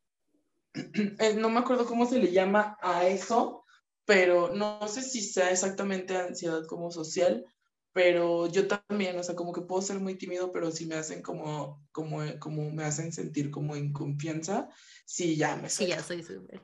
Eh, 1.19 1.35
no 1.35 1.49
me 1.49 1.59
acuerdo 1.59 1.87
cómo 1.87 2.07
se 2.07 2.21
le 2.21 2.31
llama 2.31 2.77
a 2.81 3.07
eso, 3.07 3.65
pero 4.05 4.55
no 4.55 4.87
sé 4.87 5.03
si 5.03 5.21
sea 5.21 5.51
exactamente 5.51 6.17
ansiedad 6.17 6.65
como 6.67 6.91
social, 6.91 7.45
pero 7.93 8.47
yo 8.47 8.69
también, 8.69 9.19
o 9.19 9.23
sea, 9.23 9.35
como 9.35 9.53
que 9.53 9.63
puedo 9.63 9.83
ser 9.83 9.99
muy 10.01 10.17
tímido, 10.17 10.53
pero 10.53 10.71
si 10.71 10.87
me 10.87 10.95
hacen 10.95 11.23
como, 11.23 11.85
como, 11.93 12.21
como 12.39 12.71
me 12.71 12.85
hacen 12.85 13.13
sentir 13.13 13.51
como 13.51 13.77
en 13.77 13.93
confianza, 13.93 14.69
sí, 15.05 15.37
ya 15.37 15.57
me 15.57 15.69
Sí, 15.69 15.87
ya 15.87 16.03
soy 16.03 16.23
súper. 16.23 16.63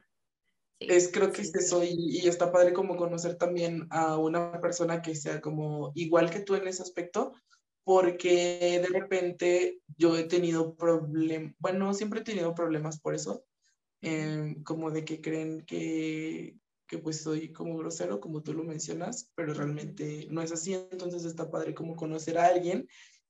es 0.80 1.10
creo 1.10 1.32
que 1.32 1.42
este 1.42 1.62
soy, 1.62 1.94
y 1.96 2.28
está 2.28 2.52
padre 2.52 2.72
como 2.72 2.96
conocer 2.96 3.36
también 3.36 3.86
a 3.90 4.18
una 4.18 4.60
persona 4.60 5.02
que 5.02 5.14
sea 5.14 5.40
como 5.40 5.92
igual 5.94 6.30
que 6.30 6.40
tú 6.40 6.54
en 6.54 6.68
ese 6.68 6.82
aspecto, 6.82 7.32
porque 7.84 8.80
de 8.82 8.88
repente 8.98 9.80
yo 9.96 10.16
he 10.16 10.24
tenido 10.24 10.74
problemas, 10.74 11.54
bueno, 11.58 11.94
siempre 11.94 12.20
he 12.20 12.24
tenido 12.24 12.54
problemas 12.54 12.98
por 13.00 13.14
eso, 13.14 13.44
em, 14.00 14.62
como 14.62 14.90
de 14.90 15.04
que 15.04 15.20
creen 15.20 15.64
que, 15.66 16.56
que 16.86 16.98
pues 16.98 17.22
soy 17.22 17.52
como 17.52 17.76
grosero, 17.76 18.20
como 18.20 18.42
tú 18.42 18.52
lo 18.52 18.64
mencionas, 18.64 19.30
pero 19.34 19.54
realmente 19.54 20.26
no 20.30 20.42
es 20.42 20.52
así, 20.52 20.74
entonces 20.74 21.24
está 21.24 21.50
padre 21.50 21.74
como 21.74 21.96
conocer 21.96 22.38
a 22.38 22.46
alguien 22.46 22.86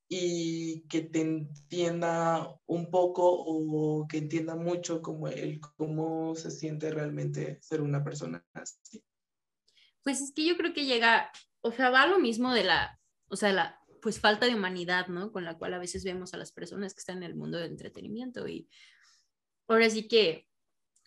y 0.09 0.83
que 0.89 1.03
te 1.03 1.21
entienda 1.21 2.55
un 2.67 2.91
poco 2.91 3.31
o 3.33 4.07
que 4.07 4.19
entienda 4.19 4.55
mucho 4.55 5.01
como 5.01 5.29
el 5.29 5.61
cómo 5.61 6.35
se 6.35 6.51
siente 6.51 6.91
realmente 6.91 7.59
ser 7.63 7.81
una 7.81 8.05
persona 8.05 8.45
así. 8.53 9.03
Pues 10.03 10.21
es 10.21 10.33
que 10.33 10.47
yo 10.47 10.57
creo 10.57 10.75
que 10.75 10.85
llega, 10.85 11.31
o 11.63 11.73
sea, 11.73 11.91
va 11.91 12.07
lo 12.07 12.19
mismo 12.19 12.53
de 12.53 12.65
la, 12.65 13.01
o 13.29 13.37
sea, 13.37 13.53
la 13.53 13.81
pues 14.03 14.21
falta 14.21 14.45
de 14.45 14.55
humanidad, 14.55 15.07
¿no? 15.07 15.33
Con 15.33 15.45
la 15.45 15.57
cual 15.57 15.73
a 15.73 15.79
veces 15.79 16.05
vemos 16.05 16.35
a 16.35 16.37
las 16.37 16.53
personas 16.53 16.93
que 16.93 16.99
están 16.99 17.19
en 17.19 17.23
el 17.23 17.35
mundo 17.35 17.57
del 17.57 17.71
entretenimiento 17.71 18.47
y 18.47 18.69
ahora 19.67 19.89
sí 19.89 20.07
que 20.07 20.47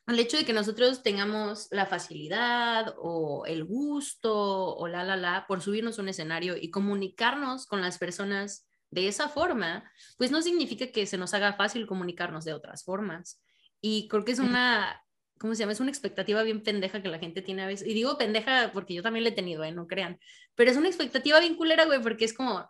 al 0.07 0.19
hecho 0.19 0.37
de 0.37 0.45
que 0.45 0.53
nosotros 0.53 1.03
tengamos 1.03 1.67
la 1.69 1.85
facilidad 1.85 2.95
o 2.97 3.45
el 3.45 3.65
gusto 3.65 4.33
o 4.75 4.87
la, 4.87 5.03
la, 5.03 5.17
la, 5.17 5.45
por 5.47 5.61
subirnos 5.61 5.99
a 5.99 6.01
un 6.01 6.07
escenario 6.07 6.55
y 6.55 6.71
comunicarnos 6.71 7.67
con 7.67 7.81
las 7.81 7.97
personas 7.97 8.65
de 8.89 9.09
esa 9.09 9.27
forma, 9.27 9.83
pues 10.17 10.31
no 10.31 10.41
significa 10.41 10.87
que 10.87 11.05
se 11.05 11.17
nos 11.17 11.33
haga 11.33 11.53
fácil 11.53 11.85
comunicarnos 11.85 12.45
de 12.45 12.53
otras 12.53 12.85
formas. 12.85 13.43
Y 13.81 14.07
creo 14.07 14.23
que 14.23 14.31
es 14.31 14.39
una, 14.39 15.03
¿cómo 15.39 15.53
se 15.53 15.59
llama? 15.59 15.73
Es 15.73 15.81
una 15.81 15.91
expectativa 15.91 16.41
bien 16.43 16.63
pendeja 16.63 17.01
que 17.01 17.09
la 17.09 17.19
gente 17.19 17.41
tiene 17.41 17.63
a 17.63 17.67
veces. 17.67 17.85
Y 17.85 17.93
digo 17.93 18.17
pendeja 18.17 18.71
porque 18.73 18.93
yo 18.93 19.03
también 19.03 19.25
la 19.25 19.31
he 19.31 19.33
tenido, 19.33 19.65
¿eh? 19.65 19.73
No 19.73 19.87
crean. 19.87 20.21
Pero 20.55 20.71
es 20.71 20.77
una 20.77 20.87
expectativa 20.87 21.37
bien 21.41 21.55
culera, 21.55 21.83
güey, 21.83 22.01
porque 22.01 22.23
es 22.23 22.33
como, 22.33 22.65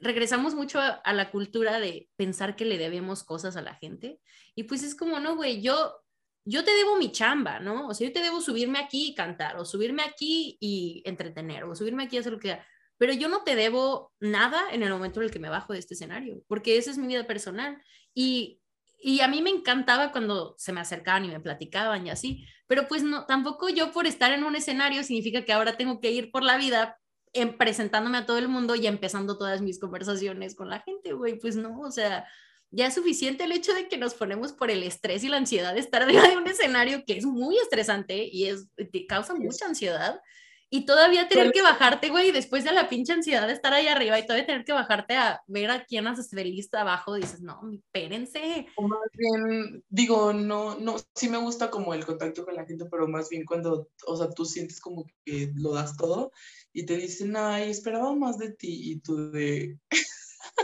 regresamos 0.00 0.54
mucho 0.54 0.78
a, 0.78 0.86
a, 0.86 1.12
la 1.12 1.32
cultura 1.32 1.80
de 1.80 2.08
pensar 2.14 2.54
que 2.54 2.64
le 2.64 2.78
debemos 2.78 3.24
cosas 3.24 3.56
a 3.56 3.62
la 3.62 3.74
gente. 3.74 4.20
Y 4.54 4.62
pues 4.62 4.84
es 4.84 4.94
como, 4.94 5.18
no, 5.18 5.34
güey, 5.34 5.60
yo 5.60 5.96
yo 6.48 6.64
te 6.64 6.70
debo 6.74 6.96
mi 6.96 7.12
chamba, 7.12 7.60
¿no? 7.60 7.88
O 7.88 7.94
sea, 7.94 8.06
yo 8.08 8.12
te 8.12 8.22
debo 8.22 8.40
subirme 8.40 8.78
aquí 8.78 9.08
y 9.08 9.14
cantar, 9.14 9.58
o 9.58 9.66
subirme 9.66 10.02
aquí 10.02 10.56
y 10.60 11.02
entretener, 11.04 11.64
o 11.64 11.76
subirme 11.76 12.04
aquí 12.04 12.16
y 12.16 12.20
hacer 12.20 12.32
lo 12.32 12.38
que. 12.38 12.58
Pero 12.96 13.12
yo 13.12 13.28
no 13.28 13.42
te 13.44 13.54
debo 13.54 14.12
nada 14.18 14.62
en 14.72 14.82
el 14.82 14.90
momento 14.90 15.20
en 15.20 15.26
el 15.26 15.30
que 15.30 15.38
me 15.38 15.50
bajo 15.50 15.74
de 15.74 15.78
este 15.78 15.92
escenario, 15.92 16.42
porque 16.48 16.78
esa 16.78 16.90
es 16.90 16.96
mi 16.96 17.06
vida 17.06 17.26
personal. 17.26 17.80
Y, 18.14 18.62
y 18.98 19.20
a 19.20 19.28
mí 19.28 19.42
me 19.42 19.50
encantaba 19.50 20.10
cuando 20.10 20.54
se 20.56 20.72
me 20.72 20.80
acercaban 20.80 21.26
y 21.26 21.28
me 21.28 21.38
platicaban 21.38 22.06
y 22.06 22.10
así, 22.10 22.46
pero 22.66 22.88
pues 22.88 23.02
no, 23.02 23.26
tampoco 23.26 23.68
yo 23.68 23.92
por 23.92 24.06
estar 24.06 24.32
en 24.32 24.42
un 24.42 24.56
escenario 24.56 25.04
significa 25.04 25.44
que 25.44 25.52
ahora 25.52 25.76
tengo 25.76 26.00
que 26.00 26.12
ir 26.12 26.30
por 26.30 26.42
la 26.42 26.56
vida 26.56 26.98
en, 27.34 27.58
presentándome 27.58 28.18
a 28.18 28.26
todo 28.26 28.38
el 28.38 28.48
mundo 28.48 28.74
y 28.74 28.86
empezando 28.86 29.36
todas 29.36 29.60
mis 29.60 29.78
conversaciones 29.78 30.54
con 30.56 30.70
la 30.70 30.80
gente, 30.80 31.12
güey, 31.12 31.38
pues 31.38 31.56
no, 31.56 31.78
o 31.80 31.90
sea, 31.90 32.26
ya 32.70 32.86
es 32.86 32.94
suficiente 32.94 33.44
el 33.44 33.52
hecho 33.52 33.72
de 33.72 33.88
que 33.88 33.96
nos 33.96 34.14
ponemos 34.14 34.52
por 34.52 34.70
el 34.70 34.82
estrés 34.82 35.24
y 35.24 35.28
la 35.28 35.38
ansiedad 35.38 35.74
de 35.74 35.80
estar 35.80 36.02
arriba 36.02 36.28
de 36.28 36.36
un 36.36 36.46
escenario 36.46 37.04
que 37.06 37.16
es 37.16 37.24
muy 37.24 37.56
estresante 37.58 38.28
y 38.30 38.46
es, 38.46 38.68
te 38.76 39.06
causa 39.06 39.34
mucha 39.34 39.66
ansiedad. 39.66 40.20
Y 40.70 40.84
todavía 40.84 41.28
tener 41.28 41.50
que 41.50 41.62
bajarte, 41.62 42.10
güey, 42.10 42.30
después 42.30 42.62
de 42.62 42.72
la 42.72 42.90
pinche 42.90 43.14
ansiedad 43.14 43.46
de 43.46 43.54
estar 43.54 43.72
ahí 43.72 43.86
arriba 43.86 44.18
y 44.18 44.24
todavía 44.24 44.44
tener 44.44 44.66
que 44.66 44.74
bajarte 44.74 45.16
a 45.16 45.42
ver 45.46 45.70
a 45.70 45.86
quién 45.86 46.06
haces 46.06 46.28
feliz 46.28 46.68
abajo, 46.74 47.14
dices, 47.14 47.40
no, 47.40 47.58
espérense. 47.72 48.66
O 48.76 48.86
más 48.86 49.00
bien, 49.14 49.82
digo, 49.88 50.34
no, 50.34 50.78
no, 50.78 50.96
sí 51.14 51.30
me 51.30 51.38
gusta 51.38 51.70
como 51.70 51.94
el 51.94 52.04
contacto 52.04 52.44
con 52.44 52.54
la 52.54 52.66
gente, 52.66 52.84
pero 52.90 53.08
más 53.08 53.30
bien 53.30 53.46
cuando, 53.46 53.88
o 54.06 54.16
sea, 54.18 54.28
tú 54.28 54.44
sientes 54.44 54.78
como 54.78 55.06
que 55.24 55.50
lo 55.54 55.72
das 55.72 55.96
todo 55.96 56.32
y 56.74 56.84
te 56.84 56.98
dicen, 56.98 57.34
ay, 57.34 57.70
esperaba 57.70 58.14
más 58.14 58.36
de 58.36 58.52
ti 58.52 58.92
y 58.92 59.00
tú 59.00 59.30
de... 59.30 59.78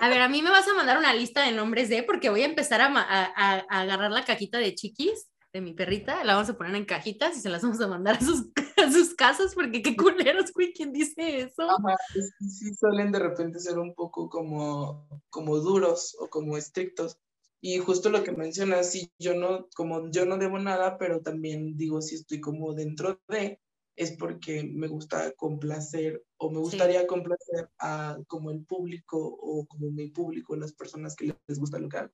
A 0.01 0.09
ver, 0.09 0.21
a 0.21 0.29
mí 0.29 0.43
me 0.43 0.51
vas 0.51 0.67
a 0.69 0.75
mandar 0.75 0.99
una 0.99 1.15
lista 1.15 1.45
de 1.45 1.53
nombres 1.53 1.89
de, 1.89 2.03
porque 2.03 2.31
voy 2.31 2.43
a 2.43 2.47
empezar 2.47 2.81
a, 2.81 2.87
a, 2.87 3.33
a, 3.37 3.81
agarrar 3.81 4.11
la 4.11 4.25
cajita 4.25 4.59
de 4.59 4.75
chiquis 4.75 5.29
de 5.53 5.61
mi 5.61 5.73
perrita, 5.73 6.25
la 6.25 6.35
vamos 6.35 6.51
a 6.51 6.59
poner 6.59 6.75
en 6.75 6.85
cajitas 6.85 7.37
y 7.37 7.41
se 7.41 7.49
las 7.49 7.63
vamos 7.63 7.81
a 7.81 7.87
mandar 7.87 8.17
a 8.17 8.21
sus, 8.21 8.51
a 8.77 8.91
sus 8.91 9.15
casas, 9.15 9.55
porque 9.55 9.83
qué 9.83 9.97
culeros, 9.97 10.53
güey, 10.53 10.73
¿quién 10.73 10.93
dice 10.93 11.43
eso? 11.43 11.63
Ajá, 11.63 11.97
sí, 12.41 12.75
suelen 12.75 13.13
de 13.13 13.21
repente 13.21 13.61
ser 13.61 13.79
un 13.79 13.95
poco 13.95 14.29
como, 14.29 15.07
como 15.31 15.59
duros 15.59 16.17
o 16.19 16.29
como 16.29 16.57
estrictos. 16.57 17.19
Y 17.61 17.79
justo 17.79 18.11
lo 18.11 18.25
que 18.25 18.33
mencionas, 18.33 18.91
sí, 18.91 19.11
yo 19.19 19.35
no, 19.35 19.69
como 19.75 20.11
yo 20.11 20.27
no 20.27 20.37
debo 20.37 20.59
nada, 20.59 20.99
pero 20.99 21.23
también 21.23 21.77
digo, 21.79 22.03
si 22.03 22.17
estoy 22.17 22.41
como 22.41 22.75
dentro 22.75 23.21
de, 23.29 23.61
es 23.97 24.13
porque 24.17 24.65
me 24.65 24.89
gusta 24.89 25.33
complacer 25.33 26.25
o 26.37 26.51
me 26.51 26.59
gustaría 26.59 27.07
complacer 27.07 27.71
a 27.79 28.19
como 28.27 28.51
el 28.51 28.65
público 28.65 29.19
o 29.19 29.67
como 29.67 29.91
mi 29.91 30.09
público, 30.09 30.57
las 30.57 30.73
personas 30.73 31.15
que 31.15 31.35
les 31.47 31.59
gusta 31.59 31.79
lo 31.79 31.89
que 31.89 31.99
hago. 31.99 32.13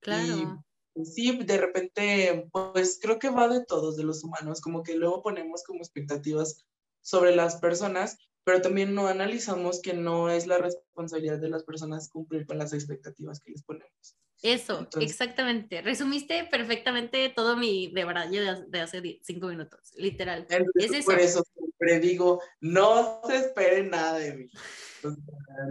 Claro. 0.00 0.64
Y 0.94 1.04
sí, 1.04 1.36
de 1.36 1.58
repente, 1.58 2.48
pues 2.52 2.98
creo 3.00 3.18
que 3.18 3.30
va 3.30 3.48
de 3.48 3.64
todos, 3.64 3.96
de 3.96 4.04
los 4.04 4.24
humanos, 4.24 4.60
como 4.60 4.82
que 4.82 4.96
luego 4.96 5.22
ponemos 5.22 5.62
como 5.64 5.80
expectativas 5.80 6.66
sobre 7.02 7.34
las 7.34 7.56
personas, 7.56 8.18
pero 8.44 8.60
también 8.60 8.94
no 8.94 9.06
analizamos 9.06 9.80
que 9.80 9.94
no 9.94 10.28
es 10.28 10.46
la 10.46 10.58
responsabilidad 10.58 11.38
de 11.38 11.50
las 11.50 11.64
personas 11.64 12.08
cumplir 12.08 12.46
con 12.46 12.58
las 12.58 12.72
expectativas 12.72 13.40
que 13.40 13.52
les 13.52 13.62
ponemos. 13.62 14.16
Eso, 14.42 14.88
exactamente. 15.00 15.82
Resumiste 15.82 16.44
perfectamente 16.44 17.28
todo 17.28 17.56
mi 17.56 17.92
de 17.92 18.04
verdad 18.04 18.28
de, 18.28 18.64
de 18.68 18.80
hace 18.80 19.20
cinco 19.22 19.46
minutos, 19.46 19.92
literal. 19.96 20.46
es. 20.74 21.04
Por 21.04 21.20
eso 21.20 21.44
siempre 21.54 22.00
digo, 22.00 22.42
no 22.60 23.20
se 23.24 23.36
espere 23.36 23.84
nada 23.84 24.18
de 24.18 24.34
mí. 24.34 24.50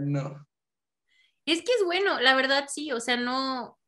no. 0.00 0.46
Es 1.44 1.58
que 1.62 1.72
es 1.72 1.84
bueno, 1.84 2.18
la 2.20 2.34
verdad 2.34 2.66
sí, 2.68 2.92
o 2.92 3.00
sea, 3.00 3.18
no. 3.18 3.78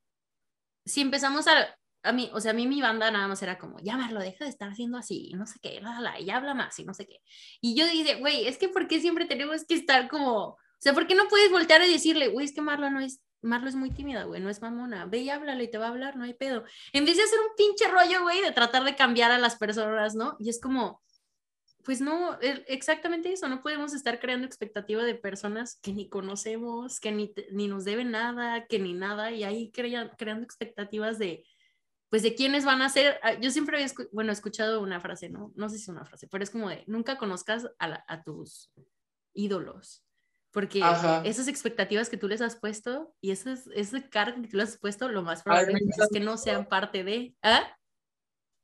Si 0.85 1.01
empezamos 1.01 1.47
a. 1.49 1.77
A 2.03 2.13
mí, 2.13 2.31
o 2.35 2.41
sea, 2.43 2.51
a 2.51 2.55
mí 2.55 2.67
mi 2.67 2.83
banda 2.83 3.11
nada 3.11 3.27
más 3.27 3.43
era 3.43 3.59
como, 3.59 3.79
ya 3.81 3.97
lo 4.11 4.21
deja 4.21 4.45
de 4.45 4.51
estar 4.51 4.69
haciendo 4.69 4.99
así, 4.99 5.33
no 5.35 5.47
sé 5.47 5.59
qué, 5.63 5.81
la, 5.81 6.03
la, 6.03 6.21
y 6.21 6.29
habla 6.29 6.53
más 6.53 6.79
y 6.79 6.85
no 6.85 6.93
sé 6.93 7.07
qué. 7.07 7.23
Y 7.63 7.75
yo 7.75 7.87
dije, 7.87 8.17
güey, 8.17 8.47
es 8.47 8.59
que 8.59 8.69
¿por 8.69 8.87
qué 8.89 9.01
siempre 9.01 9.25
tenemos 9.25 9.65
que 9.65 9.73
estar 9.73 10.11
como, 10.11 10.49
o 10.49 10.59
sea, 10.79 10.93
¿por 10.93 11.07
qué 11.07 11.15
no 11.15 11.29
puedes 11.29 11.51
voltear 11.51 11.83
y 11.83 11.91
decirle, 11.91 12.29
güey, 12.29 12.45
es 12.45 12.53
que 12.53 12.61
Marla 12.61 12.91
no 12.91 13.01
es 13.01 13.23
Marlo 13.45 13.69
es 13.69 13.75
muy 13.75 13.91
tímida, 13.91 14.25
güey, 14.25 14.41
no 14.41 14.49
es 14.49 14.63
mamona. 14.63 15.05
Ve 15.07 15.19
y 15.19 15.31
háblale 15.31 15.65
y 15.65 15.71
te 15.71 15.79
va 15.79 15.87
a 15.87 15.91
hablar, 15.91 16.17
no 16.17 16.25
hay 16.25 16.35
pedo. 16.35 16.65
En 16.93 17.05
vez 17.05 17.17
de 17.17 17.23
hacer 17.23 17.39
un 17.39 17.55
pinche 17.57 17.87
rollo, 17.89 18.23
güey, 18.23 18.41
de 18.41 18.53
tratar 18.53 18.85
de 18.85 18.97
cambiar 18.97 19.31
a 19.31 19.39
las 19.39 19.57
personas, 19.57 20.15
¿no? 20.15 20.37
Y 20.41 20.49
es 20.49 20.61
como, 20.61 21.03
pues 21.85 22.01
no, 22.01 22.41
e, 22.41 22.65
exactamente 22.69 23.33
eso, 23.33 23.47
no 23.49 23.63
podemos 23.63 23.93
estar 23.93 24.19
creando 24.19 24.47
expectativa 24.47 25.05
de 25.05 25.15
personas 25.15 25.79
que 25.83 25.93
ni 25.93 26.09
conocemos, 26.09 27.01
que 27.01 27.13
ni, 27.13 27.35
ni 27.53 27.69
nos 27.69 27.85
deben 27.85 28.11
nada, 28.11 28.67
que 28.67 28.79
ni 28.79 28.95
nada, 28.95 29.31
y 29.31 29.45
ahí 29.45 29.71
creando 29.71 30.43
expectativas 30.43 31.19
de, 31.19 31.45
pues 32.09 32.23
de 32.23 32.35
quiénes 32.35 32.65
van 32.65 32.81
a 32.81 32.89
ser. 32.89 33.21
Ah, 33.23 33.35
yo 33.35 33.51
siempre 33.51 33.77
había, 33.77 33.93
bueno, 34.13 34.33
escuchado 34.33 34.81
una 34.81 35.01
frase, 35.01 35.29
¿no? 35.29 35.53
No 35.55 35.69
sé 35.69 35.77
si 35.77 35.83
es 35.83 35.89
una 35.89 36.07
frase, 36.07 36.29
pero 36.29 36.43
es 36.43 36.51
como 36.51 36.71
de, 36.71 36.85
nunca 36.87 37.19
conozcas 37.19 37.69
a 37.79 38.23
tus 38.23 38.71
ídolos 39.35 40.04
porque 40.55 40.81
esas 41.25 41.49
expectativas 41.49 42.09
que 42.09 42.17
tú 42.17 42.29
les 42.29 42.41
has 42.41 42.55
puesto 42.55 43.13
y 43.21 43.33
esas, 43.33 43.67
ese 43.75 44.09
cargo 44.09 44.41
que 44.41 44.47
tú 44.47 44.57
les 44.57 44.69
has 44.69 44.79
puesto, 44.79 45.09
lo 45.09 45.23
más 45.23 45.43
probable 45.43 45.75
es 45.75 46.09
que 46.13 46.21
no 46.21 46.37
sean 46.37 46.69
parte 46.69 47.03
de... 47.03 47.35
¿Ah? 47.43 47.77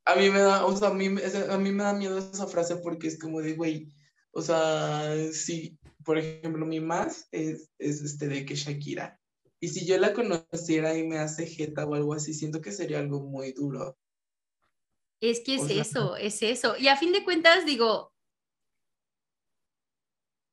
A 0.05 0.15
mí 0.15 0.31
me 0.31 0.39
da, 0.39 0.65
o 0.65 0.77
sea, 0.77 0.91
a 0.91 0.95
mí, 0.95 1.07
a 1.07 1.59
mí 1.59 1.73
me 1.73 1.83
da 1.83 1.93
miedo 1.93 2.17
esa 2.17 2.47
frase 2.47 2.77
porque 2.77 3.09
es 3.09 3.19
como 3.19 3.41
de, 3.41 3.55
güey, 3.55 3.93
o 4.31 4.41
sea, 4.41 5.17
si, 5.33 5.81
por 6.05 6.17
ejemplo, 6.17 6.65
mi 6.65 6.79
más 6.79 7.27
es, 7.33 7.73
es 7.77 8.03
este 8.03 8.29
de 8.29 8.45
que 8.45 8.55
Shakira. 8.55 9.19
Y 9.59 9.69
si 9.69 9.85
yo 9.85 9.99
la 9.99 10.15
conociera 10.15 10.97
y 10.97 11.05
me 11.09 11.19
hace 11.19 11.45
jeta 11.45 11.87
o 11.87 11.97
algo 11.97 12.15
así, 12.15 12.35
siento 12.35 12.61
que 12.61 12.71
sería 12.71 13.01
algo 13.01 13.21
muy 13.21 13.51
duro. 13.53 13.99
Es 15.21 15.41
que 15.41 15.57
es 15.57 15.69
eso, 15.69 16.17
es 16.17 16.41
eso. 16.43 16.77
Y 16.79 16.87
a 16.87 16.97
fin 16.97 17.13
de 17.13 17.25
cuentas, 17.25 17.67
digo, 17.67 18.13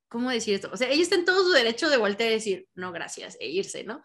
¿cómo 0.09 0.29
decir 0.29 0.55
esto? 0.55 0.69
O 0.71 0.77
sea, 0.77 0.89
ellos 0.89 1.09
tienen 1.09 1.25
todo 1.25 1.43
su 1.43 1.51
derecho 1.51 1.89
de 1.89 1.97
voltear 1.97 2.31
y 2.31 2.35
decir, 2.35 2.67
no, 2.75 2.91
gracias, 2.91 3.37
e 3.39 3.49
irse, 3.49 3.83
¿no? 3.83 4.03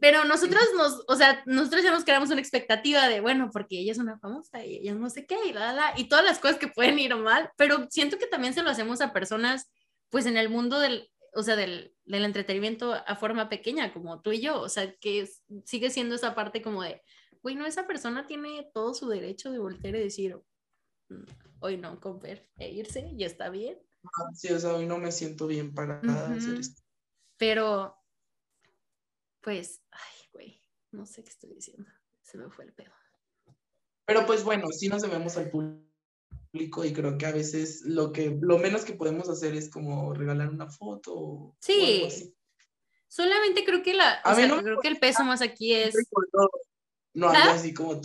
Pero 0.00 0.24
nosotros 0.24 0.62
nos, 0.76 1.04
o 1.08 1.16
sea, 1.16 1.42
nosotros 1.44 1.82
ya 1.82 1.90
nos 1.90 2.04
creamos 2.04 2.30
una 2.30 2.40
expectativa 2.40 3.06
de, 3.08 3.20
bueno, 3.20 3.50
porque 3.52 3.78
ella 3.78 3.92
es 3.92 3.98
una 3.98 4.18
famosa 4.18 4.64
y 4.64 4.76
ella 4.76 4.94
no 4.94 5.10
sé 5.10 5.26
qué, 5.26 5.36
y 5.46 5.52
la, 5.52 5.74
la, 5.74 5.92
y 5.96 6.04
todas 6.04 6.24
las 6.24 6.38
cosas 6.38 6.58
que 6.58 6.68
pueden 6.68 6.98
ir 6.98 7.14
mal, 7.16 7.50
pero 7.56 7.86
siento 7.90 8.18
que 8.18 8.26
también 8.26 8.54
se 8.54 8.62
lo 8.62 8.70
hacemos 8.70 9.00
a 9.02 9.12
personas, 9.12 9.70
pues 10.08 10.24
en 10.24 10.38
el 10.38 10.48
mundo 10.48 10.80
del, 10.80 11.10
o 11.34 11.42
sea, 11.42 11.54
del, 11.54 11.94
del 12.04 12.24
entretenimiento 12.24 12.94
a 12.94 13.16
forma 13.16 13.50
pequeña, 13.50 13.92
como 13.92 14.22
tú 14.22 14.32
y 14.32 14.40
yo, 14.40 14.60
o 14.60 14.68
sea, 14.68 14.94
que 14.96 15.28
sigue 15.64 15.90
siendo 15.90 16.14
esa 16.14 16.34
parte 16.34 16.62
como 16.62 16.82
de, 16.82 17.02
bueno, 17.42 17.66
esa 17.66 17.86
persona 17.86 18.26
tiene 18.26 18.70
todo 18.72 18.94
su 18.94 19.08
derecho 19.08 19.50
de 19.50 19.58
voltear 19.58 19.96
y 19.96 20.00
decir, 20.00 20.40
mm, 21.08 21.24
hoy 21.60 21.76
no, 21.76 22.00
comer 22.00 22.48
e 22.56 22.70
irse, 22.70 23.10
y 23.16 23.24
está 23.24 23.50
bien, 23.50 23.78
Sí, 24.34 24.52
o 24.52 24.58
sea, 24.58 24.74
hoy 24.74 24.86
no 24.86 24.98
me 24.98 25.12
siento 25.12 25.46
bien 25.46 25.74
para 25.74 26.00
hacer 26.00 26.54
esto. 26.54 26.82
Pero, 27.36 27.96
pues, 29.40 29.82
ay, 29.90 30.28
güey, 30.32 30.62
no 30.92 31.06
sé 31.06 31.22
qué 31.22 31.30
estoy 31.30 31.54
diciendo. 31.54 31.90
Se 32.22 32.38
me 32.38 32.50
fue 32.50 32.64
el 32.64 32.72
pedo. 32.72 32.92
Pero 34.06 34.26
pues 34.26 34.42
bueno, 34.42 34.66
sí 34.72 34.88
nos 34.88 35.02
debemos 35.02 35.36
al 35.36 35.50
público 35.50 36.84
y 36.84 36.92
creo 36.92 37.16
que 37.16 37.26
a 37.26 37.32
veces 37.32 37.82
lo 37.82 38.12
que 38.12 38.36
lo 38.40 38.58
menos 38.58 38.84
que 38.84 38.94
podemos 38.94 39.28
hacer 39.28 39.54
es 39.54 39.70
como 39.70 40.12
regalar 40.14 40.50
una 40.50 40.68
foto. 40.68 41.56
Sí. 41.60 42.34
Solamente 43.06 43.64
creo 43.64 43.82
que 43.84 43.94
la, 43.94 44.20
o 44.24 44.34
sea, 44.34 44.60
creo 44.60 44.80
que 44.80 44.88
el 44.88 44.98
peso 44.98 45.22
más 45.24 45.42
aquí 45.42 45.74
es 45.74 45.94
no 47.14 47.28
ande 47.28 47.38
¿Ah? 47.38 47.54
así 47.54 47.74
como 47.74 48.00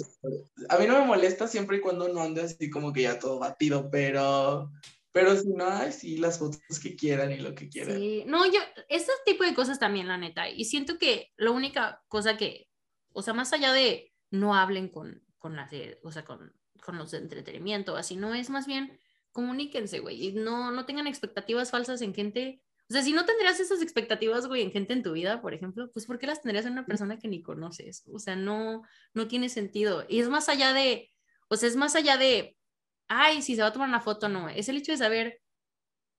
a 0.69 0.77
mí 0.77 0.87
no 0.87 0.99
me 0.99 1.05
molesta 1.05 1.47
siempre 1.47 1.77
y 1.77 1.81
cuando 1.81 2.07
no 2.09 2.21
ande 2.21 2.41
así 2.41 2.69
como 2.69 2.91
que 2.91 3.03
ya 3.03 3.19
todo 3.19 3.39
batido, 3.39 3.89
pero 3.89 4.71
pero 5.15 5.33
si 5.37 5.47
no, 5.47 5.65
sí, 5.93 6.17
las 6.17 6.39
fotos 6.39 6.59
que 6.83 6.97
quieran 6.97 7.31
y 7.31 7.37
lo 7.37 7.55
que 7.55 7.69
quieran. 7.69 7.95
Sí, 7.95 8.25
no, 8.27 8.45
yo, 8.45 8.59
este 8.89 9.13
tipo 9.25 9.45
de 9.45 9.53
cosas 9.53 9.79
también, 9.79 10.09
la 10.09 10.17
neta. 10.17 10.49
Y 10.49 10.65
siento 10.65 10.97
que 10.97 11.31
la 11.37 11.51
única 11.51 12.03
cosa 12.09 12.35
que, 12.35 12.67
o 13.13 13.21
sea, 13.21 13.33
más 13.33 13.53
allá 13.53 13.71
de 13.71 14.11
no 14.29 14.55
hablen 14.55 14.89
con, 14.89 15.23
con 15.37 15.55
las, 15.55 15.71
o 16.03 16.11
sea, 16.11 16.25
con, 16.25 16.53
con 16.83 16.97
los 16.97 17.11
de 17.11 17.19
entretenimiento, 17.19 17.95
así, 17.95 18.17
no 18.17 18.33
es 18.33 18.49
más 18.49 18.67
bien 18.67 18.99
comuníquense, 19.31 20.01
güey, 20.01 20.21
y 20.21 20.31
no, 20.33 20.71
no 20.71 20.85
tengan 20.85 21.07
expectativas 21.07 21.71
falsas 21.71 22.01
en 22.01 22.13
gente. 22.13 22.61
O 22.89 22.93
sea, 22.93 23.01
si 23.01 23.13
no 23.13 23.23
tendrías 23.23 23.57
esas 23.61 23.81
expectativas, 23.81 24.47
güey, 24.47 24.63
en 24.63 24.73
gente 24.73 24.91
en 24.91 25.01
tu 25.01 25.13
vida, 25.13 25.41
por 25.41 25.53
ejemplo, 25.53 25.89
pues 25.93 26.07
¿por 26.07 26.19
qué 26.19 26.27
las 26.27 26.41
tendrías 26.41 26.65
en 26.65 26.73
una 26.73 26.85
persona 26.85 27.19
que 27.19 27.29
ni 27.29 27.41
conoces? 27.41 28.03
O 28.11 28.19
sea, 28.19 28.35
no, 28.35 28.81
no 29.13 29.29
tiene 29.29 29.47
sentido. 29.47 30.05
Y 30.09 30.19
es 30.19 30.27
más 30.27 30.49
allá 30.49 30.73
de, 30.73 31.09
O 31.47 31.55
sea, 31.55 31.69
es 31.69 31.77
más 31.77 31.95
allá 31.95 32.17
de, 32.17 32.57
ay, 33.07 33.41
si 33.41 33.55
se 33.55 33.61
va 33.61 33.69
a 33.69 33.73
tomar 33.73 33.89
una 33.89 34.01
foto, 34.01 34.29
no, 34.29 34.49
es 34.49 34.69
el 34.69 34.77
hecho 34.77 34.91
de 34.91 34.97
saber 34.97 35.41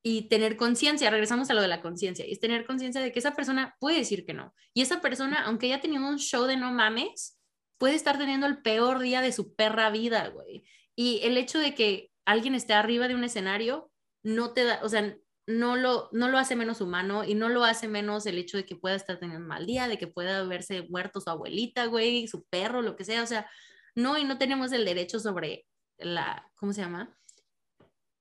y 0.02 0.28
tener 0.28 0.56
conciencia, 0.56 1.10
regresamos 1.10 1.50
a 1.50 1.54
lo 1.54 1.62
de 1.62 1.68
la 1.68 1.82
conciencia, 1.82 2.24
es 2.28 2.38
tener 2.38 2.64
conciencia 2.64 3.00
de 3.00 3.12
que 3.12 3.18
esa 3.18 3.34
persona 3.34 3.74
puede 3.80 3.98
decir 3.98 4.24
que 4.24 4.34
no. 4.34 4.54
Y 4.72 4.82
esa 4.82 5.00
persona, 5.00 5.42
aunque 5.44 5.66
haya 5.66 5.80
tenido 5.80 6.06
un 6.06 6.18
show 6.18 6.44
de 6.44 6.56
no 6.56 6.72
mames, 6.72 7.40
puede 7.78 7.96
estar 7.96 8.16
teniendo 8.16 8.46
el 8.46 8.62
peor 8.62 9.00
día 9.00 9.20
de 9.20 9.32
su 9.32 9.54
perra 9.54 9.90
vida, 9.90 10.28
güey. 10.28 10.64
Y 10.94 11.20
el 11.24 11.36
hecho 11.36 11.58
de 11.58 11.74
que 11.74 12.10
alguien 12.24 12.54
esté 12.54 12.72
arriba 12.72 13.08
de 13.08 13.16
un 13.16 13.24
escenario 13.24 13.90
no 14.22 14.52
te 14.52 14.64
da, 14.64 14.80
o 14.82 14.88
sea, 14.88 15.16
no 15.46 15.76
lo, 15.76 16.08
no 16.12 16.28
lo 16.28 16.38
hace 16.38 16.56
menos 16.56 16.80
humano 16.80 17.24
y 17.24 17.34
no 17.34 17.48
lo 17.48 17.64
hace 17.64 17.88
menos 17.88 18.26
el 18.26 18.38
hecho 18.38 18.56
de 18.56 18.66
que 18.66 18.76
pueda 18.76 18.96
estar 18.96 19.18
teniendo 19.18 19.42
un 19.42 19.48
mal 19.48 19.66
día, 19.66 19.88
de 19.88 19.98
que 19.98 20.08
pueda 20.08 20.38
haberse 20.38 20.82
muerto 20.88 21.20
su 21.20 21.30
abuelita, 21.30 21.86
güey, 21.86 22.26
su 22.26 22.44
perro, 22.44 22.82
lo 22.82 22.96
que 22.96 23.04
sea. 23.04 23.22
O 23.22 23.26
sea, 23.26 23.48
no, 23.94 24.18
y 24.18 24.24
no 24.24 24.38
tenemos 24.38 24.72
el 24.72 24.84
derecho 24.84 25.20
sobre 25.20 25.66
la, 25.98 26.50
¿cómo 26.56 26.72
se 26.72 26.82
llama? 26.82 27.16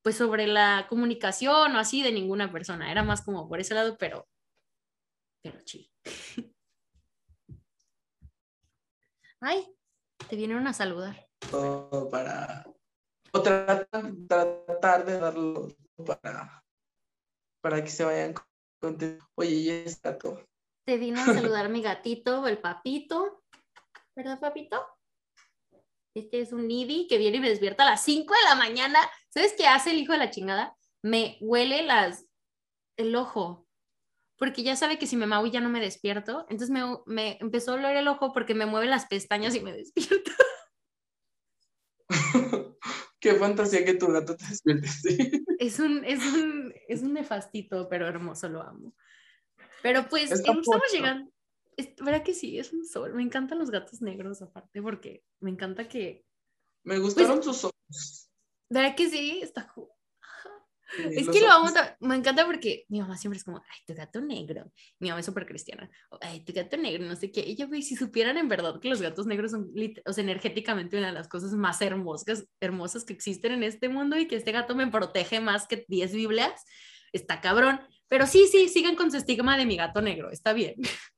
pues 0.05 0.17
sobre 0.17 0.45
la 0.45 0.85
comunicación 0.87 1.75
o 1.75 1.79
así 1.79 2.03
de 2.03 2.11
ninguna 2.11 2.51
persona. 2.51 2.91
Era 2.91 3.01
más 3.01 3.23
como 3.23 3.49
por 3.49 3.59
ese 3.59 3.73
lado, 3.73 3.97
pero, 3.97 4.27
pero 5.41 5.59
chill. 5.63 5.91
Ay, 9.41 9.65
te 10.29 10.35
vinieron 10.35 10.67
a 10.67 10.73
saludar. 10.73 11.27
para 12.11 12.67
o 13.31 13.41
tratar, 13.41 13.87
tratar 14.27 15.05
de 15.07 15.19
darlo 15.19 15.75
para, 16.05 16.63
para 17.61 17.83
que 17.83 17.89
se 17.89 18.05
vayan 18.05 18.35
contentos. 18.79 19.27
Oye, 19.33 19.55
y 19.55 19.69
es 19.71 19.99
gato. 19.99 20.39
Te 20.85 20.99
vino 20.99 21.19
a 21.19 21.25
saludar 21.25 21.67
mi 21.69 21.81
gatito, 21.81 22.45
el 22.45 22.59
papito. 22.59 23.41
¿Verdad, 24.15 24.39
papito? 24.39 24.85
Este 26.15 26.39
es 26.39 26.53
un 26.53 26.67
Nidi 26.67 27.07
que 27.07 27.17
viene 27.17 27.37
y 27.37 27.39
me 27.41 27.49
despierta 27.49 27.83
a 27.83 27.91
las 27.91 28.03
5 28.05 28.33
de 28.33 28.49
la 28.49 28.55
mañana. 28.55 28.99
¿Sabes 29.29 29.53
qué 29.57 29.67
hace 29.67 29.91
el 29.91 29.97
hijo 29.97 30.13
de 30.13 30.19
la 30.19 30.31
chingada? 30.31 30.73
Me 31.03 31.37
huele 31.41 31.83
las, 31.83 32.25
el 32.95 33.13
ojo, 33.17 33.67
porque 34.37 34.63
ya 34.63 34.77
sabe 34.77 34.97
que 34.97 35.07
si 35.07 35.17
me 35.17 35.27
y 35.45 35.51
ya 35.51 35.59
no 35.59 35.67
me 35.67 35.81
despierto. 35.81 36.45
Entonces 36.49 36.69
me, 36.69 36.83
me 37.05 37.37
empezó 37.41 37.71
a 37.71 37.75
oler 37.75 37.97
el 37.97 38.07
ojo 38.07 38.31
porque 38.31 38.55
me 38.55 38.65
mueve 38.65 38.87
las 38.87 39.07
pestañas 39.07 39.55
y 39.55 39.59
me 39.59 39.73
despierto. 39.77 40.31
Qué 43.19 43.33
fantasía 43.33 43.83
que 43.83 43.95
tu 43.95 44.07
gato 44.07 44.37
te 44.37 44.47
despierte. 44.47 44.87
Es, 45.57 45.79
un, 45.79 46.03
es, 46.03 46.19
un, 46.19 46.73
es 46.89 47.01
un 47.01 47.13
nefastito, 47.13 47.87
pero 47.89 48.07
hermoso, 48.07 48.49
lo 48.49 48.61
amo. 48.61 48.93
Pero 49.81 50.07
pues 50.09 50.31
estamos 50.31 50.65
llegando, 50.91 51.31
¿Verdad 51.77 52.23
que 52.23 52.33
sí? 52.33 52.57
Es 52.59 52.73
un 52.73 52.85
sol. 52.85 53.13
Me 53.13 53.23
encantan 53.23 53.59
los 53.59 53.71
gatos 53.71 54.01
negros 54.01 54.41
aparte 54.41 54.81
porque 54.81 55.23
me 55.39 55.51
encanta 55.51 55.87
que... 55.87 56.25
Me 56.83 56.99
gustaron 56.99 57.41
tus 57.41 57.61
pues 57.61 57.65
ojos. 57.65 58.29
¿Verdad 58.69 58.95
que 58.95 59.09
sí? 59.09 59.39
Está 59.41 59.71
es 61.11 61.29
que 61.29 61.41
lo 61.41 61.51
amo, 61.51 61.69
me 61.99 62.15
encanta 62.15 62.45
porque 62.45 62.85
mi 62.89 62.99
mamá 62.99 63.17
siempre 63.17 63.37
es 63.37 63.43
como, 63.43 63.57
ay, 63.57 63.79
tu 63.85 63.93
gato 63.93 64.21
negro. 64.21 64.71
Mi 64.99 65.09
mamá 65.09 65.19
es 65.19 65.25
súper 65.25 65.45
cristiana. 65.45 65.89
Ay, 66.21 66.43
tu 66.43 66.53
gato 66.53 66.77
negro, 66.77 67.05
no 67.05 67.15
sé 67.15 67.31
qué. 67.31 67.55
Yo, 67.55 67.67
güey, 67.67 67.81
si 67.81 67.95
supieran 67.95 68.37
en 68.37 68.47
verdad 68.47 68.79
que 68.79 68.89
los 68.89 69.01
gatos 69.01 69.25
negros 69.25 69.51
son, 69.51 69.73
o 70.05 70.13
sea, 70.13 70.23
energéticamente 70.23 70.97
una 70.97 71.07
de 71.07 71.13
las 71.13 71.27
cosas 71.27 71.51
más 71.53 71.81
hermosas, 71.81 72.47
hermosas 72.59 73.03
que 73.03 73.13
existen 73.13 73.51
en 73.51 73.63
este 73.63 73.89
mundo 73.89 74.17
y 74.17 74.27
que 74.27 74.35
este 74.35 74.51
gato 74.51 74.75
me 74.75 74.87
protege 74.87 75.39
más 75.39 75.67
que 75.67 75.85
10 75.87 76.13
Biblias, 76.13 76.63
está 77.11 77.41
cabrón. 77.41 77.81
Pero 78.07 78.27
sí, 78.27 78.47
sí, 78.51 78.69
sigan 78.69 78.95
con 78.95 79.11
su 79.11 79.17
estigma 79.17 79.57
de 79.57 79.65
mi 79.65 79.77
gato 79.77 80.01
negro, 80.01 80.31
está 80.31 80.53
bien. 80.53 80.75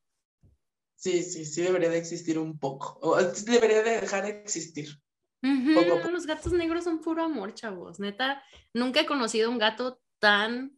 Sí, 0.98 1.22
sí, 1.22 1.44
sí 1.44 1.62
debería 1.62 1.90
de 1.90 1.98
existir 1.98 2.40
un 2.40 2.58
poco. 2.58 2.98
O 3.00 3.16
debería 3.22 3.84
de 3.84 4.00
dejar 4.00 4.24
de 4.24 4.30
existir. 4.30 5.00
Los 5.40 6.26
gatos 6.26 6.52
negros 6.52 6.82
son 6.82 7.00
puro 7.00 7.22
amor, 7.22 7.54
chavos. 7.54 8.00
Neta, 8.00 8.42
nunca 8.74 9.00
he 9.00 9.06
conocido 9.06 9.48
un 9.48 9.58
gato 9.58 10.00
tan. 10.18 10.76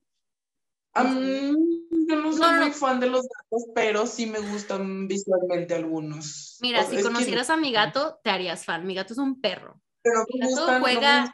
yo 0.95 2.16
no 2.16 2.33
soy 2.35 2.59
muy 2.59 2.71
fan 2.73 3.01
de 3.01 3.09
los 3.09 3.23
gatos, 3.23 3.64
pero 3.75 4.07
sí 4.07 4.27
me 4.27 4.41
gustan 4.41 5.09
visualmente 5.09 5.75
algunos. 5.75 6.59
Mira, 6.61 6.85
si 6.85 7.01
conocieras 7.01 7.49
a 7.49 7.57
mi 7.57 7.73
gato, 7.73 8.21
te 8.23 8.29
harías 8.29 8.66
fan. 8.66 8.87
Mi 8.87 8.95
gato 8.95 9.14
es 9.14 9.18
un 9.18 9.41
perro. 9.41 9.81
Pero 10.03 10.27
mi 10.29 10.41
gato 10.41 10.81
juega. 10.81 11.33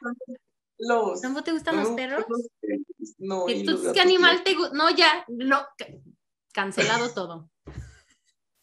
los, 0.79 1.23
¿Cómo 1.23 1.43
te 1.43 1.51
gustan 1.51 1.77
los 1.79 1.89
perros? 1.89 2.25
No, 3.19 3.49
Entonces, 3.49 3.93
¿qué 3.93 4.01
animal 4.01 4.45
te 4.45 4.55
gusta? 4.55 4.77
No, 4.77 4.91
ya, 4.91 5.25
no, 5.27 5.67
cancelado 6.53 7.13
todo. 7.13 7.51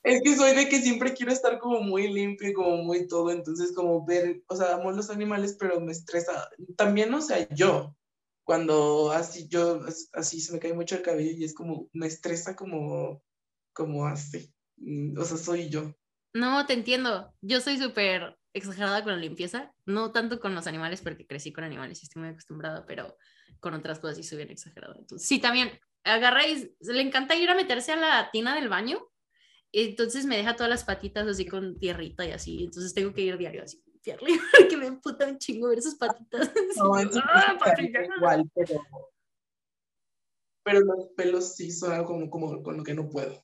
Es 0.03 0.21
que 0.21 0.35
soy 0.35 0.53
de 0.53 0.67
que 0.67 0.81
siempre 0.81 1.13
quiero 1.13 1.31
estar 1.31 1.59
como 1.59 1.79
muy 1.79 2.11
limpio 2.11 2.49
y 2.49 2.53
como 2.53 2.83
muy 2.83 3.07
todo, 3.07 3.31
entonces 3.31 3.73
como 3.73 4.05
ver, 4.05 4.43
o 4.47 4.55
sea, 4.55 4.75
amo 4.75 4.91
los 4.91 5.09
animales, 5.09 5.55
pero 5.57 5.79
me 5.79 5.93
estresa. 5.93 6.49
También, 6.75 7.13
o 7.13 7.21
sea, 7.21 7.47
yo, 7.55 7.95
cuando 8.43 9.11
así 9.11 9.47
yo, 9.47 9.79
así 10.11 10.41
se 10.41 10.51
me 10.51 10.59
cae 10.59 10.73
mucho 10.73 10.95
el 10.95 11.03
cabello 11.03 11.31
y 11.31 11.45
es 11.45 11.53
como, 11.53 11.89
me 11.93 12.07
estresa 12.07 12.53
como, 12.53 13.23
como 13.71 14.05
así. 14.05 14.53
Mm, 14.75 15.17
o 15.17 15.23
sea, 15.23 15.37
soy 15.37 15.69
yo. 15.69 15.95
No, 16.33 16.65
te 16.65 16.73
entiendo. 16.73 17.33
Yo 17.41 17.61
soy 17.61 17.77
súper 17.77 18.37
exagerada 18.53 19.03
con 19.03 19.13
la 19.13 19.19
limpieza, 19.19 19.73
no 19.85 20.11
tanto 20.11 20.41
con 20.41 20.53
los 20.53 20.67
animales 20.67 21.01
porque 21.01 21.25
crecí 21.25 21.53
con 21.53 21.63
animales 21.63 22.01
y 22.01 22.05
estoy 22.05 22.23
muy 22.23 22.31
acostumbrada, 22.31 22.85
pero 22.85 23.17
con 23.61 23.73
otras 23.73 23.99
cosas 23.99 24.17
sí 24.17 24.23
soy 24.23 24.39
bien 24.39 24.51
exagerada. 24.51 24.95
Entonces, 24.99 25.27
sí, 25.27 25.39
también 25.39 25.71
agarréis, 26.03 26.71
le 26.81 27.01
encanta 27.01 27.35
ir 27.35 27.49
a 27.49 27.55
meterse 27.55 27.93
a 27.93 27.95
la 27.95 28.29
tina 28.31 28.53
del 28.53 28.67
baño 28.67 28.99
entonces 29.73 30.25
me 30.25 30.37
deja 30.37 30.55
todas 30.55 30.69
las 30.69 30.83
patitas 30.83 31.27
así 31.27 31.45
con 31.45 31.79
tierrita 31.79 32.25
y 32.25 32.31
así. 32.31 32.63
Entonces 32.63 32.93
tengo 32.93 33.13
que 33.13 33.21
ir 33.21 33.37
diario 33.37 33.63
así 33.63 33.83
limpiarle 34.03 34.29
porque 34.57 34.77
me 34.77 34.91
puta 34.93 35.27
un 35.27 35.37
chingo 35.37 35.69
ver 35.69 35.79
esas 35.79 35.95
patitas. 35.95 36.51
No, 36.77 36.95
¡Ah, 36.95 37.57
igual, 38.17 38.49
pero, 38.53 38.81
pero 40.63 40.79
los 40.81 41.07
pelos 41.15 41.55
sí 41.55 41.71
son 41.71 41.91
algo 41.91 42.07
como, 42.07 42.29
como 42.29 42.63
con 42.63 42.77
lo 42.77 42.83
que 42.83 42.93
no 42.93 43.09
puedo. 43.09 43.43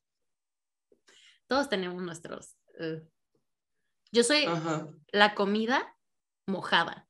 Todos 1.47 1.69
tenemos 1.69 2.01
nuestros. 2.01 2.55
Uh, 2.79 3.01
yo 4.11 4.23
soy 4.23 4.45
la 5.11 5.35
comida 5.35 5.95
mojada. 6.47 7.07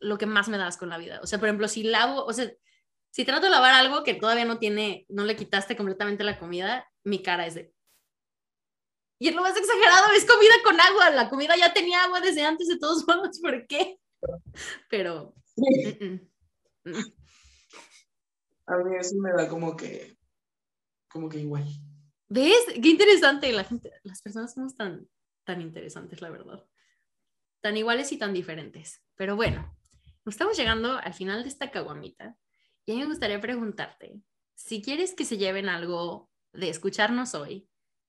Lo 0.00 0.18
que 0.18 0.26
más 0.26 0.48
me 0.48 0.58
das 0.58 0.76
con 0.76 0.88
la 0.88 0.98
vida. 0.98 1.20
O 1.22 1.26
sea, 1.26 1.38
por 1.38 1.48
ejemplo, 1.48 1.66
si 1.66 1.82
lavo, 1.82 2.24
o 2.24 2.32
sea, 2.32 2.52
si 3.10 3.24
trato 3.24 3.46
de 3.46 3.50
lavar 3.50 3.74
algo 3.74 4.04
que 4.04 4.14
todavía 4.14 4.44
no 4.44 4.58
tiene, 4.58 5.06
no 5.08 5.24
le 5.24 5.36
quitaste 5.36 5.76
completamente 5.76 6.24
la 6.24 6.38
comida, 6.38 6.88
mi 7.04 7.22
cara 7.22 7.46
es 7.46 7.54
de 7.54 7.72
y 9.18 9.28
es 9.28 9.34
lo 9.34 9.42
más 9.42 9.56
exagerado, 9.56 10.12
es 10.12 10.24
comida 10.24 10.54
con 10.64 10.80
agua. 10.80 11.10
La 11.10 11.28
comida 11.28 11.56
ya 11.56 11.72
tenía 11.72 12.04
agua 12.04 12.20
desde 12.20 12.44
antes 12.44 12.68
de 12.68 12.78
todos 12.78 13.06
modos, 13.06 13.40
¿por 13.40 13.66
qué? 13.66 13.98
Pero... 14.88 15.34
A 18.66 18.76
mí 18.76 18.96
eso 19.00 19.16
me 19.16 19.32
da 19.32 19.48
como 19.48 19.76
que, 19.76 20.16
como 21.08 21.28
que 21.28 21.40
igual. 21.40 21.64
¿Ves? 22.28 22.66
Qué 22.80 22.88
interesante. 22.88 23.50
La 23.52 23.64
gente, 23.64 23.90
las 24.04 24.22
personas 24.22 24.54
somos 24.54 24.76
tan, 24.76 25.08
tan 25.44 25.60
interesantes, 25.62 26.20
la 26.20 26.30
verdad. 26.30 26.64
Tan 27.60 27.76
iguales 27.76 28.12
y 28.12 28.18
tan 28.18 28.32
diferentes. 28.34 29.02
Pero 29.16 29.34
bueno, 29.34 29.76
estamos 30.26 30.56
llegando 30.56 30.98
al 30.98 31.14
final 31.14 31.42
de 31.42 31.48
esta 31.48 31.70
caguamita. 31.70 32.36
Y 32.84 32.92
a 32.92 32.94
mí 32.94 33.00
me 33.00 33.08
gustaría 33.08 33.40
preguntarte, 33.40 34.20
si 34.54 34.80
quieres 34.82 35.14
que 35.14 35.24
se 35.24 35.38
lleven 35.38 35.68
algo 35.68 36.30
de 36.52 36.68
escucharnos 36.68 37.34
hoy, 37.34 37.67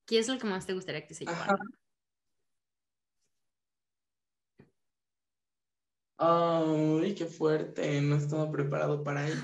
¿Qué 0.09 0.17
es 0.17 0.27
lo 0.27 0.39
que 0.39 0.47
más 0.47 0.65
te 0.65 0.73
gustaría 0.73 1.05
que 1.05 1.13
se 1.13 1.23
llevara? 1.23 1.55
Ay, 6.17 7.13
qué 7.13 7.27
fuerte, 7.27 8.01
no 8.01 8.15
estaba 8.15 8.51
preparado 8.51 9.03
para 9.03 9.27
eso. 9.27 9.43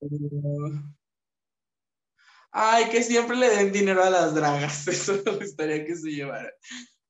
Ay, 2.52 2.88
que 2.90 3.02
siempre 3.02 3.36
le 3.36 3.48
den 3.48 3.72
dinero 3.72 4.04
a 4.04 4.10
las 4.10 4.36
dragas, 4.36 4.86
eso 4.88 5.20
me 5.26 5.32
gustaría 5.32 5.84
que 5.84 5.96
se 5.96 6.10
llevara. 6.10 6.52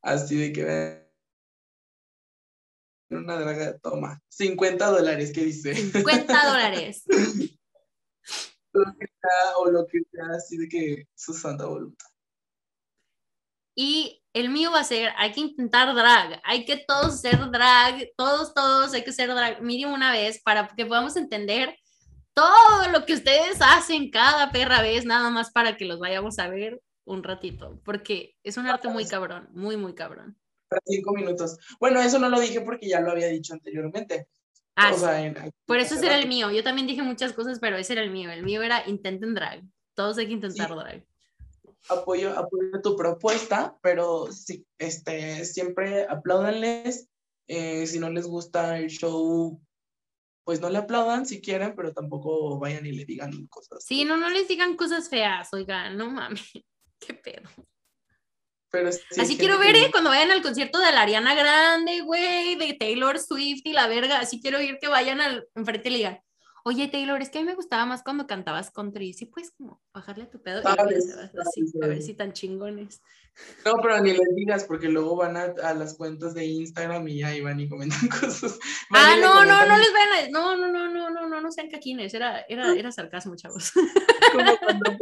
Así 0.00 0.38
de 0.38 0.50
que 0.50 1.04
una 3.10 3.36
draga, 3.38 3.78
toma, 3.80 4.22
50 4.28 4.88
dólares, 4.88 5.30
¿qué 5.30 5.44
dice? 5.44 5.74
50 5.74 6.46
dólares. 6.46 7.04
lo 8.72 8.84
que 8.98 9.06
sea, 9.06 9.58
o 9.58 9.70
lo 9.70 9.86
que 9.86 10.00
sea, 10.10 10.24
así 10.34 10.56
de 10.56 10.68
que 10.68 11.06
su 11.14 11.34
santa 11.34 11.66
voluntad. 11.66 12.13
Y 13.74 14.22
el 14.32 14.50
mío 14.50 14.70
va 14.72 14.80
a 14.80 14.84
ser, 14.84 15.12
hay 15.16 15.32
que 15.32 15.40
intentar 15.40 15.94
drag, 15.94 16.40
hay 16.44 16.64
que 16.64 16.76
todos 16.76 17.20
ser 17.20 17.38
drag, 17.50 18.10
todos, 18.16 18.52
todos 18.52 18.92
hay 18.92 19.04
que 19.04 19.12
ser 19.12 19.28
drag 19.28 19.62
mínimo 19.62 19.94
una 19.94 20.12
vez 20.12 20.42
para 20.42 20.68
que 20.68 20.86
podamos 20.86 21.16
entender 21.16 21.76
todo 22.34 22.88
lo 22.90 23.04
que 23.06 23.14
ustedes 23.14 23.58
hacen 23.60 24.10
cada 24.10 24.50
perra 24.50 24.82
vez, 24.82 25.04
nada 25.04 25.30
más 25.30 25.52
para 25.52 25.76
que 25.76 25.84
los 25.84 26.00
vayamos 26.00 26.38
a 26.38 26.48
ver 26.48 26.80
un 27.04 27.22
ratito, 27.22 27.80
porque 27.84 28.36
es 28.42 28.56
un 28.56 28.66
arte 28.66 28.88
muy 28.88 29.06
cabrón, 29.06 29.48
muy, 29.52 29.76
muy 29.76 29.94
cabrón. 29.94 30.36
Cinco 30.84 31.12
minutos. 31.12 31.56
Bueno, 31.78 32.00
eso 32.00 32.18
no 32.18 32.28
lo 32.28 32.40
dije 32.40 32.60
porque 32.60 32.88
ya 32.88 33.00
lo 33.00 33.12
había 33.12 33.28
dicho 33.28 33.54
anteriormente. 33.54 34.26
Ah, 34.74 34.92
por 35.66 35.78
eso 35.78 35.94
ese 35.94 36.06
era 36.06 36.18
el 36.18 36.26
mío. 36.26 36.50
Yo 36.50 36.64
también 36.64 36.88
dije 36.88 37.02
muchas 37.02 37.32
cosas, 37.32 37.60
pero 37.60 37.76
ese 37.76 37.92
era 37.92 38.02
el 38.02 38.10
mío. 38.10 38.32
El 38.32 38.42
mío 38.42 38.60
era 38.60 38.82
intenten 38.88 39.34
drag. 39.34 39.62
Todos 39.94 40.18
hay 40.18 40.26
que 40.26 40.32
intentar 40.32 40.74
drag 40.74 41.04
apoyo, 41.88 42.36
apoyo 42.38 42.80
tu 42.82 42.96
propuesta, 42.96 43.76
pero 43.82 44.30
sí, 44.32 44.66
este, 44.78 45.44
siempre 45.44 46.06
apláudanles 46.08 47.08
Eh, 47.46 47.86
si 47.86 47.98
no 47.98 48.08
les 48.08 48.26
gusta 48.26 48.78
el 48.78 48.88
show, 48.88 49.60
pues 50.44 50.62
no 50.62 50.70
le 50.70 50.78
aplaudan 50.78 51.26
si 51.26 51.42
quieren, 51.42 51.74
pero 51.76 51.92
tampoco 51.92 52.58
vayan 52.58 52.86
y 52.86 52.92
le 52.92 53.04
digan 53.04 53.46
cosas. 53.48 53.84
Sí, 53.84 54.06
no, 54.06 54.16
no 54.16 54.30
les 54.30 54.48
digan 54.48 54.76
cosas 54.76 55.10
feas, 55.10 55.52
oigan, 55.52 55.94
no 55.98 56.08
mames, 56.10 56.40
qué 57.00 57.12
pedo. 57.12 57.42
Pero 58.70 58.90
sí 58.92 59.00
Así 59.20 59.36
quiero 59.36 59.58
ver, 59.58 59.74
que- 59.74 59.82
¿eh? 59.82 59.90
Cuando 59.92 60.08
vayan 60.10 60.30
al 60.30 60.40
concierto 60.42 60.78
de 60.78 60.90
la 60.90 61.02
Ariana 61.02 61.34
Grande, 61.34 62.00
güey, 62.00 62.56
de 62.56 62.72
Taylor 62.74 63.20
Swift 63.20 63.60
y 63.64 63.72
la 63.74 63.88
verga, 63.88 64.20
así 64.20 64.40
quiero 64.40 64.60
ir 64.62 64.78
que 64.80 64.88
vayan 64.88 65.20
al 65.20 65.46
enfrente 65.54 65.88
y 65.88 65.92
le 65.92 65.98
digan, 65.98 66.20
oye, 66.64 66.88
Taylor, 66.88 67.20
es 67.22 67.30
que 67.30 67.38
a 67.38 67.42
mí 67.42 67.46
me 67.46 67.54
gustaba 67.54 67.86
más 67.86 68.02
cuando 68.02 68.26
cantabas 68.26 68.70
country, 68.70 69.12
sí 69.12 69.26
puedes 69.26 69.50
como 69.52 69.80
bajarle 69.92 70.24
a 70.24 70.30
tu 70.30 70.42
pedo 70.42 70.60
y 70.60 70.62
Sabes, 70.62 71.06
les 71.06 71.16
vas 71.16 71.46
así, 71.46 71.66
sabes, 71.68 71.74
a 71.76 71.78
ver 71.86 71.88
sabes. 71.96 72.06
si 72.06 72.14
tan 72.14 72.32
chingones. 72.32 73.00
No, 73.64 73.74
pero 73.82 74.00
ni 74.00 74.12
les 74.12 74.34
digas, 74.36 74.64
porque 74.64 74.88
luego 74.88 75.16
van 75.16 75.36
a, 75.36 75.42
a 75.62 75.74
las 75.74 75.94
cuentas 75.94 76.34
de 76.34 76.44
Instagram 76.46 77.06
y 77.08 77.22
ahí 77.22 77.40
van 77.40 77.58
y 77.60 77.68
comentan 77.68 78.08
cosas. 78.20 78.58
Van 78.90 79.04
Ah, 79.04 79.16
y 79.16 79.20
no, 79.20 79.44
no, 79.44 79.66
no 79.66 79.76
les 79.76 79.92
vayan 79.92 80.26
a... 80.26 80.28
No, 80.30 80.56
no, 80.56 80.68
no, 80.70 80.88
no, 80.92 81.10
no, 81.10 81.28
no, 81.28 81.40
no 81.40 81.52
sean 81.52 81.68
caquines, 81.68 82.14
era, 82.14 82.42
era, 82.48 82.72
era 82.76 82.92
sarcasmo, 82.92 83.34
chavos. 83.36 83.72
como 84.32 84.56
cuando 84.58 84.96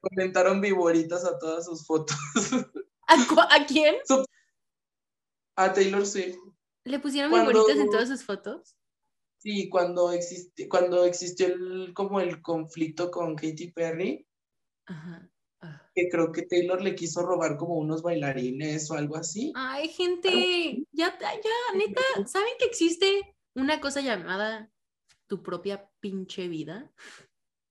comentaron 0.00 0.60
viboritas 0.60 1.24
a 1.24 1.38
todas 1.38 1.66
sus 1.66 1.86
fotos. 1.86 2.16
¿A, 3.06 3.66
quién? 3.66 3.96
A 5.56 5.72
Taylor 5.72 6.06
Swift. 6.06 6.36
¿Le 6.84 6.98
pusieron 6.98 7.30
Cuando- 7.30 7.50
figuritas 7.52 7.80
en 7.80 7.90
todas 7.90 8.08
sus 8.08 8.24
fotos? 8.24 8.74
Sí, 9.44 9.68
cuando 9.68 10.10
existe, 10.10 10.66
cuando 10.70 11.04
existió 11.04 11.48
el, 11.48 11.92
como 11.92 12.18
el 12.18 12.40
conflicto 12.40 13.10
con 13.10 13.36
Katy 13.36 13.72
Perry, 13.72 14.26
Ajá. 14.86 15.28
ah. 15.60 15.90
que 15.94 16.08
creo 16.08 16.32
que 16.32 16.46
Taylor 16.46 16.80
le 16.80 16.94
quiso 16.94 17.20
robar 17.20 17.58
como 17.58 17.74
unos 17.74 18.00
bailarines 18.00 18.90
o 18.90 18.94
algo 18.94 19.16
así. 19.16 19.52
Ay, 19.54 19.88
gente, 19.88 20.86
ya, 20.92 21.18
ya, 21.20 21.76
neta, 21.76 22.00
¿saben 22.26 22.54
que 22.58 22.64
existe 22.64 23.36
una 23.54 23.82
cosa 23.82 24.00
llamada 24.00 24.70
tu 25.26 25.42
propia 25.42 25.90
pinche 26.00 26.48
vida? 26.48 26.90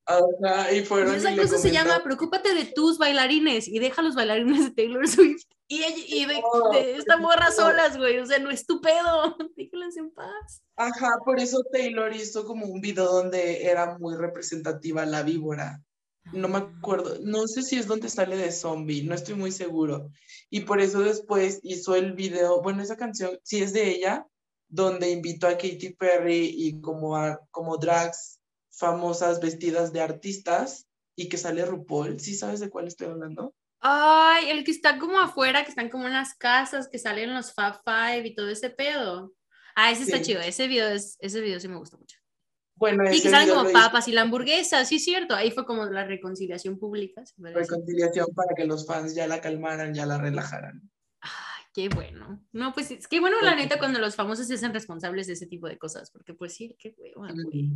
Ajá, 0.05 0.71
y 0.71 0.77
Y 0.77 0.85
fueron 0.85 1.15
esa 1.15 1.31
y 1.31 1.35
le 1.37 1.41
cosa 1.41 1.57
se 1.57 1.71
llama 1.71 2.03
preocúpate 2.03 2.53
de 2.53 2.65
tus 2.65 2.99
bailarines 2.99 3.67
y 3.67 3.79
deja 3.79 4.03
los 4.03 4.13
bailarines 4.13 4.65
de 4.65 4.71
Taylor 4.75 5.07
Swift 5.07 5.45
y, 5.77 5.83
ella- 5.83 6.05
y 6.07 6.25
de, 6.25 6.41
de 6.71 6.95
esta 6.97 7.17
morra 7.17 7.51
solas, 7.51 7.97
güey, 7.97 8.17
o 8.19 8.25
sea, 8.25 8.39
no 8.39 8.49
es 8.49 8.65
tu 8.65 8.81
pedo, 8.81 9.35
déjenlas 9.55 9.97
en 9.97 10.11
paz. 10.11 10.63
Ajá, 10.75 11.09
por 11.23 11.39
eso 11.39 11.63
Taylor 11.71 12.13
hizo 12.15 12.45
como 12.45 12.65
un 12.65 12.81
video 12.81 13.05
donde 13.11 13.63
era 13.65 13.97
muy 13.97 14.15
representativa 14.15 15.05
la 15.05 15.23
víbora. 15.23 15.81
No 16.31 16.47
me 16.47 16.57
acuerdo, 16.59 17.17
no 17.21 17.47
sé 17.47 17.61
si 17.61 17.77
es 17.77 17.85
donde 17.85 18.09
sale 18.09 18.37
de 18.37 18.51
zombie, 18.51 19.03
no 19.03 19.13
estoy 19.13 19.35
muy 19.35 19.51
seguro. 19.51 20.09
Y 20.49 20.61
por 20.61 20.79
eso 20.81 21.01
después 21.01 21.59
hizo 21.63 21.95
el 21.95 22.13
video, 22.13 22.61
bueno, 22.61 22.81
esa 22.81 22.95
canción 22.95 23.37
sí 23.43 23.61
es 23.61 23.73
de 23.73 23.89
ella, 23.89 24.25
donde 24.69 25.11
invitó 25.11 25.47
a 25.47 25.51
Katy 25.57 25.93
Perry 25.99 26.49
y 26.57 26.79
como, 26.81 27.15
a, 27.17 27.39
como 27.51 27.77
drags 27.77 28.39
famosas 28.71 29.39
vestidas 29.41 29.93
de 29.93 30.01
artistas 30.01 30.87
y 31.15 31.29
que 31.29 31.37
sale 31.37 31.65
RuPaul. 31.65 32.19
¿Sí 32.19 32.33
sabes 32.35 32.59
de 32.59 32.69
cuál 32.69 32.87
estoy 32.87 33.07
hablando? 33.07 33.53
Ay, 33.85 34.49
el 34.49 34.63
que 34.63 34.71
está 34.71 34.97
como 34.97 35.19
afuera, 35.19 35.63
que 35.63 35.69
están 35.69 35.89
como 35.89 36.07
en 36.07 36.13
las 36.13 36.35
casas, 36.35 36.87
que 36.87 36.97
salen 36.97 37.33
los 37.33 37.53
Fab 37.53 37.81
Five 37.83 38.25
y 38.25 38.33
todo 38.33 38.47
ese 38.47 38.69
pedo. 38.69 39.33
Ah, 39.75 39.91
ese 39.91 40.03
está 40.03 40.21
chido, 40.21 40.39
ese 40.39 40.67
video, 40.69 40.87
es, 40.87 41.17
ese 41.19 41.41
video 41.41 41.59
sí 41.59 41.67
me 41.67 41.75
gusta 41.75 41.97
mucho. 41.97 42.17
Bueno, 42.75 43.03
Sí, 43.11 43.21
que 43.21 43.29
salen 43.29 43.53
como 43.53 43.69
papas 43.73 44.07
y 44.07 44.13
la 44.13 44.21
hamburguesa, 44.21 44.85
sí 44.85 44.95
es 44.95 45.03
cierto, 45.03 45.35
ahí 45.35 45.51
fue 45.51 45.65
como 45.65 45.85
la 45.85 46.05
reconciliación 46.05 46.79
pública. 46.79 47.25
se 47.25 47.35
podría 47.35 47.57
decir. 47.57 47.71
reconciliación 47.71 48.27
para 48.33 48.55
que 48.55 48.65
los 48.65 48.87
fans 48.87 49.15
ya 49.15 49.27
la 49.27 49.41
calmaran, 49.41 49.93
ya 49.93 50.05
la 50.05 50.17
relajaran. 50.17 50.89
Ay, 51.19 51.63
qué 51.73 51.89
bueno. 51.89 52.41
No, 52.53 52.73
pues 52.73 52.89
es 52.89 53.09
que 53.09 53.19
bueno, 53.19 53.41
la 53.41 53.53
neta, 53.53 53.79
cuando 53.79 53.99
los 53.99 54.15
famosos 54.15 54.47
se 54.47 54.53
hacen 54.53 54.73
responsables 54.73 55.27
de 55.27 55.33
ese 55.33 55.47
tipo 55.47 55.67
de 55.67 55.77
cosas, 55.77 56.09
porque 56.09 56.33
pues 56.33 56.53
sí, 56.53 56.73
qué 56.79 56.95
hueva, 56.97 57.33
güey. 57.33 57.73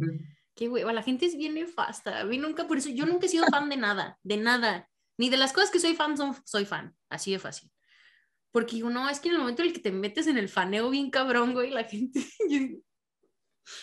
Qué 0.55 0.70
hueva, 0.70 0.93
la 0.93 1.03
gente 1.03 1.26
es 1.26 1.36
bien 1.36 1.55
nefasta. 1.55 2.22
A 2.22 2.24
mí 2.24 2.38
nunca, 2.38 2.66
por 2.66 2.78
eso, 2.78 2.89
yo 2.89 3.05
nunca 3.05 3.26
he 3.26 3.30
sido 3.30 3.45
fan 3.47 3.68
de 3.68 3.76
nada, 3.76 4.18
de 4.24 4.38
nada. 4.38 4.89
Ni 5.18 5.30
de 5.30 5.38
las 5.38 5.53
cosas 5.53 5.72
que 5.72 5.80
soy 5.80 5.95
fan, 5.95 6.15
son, 6.18 6.36
soy 6.45 6.65
fan. 6.65 6.95
Así 7.09 7.32
de 7.32 7.39
fácil. 7.39 7.72
Porque 8.51 8.76
digo, 8.76 8.89
no, 8.89 9.09
es 9.09 9.20
que 9.20 9.30
en 9.30 9.36
el 9.36 9.39
momento 9.41 9.61
en 9.61 9.70
el 9.70 9.74
que 9.74 9.82
te 9.82 9.91
metes 9.91 10.28
en 10.28 10.38
el 10.38 10.49
faneo 10.49 10.89
bien 10.89 11.09
cabrón, 11.11 11.53
güey, 11.53 11.72
la 11.72 11.84
gente. 11.84 12.24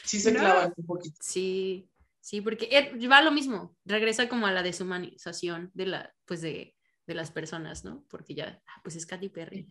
Sí 0.02 0.18
se 0.18 0.32
No. 0.32 0.40
clavan 0.40 0.72
un 0.78 0.86
poquito. 0.86 1.14
sí, 1.20 1.90
sí, 2.18 2.40
porque 2.40 2.68
eh, 2.70 3.06
va 3.06 3.20
lo 3.20 3.30
mismo. 3.30 3.76
Regresa 3.84 4.30
como 4.30 4.46
a 4.46 4.52
la 4.52 4.62
deshumanización 4.62 5.70
de 5.74 5.84
la, 5.84 6.14
pues 6.24 6.40
de, 6.40 6.74
de 7.06 7.14
las 7.14 7.30
personas, 7.30 7.84
¿no? 7.84 8.02
Porque 8.08 8.34
ya, 8.34 8.62
ah, 8.66 8.80
pues 8.82 8.96
es 8.96 9.04
Katy 9.04 9.28
Perry 9.28 9.68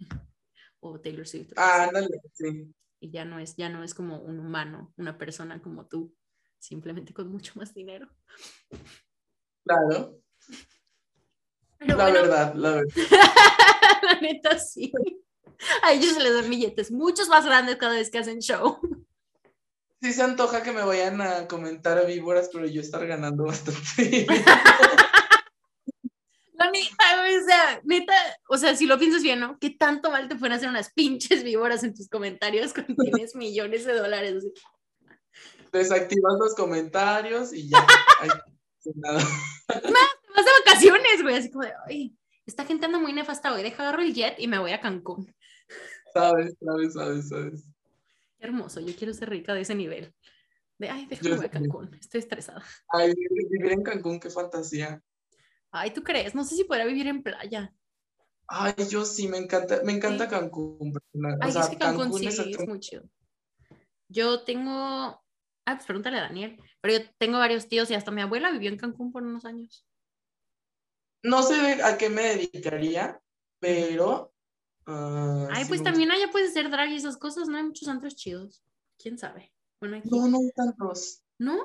o 0.82 1.00
Taylor 1.02 1.28
Swift. 1.28 1.54
Ah, 1.56 1.86
ándale, 1.86 2.10
sí. 2.34 2.72
y 3.00 3.10
ya 3.10 3.26
no 3.26 3.40
es, 3.40 3.56
ya 3.56 3.70
no 3.70 3.84
es 3.84 3.96
como 3.96 4.20
un 4.22 4.40
humano, 4.40 4.94
una 4.98 5.18
persona 5.18 5.60
como 5.64 5.88
tú, 5.88 6.16
simplemente 6.60 7.12
con 7.12 7.32
mucho 7.32 7.54
más 7.56 7.74
dinero. 7.74 8.08
Claro, 9.66 10.22
Pero 11.86 11.98
la 11.98 12.04
bueno, 12.04 12.22
verdad, 12.22 12.54
la 12.56 12.72
verdad. 12.72 12.94
la 14.04 14.22
neta 14.22 14.58
sí. 14.58 14.92
A 15.82 15.94
ellos 15.94 16.14
se 16.14 16.24
les 16.24 16.34
dan 16.34 16.50
billetes 16.50 16.92
muchos 16.92 17.30
más 17.30 17.46
grandes 17.46 17.78
cada 17.78 17.94
vez 17.94 18.10
que 18.10 18.20
hacen 18.20 18.40
show. 18.40 18.80
Sí 20.02 20.12
se 20.12 20.22
antoja 20.22 20.64
que 20.64 20.74
me 20.74 20.84
vayan 20.84 21.22
a 21.22 21.48
comentar 21.48 22.06
víboras, 22.06 22.50
pero 22.52 22.66
yo 22.66 22.82
estar 22.82 23.08
ganando 23.08 23.46
bastante. 23.46 24.28
La 26.56 26.70
neta, 26.70 27.06
o 27.22 27.46
sea, 27.46 27.82
neta, 27.84 28.14
o 28.50 28.58
sea, 28.58 28.76
si 28.76 28.86
lo 28.86 29.00
piensas 29.00 29.24
bien, 29.24 29.40
¿no? 29.40 29.58
¿Qué 29.60 29.70
tanto 29.72 30.12
mal 30.12 30.28
te 30.28 30.36
pueden 30.36 30.54
hacer 30.54 30.70
unas 30.70 30.92
pinches 30.94 31.44
víboras 31.44 31.84
en 31.84 31.94
tus 31.94 32.10
comentarios 32.10 32.74
cuando 32.74 32.96
tienes 33.04 33.36
millones 33.36 33.86
de 33.86 33.94
dólares? 33.94 34.46
Desactivas 35.72 36.34
los 36.40 36.54
comentarios 36.56 37.54
y 37.54 37.70
ya. 37.70 37.86
Ay, 38.20 38.30
nada. 38.96 39.26
Vas 40.36 40.46
de 40.46 40.52
vacaciones, 40.66 41.22
güey, 41.22 41.36
así 41.36 41.52
como 41.52 41.66
de, 41.66 41.74
ay, 41.88 42.16
esta 42.46 42.66
gente 42.66 42.86
anda 42.86 43.00
muy 43.00 43.14
nefasta 43.14 43.54
hoy, 43.54 43.64
deja 43.64 43.84
agarro 43.84 44.02
el 44.02 44.14
jet 44.14 44.40
y 44.40 44.48
me 44.48 44.58
voy 44.60 44.72
a 44.72 44.82
Cancún. 44.82 45.34
Sabes, 46.14 46.56
sabes, 46.60 46.94
sabes, 46.94 47.30
sabes. 47.30 47.64
Qué 48.38 48.46
hermoso, 48.48 48.80
yo 48.80 48.96
quiero 48.96 49.14
ser 49.14 49.30
rica 49.30 49.54
de 49.54 49.62
ese 49.62 49.76
nivel. 49.76 50.14
De, 50.78 50.90
ay, 50.90 51.06
déjame 51.06 51.36
voy 51.36 51.46
a. 51.46 51.50
Cancún, 51.50 51.94
estoy 52.00 52.20
estresada. 52.20 52.64
Ay, 52.90 53.14
vivir 53.30 53.72
en 53.72 53.84
Cancún, 53.84 54.20
qué 54.20 54.30
fantasía. 54.30 55.02
Ay, 55.72 55.92
¿tú 55.92 56.04
crees? 56.04 56.36
No 56.36 56.44
sé 56.44 56.56
si 56.56 56.64
podría 56.66 56.86
vivir 56.86 57.08
en 57.08 57.24
playa. 57.24 57.74
Ay, 58.48 58.74
yo 58.90 59.06
sí, 59.06 59.28
me 59.28 59.38
encanta, 59.38 59.82
me 59.84 59.94
encanta 59.94 60.26
Sí. 60.26 60.30
Cancún. 60.30 60.94
personal. 60.94 61.40
O 61.40 61.44
Ay, 61.44 61.52
sea, 61.52 61.62
es 61.62 61.70
que 61.70 61.78
Cancún, 61.78 62.14
sí, 62.14 62.28
es 62.28 62.38
es 62.38 62.68
muy 62.68 62.80
chido. 62.80 63.04
Yo 64.10 64.44
tengo... 64.44 65.24
Ah, 65.66 65.76
pues 65.76 65.86
pregúntale 65.86 66.18
a 66.18 66.24
Daniel. 66.24 66.62
Pero 66.82 66.98
yo 66.98 67.10
tengo 67.18 67.40
varios 67.40 67.68
tíos 67.68 67.90
y 67.90 67.96
hasta 67.96 68.12
mi 68.12 68.22
abuela 68.22 68.52
vivió 68.52 68.70
en 68.70 68.78
Cancún 68.78 69.12
por 69.12 69.24
unos 69.24 69.46
años. 69.46 69.88
No 71.24 71.42
sé 71.42 71.82
a 71.84 71.98
qué 71.98 72.10
me 72.10 72.36
dedicaría, 72.36 73.20
pero. 73.60 74.34
ah, 74.86 75.48
Ay, 75.52 75.64
sí 75.64 75.70
pues 75.70 75.82
me 75.82 75.86
también 75.86 76.12
allá 76.12 76.30
puedes 76.32 76.52
hacer 76.52 76.70
drag 76.70 76.92
y 76.92 76.98
esas 76.98 77.18
cosas, 77.18 77.48
¿no? 77.48 77.58
Hay 77.58 77.64
muchos 77.64 77.88
antros 77.88 78.16
chidos. 78.16 78.64
¿Quién 78.98 79.18
sabe? 79.18 79.54
Bueno, 79.80 79.98
aquí. 79.98 80.10
No, 80.12 80.28
no 80.28 80.40
hay 80.40 80.52
tantos. 80.52 81.24
¿No? 81.40 81.58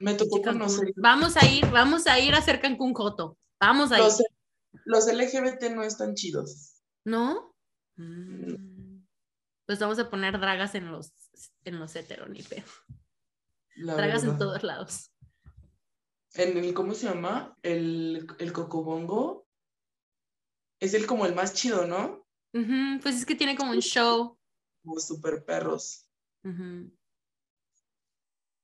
Me 0.00 0.14
tocó 0.14 0.42
conocer. 0.42 0.92
Vamos 0.96 1.36
a 1.36 1.46
ir, 1.46 1.66
vamos 1.70 2.06
a 2.06 2.18
ir 2.18 2.34
a 2.34 2.38
hacer 2.38 2.60
Cancún 2.60 2.94
Joto. 2.94 3.38
Vamos 3.58 3.90
a 3.90 3.98
ir. 3.98 4.12
Los, 4.84 5.06
LGBT 5.06 5.70
no 5.74 5.82
están 5.82 6.14
chidos. 6.14 6.82
¿No? 7.04 7.54
Mm. 7.96 9.04
Pues 9.66 9.78
vamos 9.78 9.98
a 9.98 10.10
poner 10.10 10.38
dragas 10.38 10.74
en 10.74 10.90
los, 10.90 11.12
en 11.64 11.78
los 11.78 11.94
hetero, 11.96 12.28
ni 12.28 12.42
pedo. 12.42 12.64
La 13.76 13.94
Dragas 13.94 14.24
en 14.24 14.38
todos 14.38 14.62
lados. 14.62 15.10
En 16.34 16.56
el, 16.56 16.74
¿cómo 16.74 16.94
se 16.94 17.06
llama? 17.06 17.56
El, 17.62 18.26
el 18.38 18.52
cocobongo. 18.52 19.46
Es 20.80 20.94
el 20.94 21.06
como 21.06 21.26
el 21.26 21.34
más 21.34 21.54
chido, 21.54 21.86
¿no? 21.86 22.26
Ujú, 22.52 23.00
Pues 23.02 23.16
es 23.16 23.26
que 23.26 23.34
tiene 23.34 23.56
como 23.56 23.70
un 23.70 23.80
show. 23.80 24.38
Como 24.82 24.98
super 25.00 25.44
perros. 25.44 26.08
Ujú. 26.44 26.92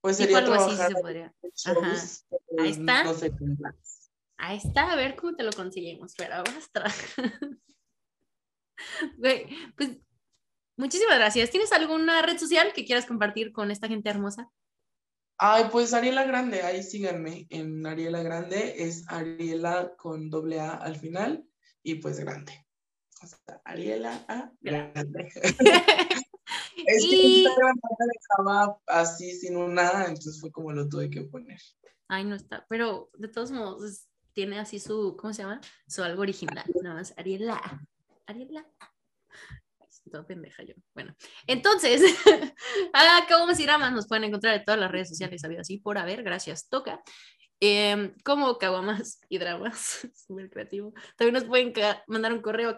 Pues 0.01 0.17
sería 0.17 0.39
algo 0.39 0.55
así 0.55 0.75
trabajar 0.77 0.93
se 0.93 1.01
podría. 1.01 1.35
en 1.43 1.51
shows, 1.51 2.27
pero 2.29 2.43
Ahí 2.63 2.71
está. 2.71 3.05
No 3.05 3.15
sé. 3.15 3.33
Ahí 4.39 4.57
está, 4.57 4.93
a 4.93 4.97
ver 4.97 5.17
cómo 5.17 5.37
te 5.37 5.43
lo 5.45 5.53
conseguimos, 5.53 6.15
pero. 6.17 6.37
Güey, 9.19 9.47
pues 9.77 9.99
muchísimas 10.77 11.19
gracias. 11.19 11.51
¿Tienes 11.51 11.71
alguna 11.73 12.23
red 12.23 12.39
social 12.39 12.73
que 12.73 12.87
quieras 12.87 13.05
compartir 13.05 13.53
con 13.53 13.71
esta 13.71 13.89
gente 13.89 14.09
hermosa? 14.09 14.51
Ay, 15.43 15.65
pues 15.73 15.95
Ariela 15.95 16.25
Grande, 16.25 16.61
ahí 16.61 16.83
síganme 16.83 17.47
en 17.49 17.87
Ariela 17.87 18.23
Grande, 18.23 18.75
es 18.77 19.09
Ariela 19.09 19.95
con 19.97 20.29
doble 20.29 20.61
A 20.61 20.75
al 20.75 20.97
final 20.97 21.47
y 21.83 21.95
pues 21.95 22.21
grande. 22.21 22.53
O 23.23 23.27
sea, 23.27 23.39
Ariela 23.65 24.23
A 24.29 24.53
Grande. 24.61 25.33
Es 26.87 27.05
que 27.05 27.17
Y- 27.17 27.45
Instagram 27.45 27.77
no 27.83 28.07
dejaba 28.07 28.81
así 28.87 29.33
sin 29.33 29.57
una, 29.57 30.05
entonces 30.07 30.41
fue 30.41 30.51
como 30.51 30.73
lo 30.73 30.89
tuve 30.89 31.09
que 31.09 31.23
poner. 31.23 31.61
Ay, 32.09 32.25
no 32.25 32.35
está, 32.35 32.67
pero 32.69 33.11
de 33.17 33.29
todos 33.29 33.51
modos 33.51 34.09
tiene 34.33 34.59
así 34.59 34.79
su, 34.81 35.17
¿cómo 35.17 35.33
se 35.33 35.43
llama? 35.43 35.61
Su 35.87 36.03
algo 36.03 36.23
original, 36.23 36.65
nada 36.83 36.97
más, 36.97 37.15
Ariela. 37.17 37.87
Ariela. 38.27 38.67
Toda 40.11 40.27
pendeja 40.27 40.63
yo. 40.63 40.75
Bueno, 40.95 41.15
entonces, 41.47 42.03
a 42.93 43.27
Caguamas 43.29 43.61
y 43.61 43.65
Dramas 43.65 43.93
nos 43.93 44.09
pueden 44.09 44.25
encontrar 44.25 44.57
en 44.57 44.65
todas 44.65 44.81
las 44.81 44.91
redes 44.91 45.09
sociales, 45.09 45.45
habido 45.45 45.61
así 45.61 45.79
por 45.79 45.99
haber, 45.99 46.23
gracias, 46.23 46.69
toca. 46.69 47.03
Eh, 47.63 48.15
como 48.25 48.57
Caguamas 48.57 49.21
y 49.29 49.39
Dramas, 49.39 50.09
súper 50.27 50.49
creativo. 50.51 50.95
También 51.17 51.35
nos 51.35 51.45
pueden 51.45 51.73
mandar 52.07 52.33
un 52.33 52.41
correo 52.41 52.71
a 52.71 52.77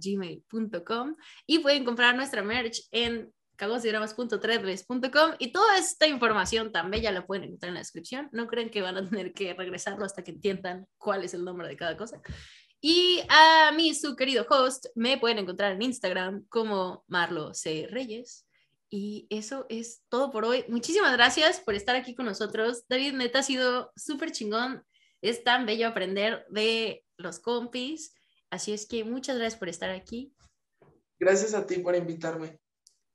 gmail.com 0.00 1.16
y 1.46 1.58
pueden 1.58 1.84
comprar 1.84 2.14
nuestra 2.14 2.42
merch 2.42 2.86
en 2.92 3.32
cagosydramas.threadless.com 3.56 5.32
y 5.38 5.52
toda 5.52 5.78
esta 5.78 6.06
información 6.06 6.72
tan 6.72 6.90
bella 6.90 7.12
la 7.12 7.26
pueden 7.26 7.44
encontrar 7.44 7.68
en 7.68 7.74
la 7.74 7.80
descripción. 7.80 8.28
No 8.32 8.46
creen 8.46 8.70
que 8.70 8.82
van 8.82 8.96
a 8.96 9.08
tener 9.08 9.32
que 9.32 9.54
regresarlo 9.54 10.04
hasta 10.04 10.22
que 10.22 10.32
entiendan 10.32 10.86
cuál 10.96 11.24
es 11.24 11.34
el 11.34 11.44
nombre 11.44 11.68
de 11.68 11.76
cada 11.76 11.96
cosa. 11.96 12.20
Y 12.84 13.22
a 13.28 13.70
mí, 13.70 13.94
su 13.94 14.16
querido 14.16 14.44
host, 14.50 14.86
me 14.96 15.16
pueden 15.16 15.38
encontrar 15.38 15.70
en 15.70 15.82
Instagram 15.82 16.44
como 16.48 17.04
Marlo 17.06 17.54
C. 17.54 17.86
Reyes. 17.88 18.44
Y 18.90 19.28
eso 19.30 19.66
es 19.68 20.02
todo 20.08 20.32
por 20.32 20.44
hoy. 20.44 20.64
Muchísimas 20.68 21.12
gracias 21.12 21.60
por 21.60 21.76
estar 21.76 21.94
aquí 21.94 22.16
con 22.16 22.26
nosotros. 22.26 22.84
David, 22.88 23.12
neta, 23.12 23.38
ha 23.38 23.42
sido 23.44 23.92
súper 23.94 24.32
chingón. 24.32 24.84
Es 25.20 25.44
tan 25.44 25.64
bello 25.64 25.86
aprender 25.86 26.44
de 26.50 27.04
los 27.18 27.38
compis. 27.38 28.14
Así 28.50 28.72
es 28.72 28.86
que 28.86 29.04
muchas 29.04 29.38
gracias 29.38 29.60
por 29.60 29.68
estar 29.68 29.90
aquí. 29.90 30.34
Gracias 31.20 31.54
a 31.54 31.64
ti 31.64 31.78
por 31.78 31.94
invitarme. 31.94 32.58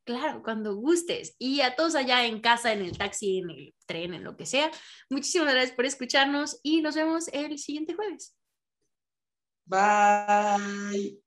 Claro, 0.06 0.42
cuando 0.44 0.78
gustes. 0.78 1.36
Y 1.38 1.60
a 1.60 1.76
todos 1.76 1.96
allá 1.96 2.26
en 2.26 2.40
casa, 2.40 2.72
en 2.72 2.84
el 2.84 2.98
taxi, 2.98 3.40
en 3.40 3.50
el 3.50 3.76
tren, 3.86 4.14
en 4.14 4.24
lo 4.24 4.38
que 4.38 4.46
sea, 4.46 4.72
muchísimas 5.10 5.54
gracias 5.54 5.76
por 5.76 5.86
escucharnos 5.86 6.62
y 6.64 6.82
nos 6.82 6.96
vemos 6.96 7.28
el 7.34 7.60
siguiente 7.60 7.96
jueves. 7.96 8.37
Bye. 9.68 11.18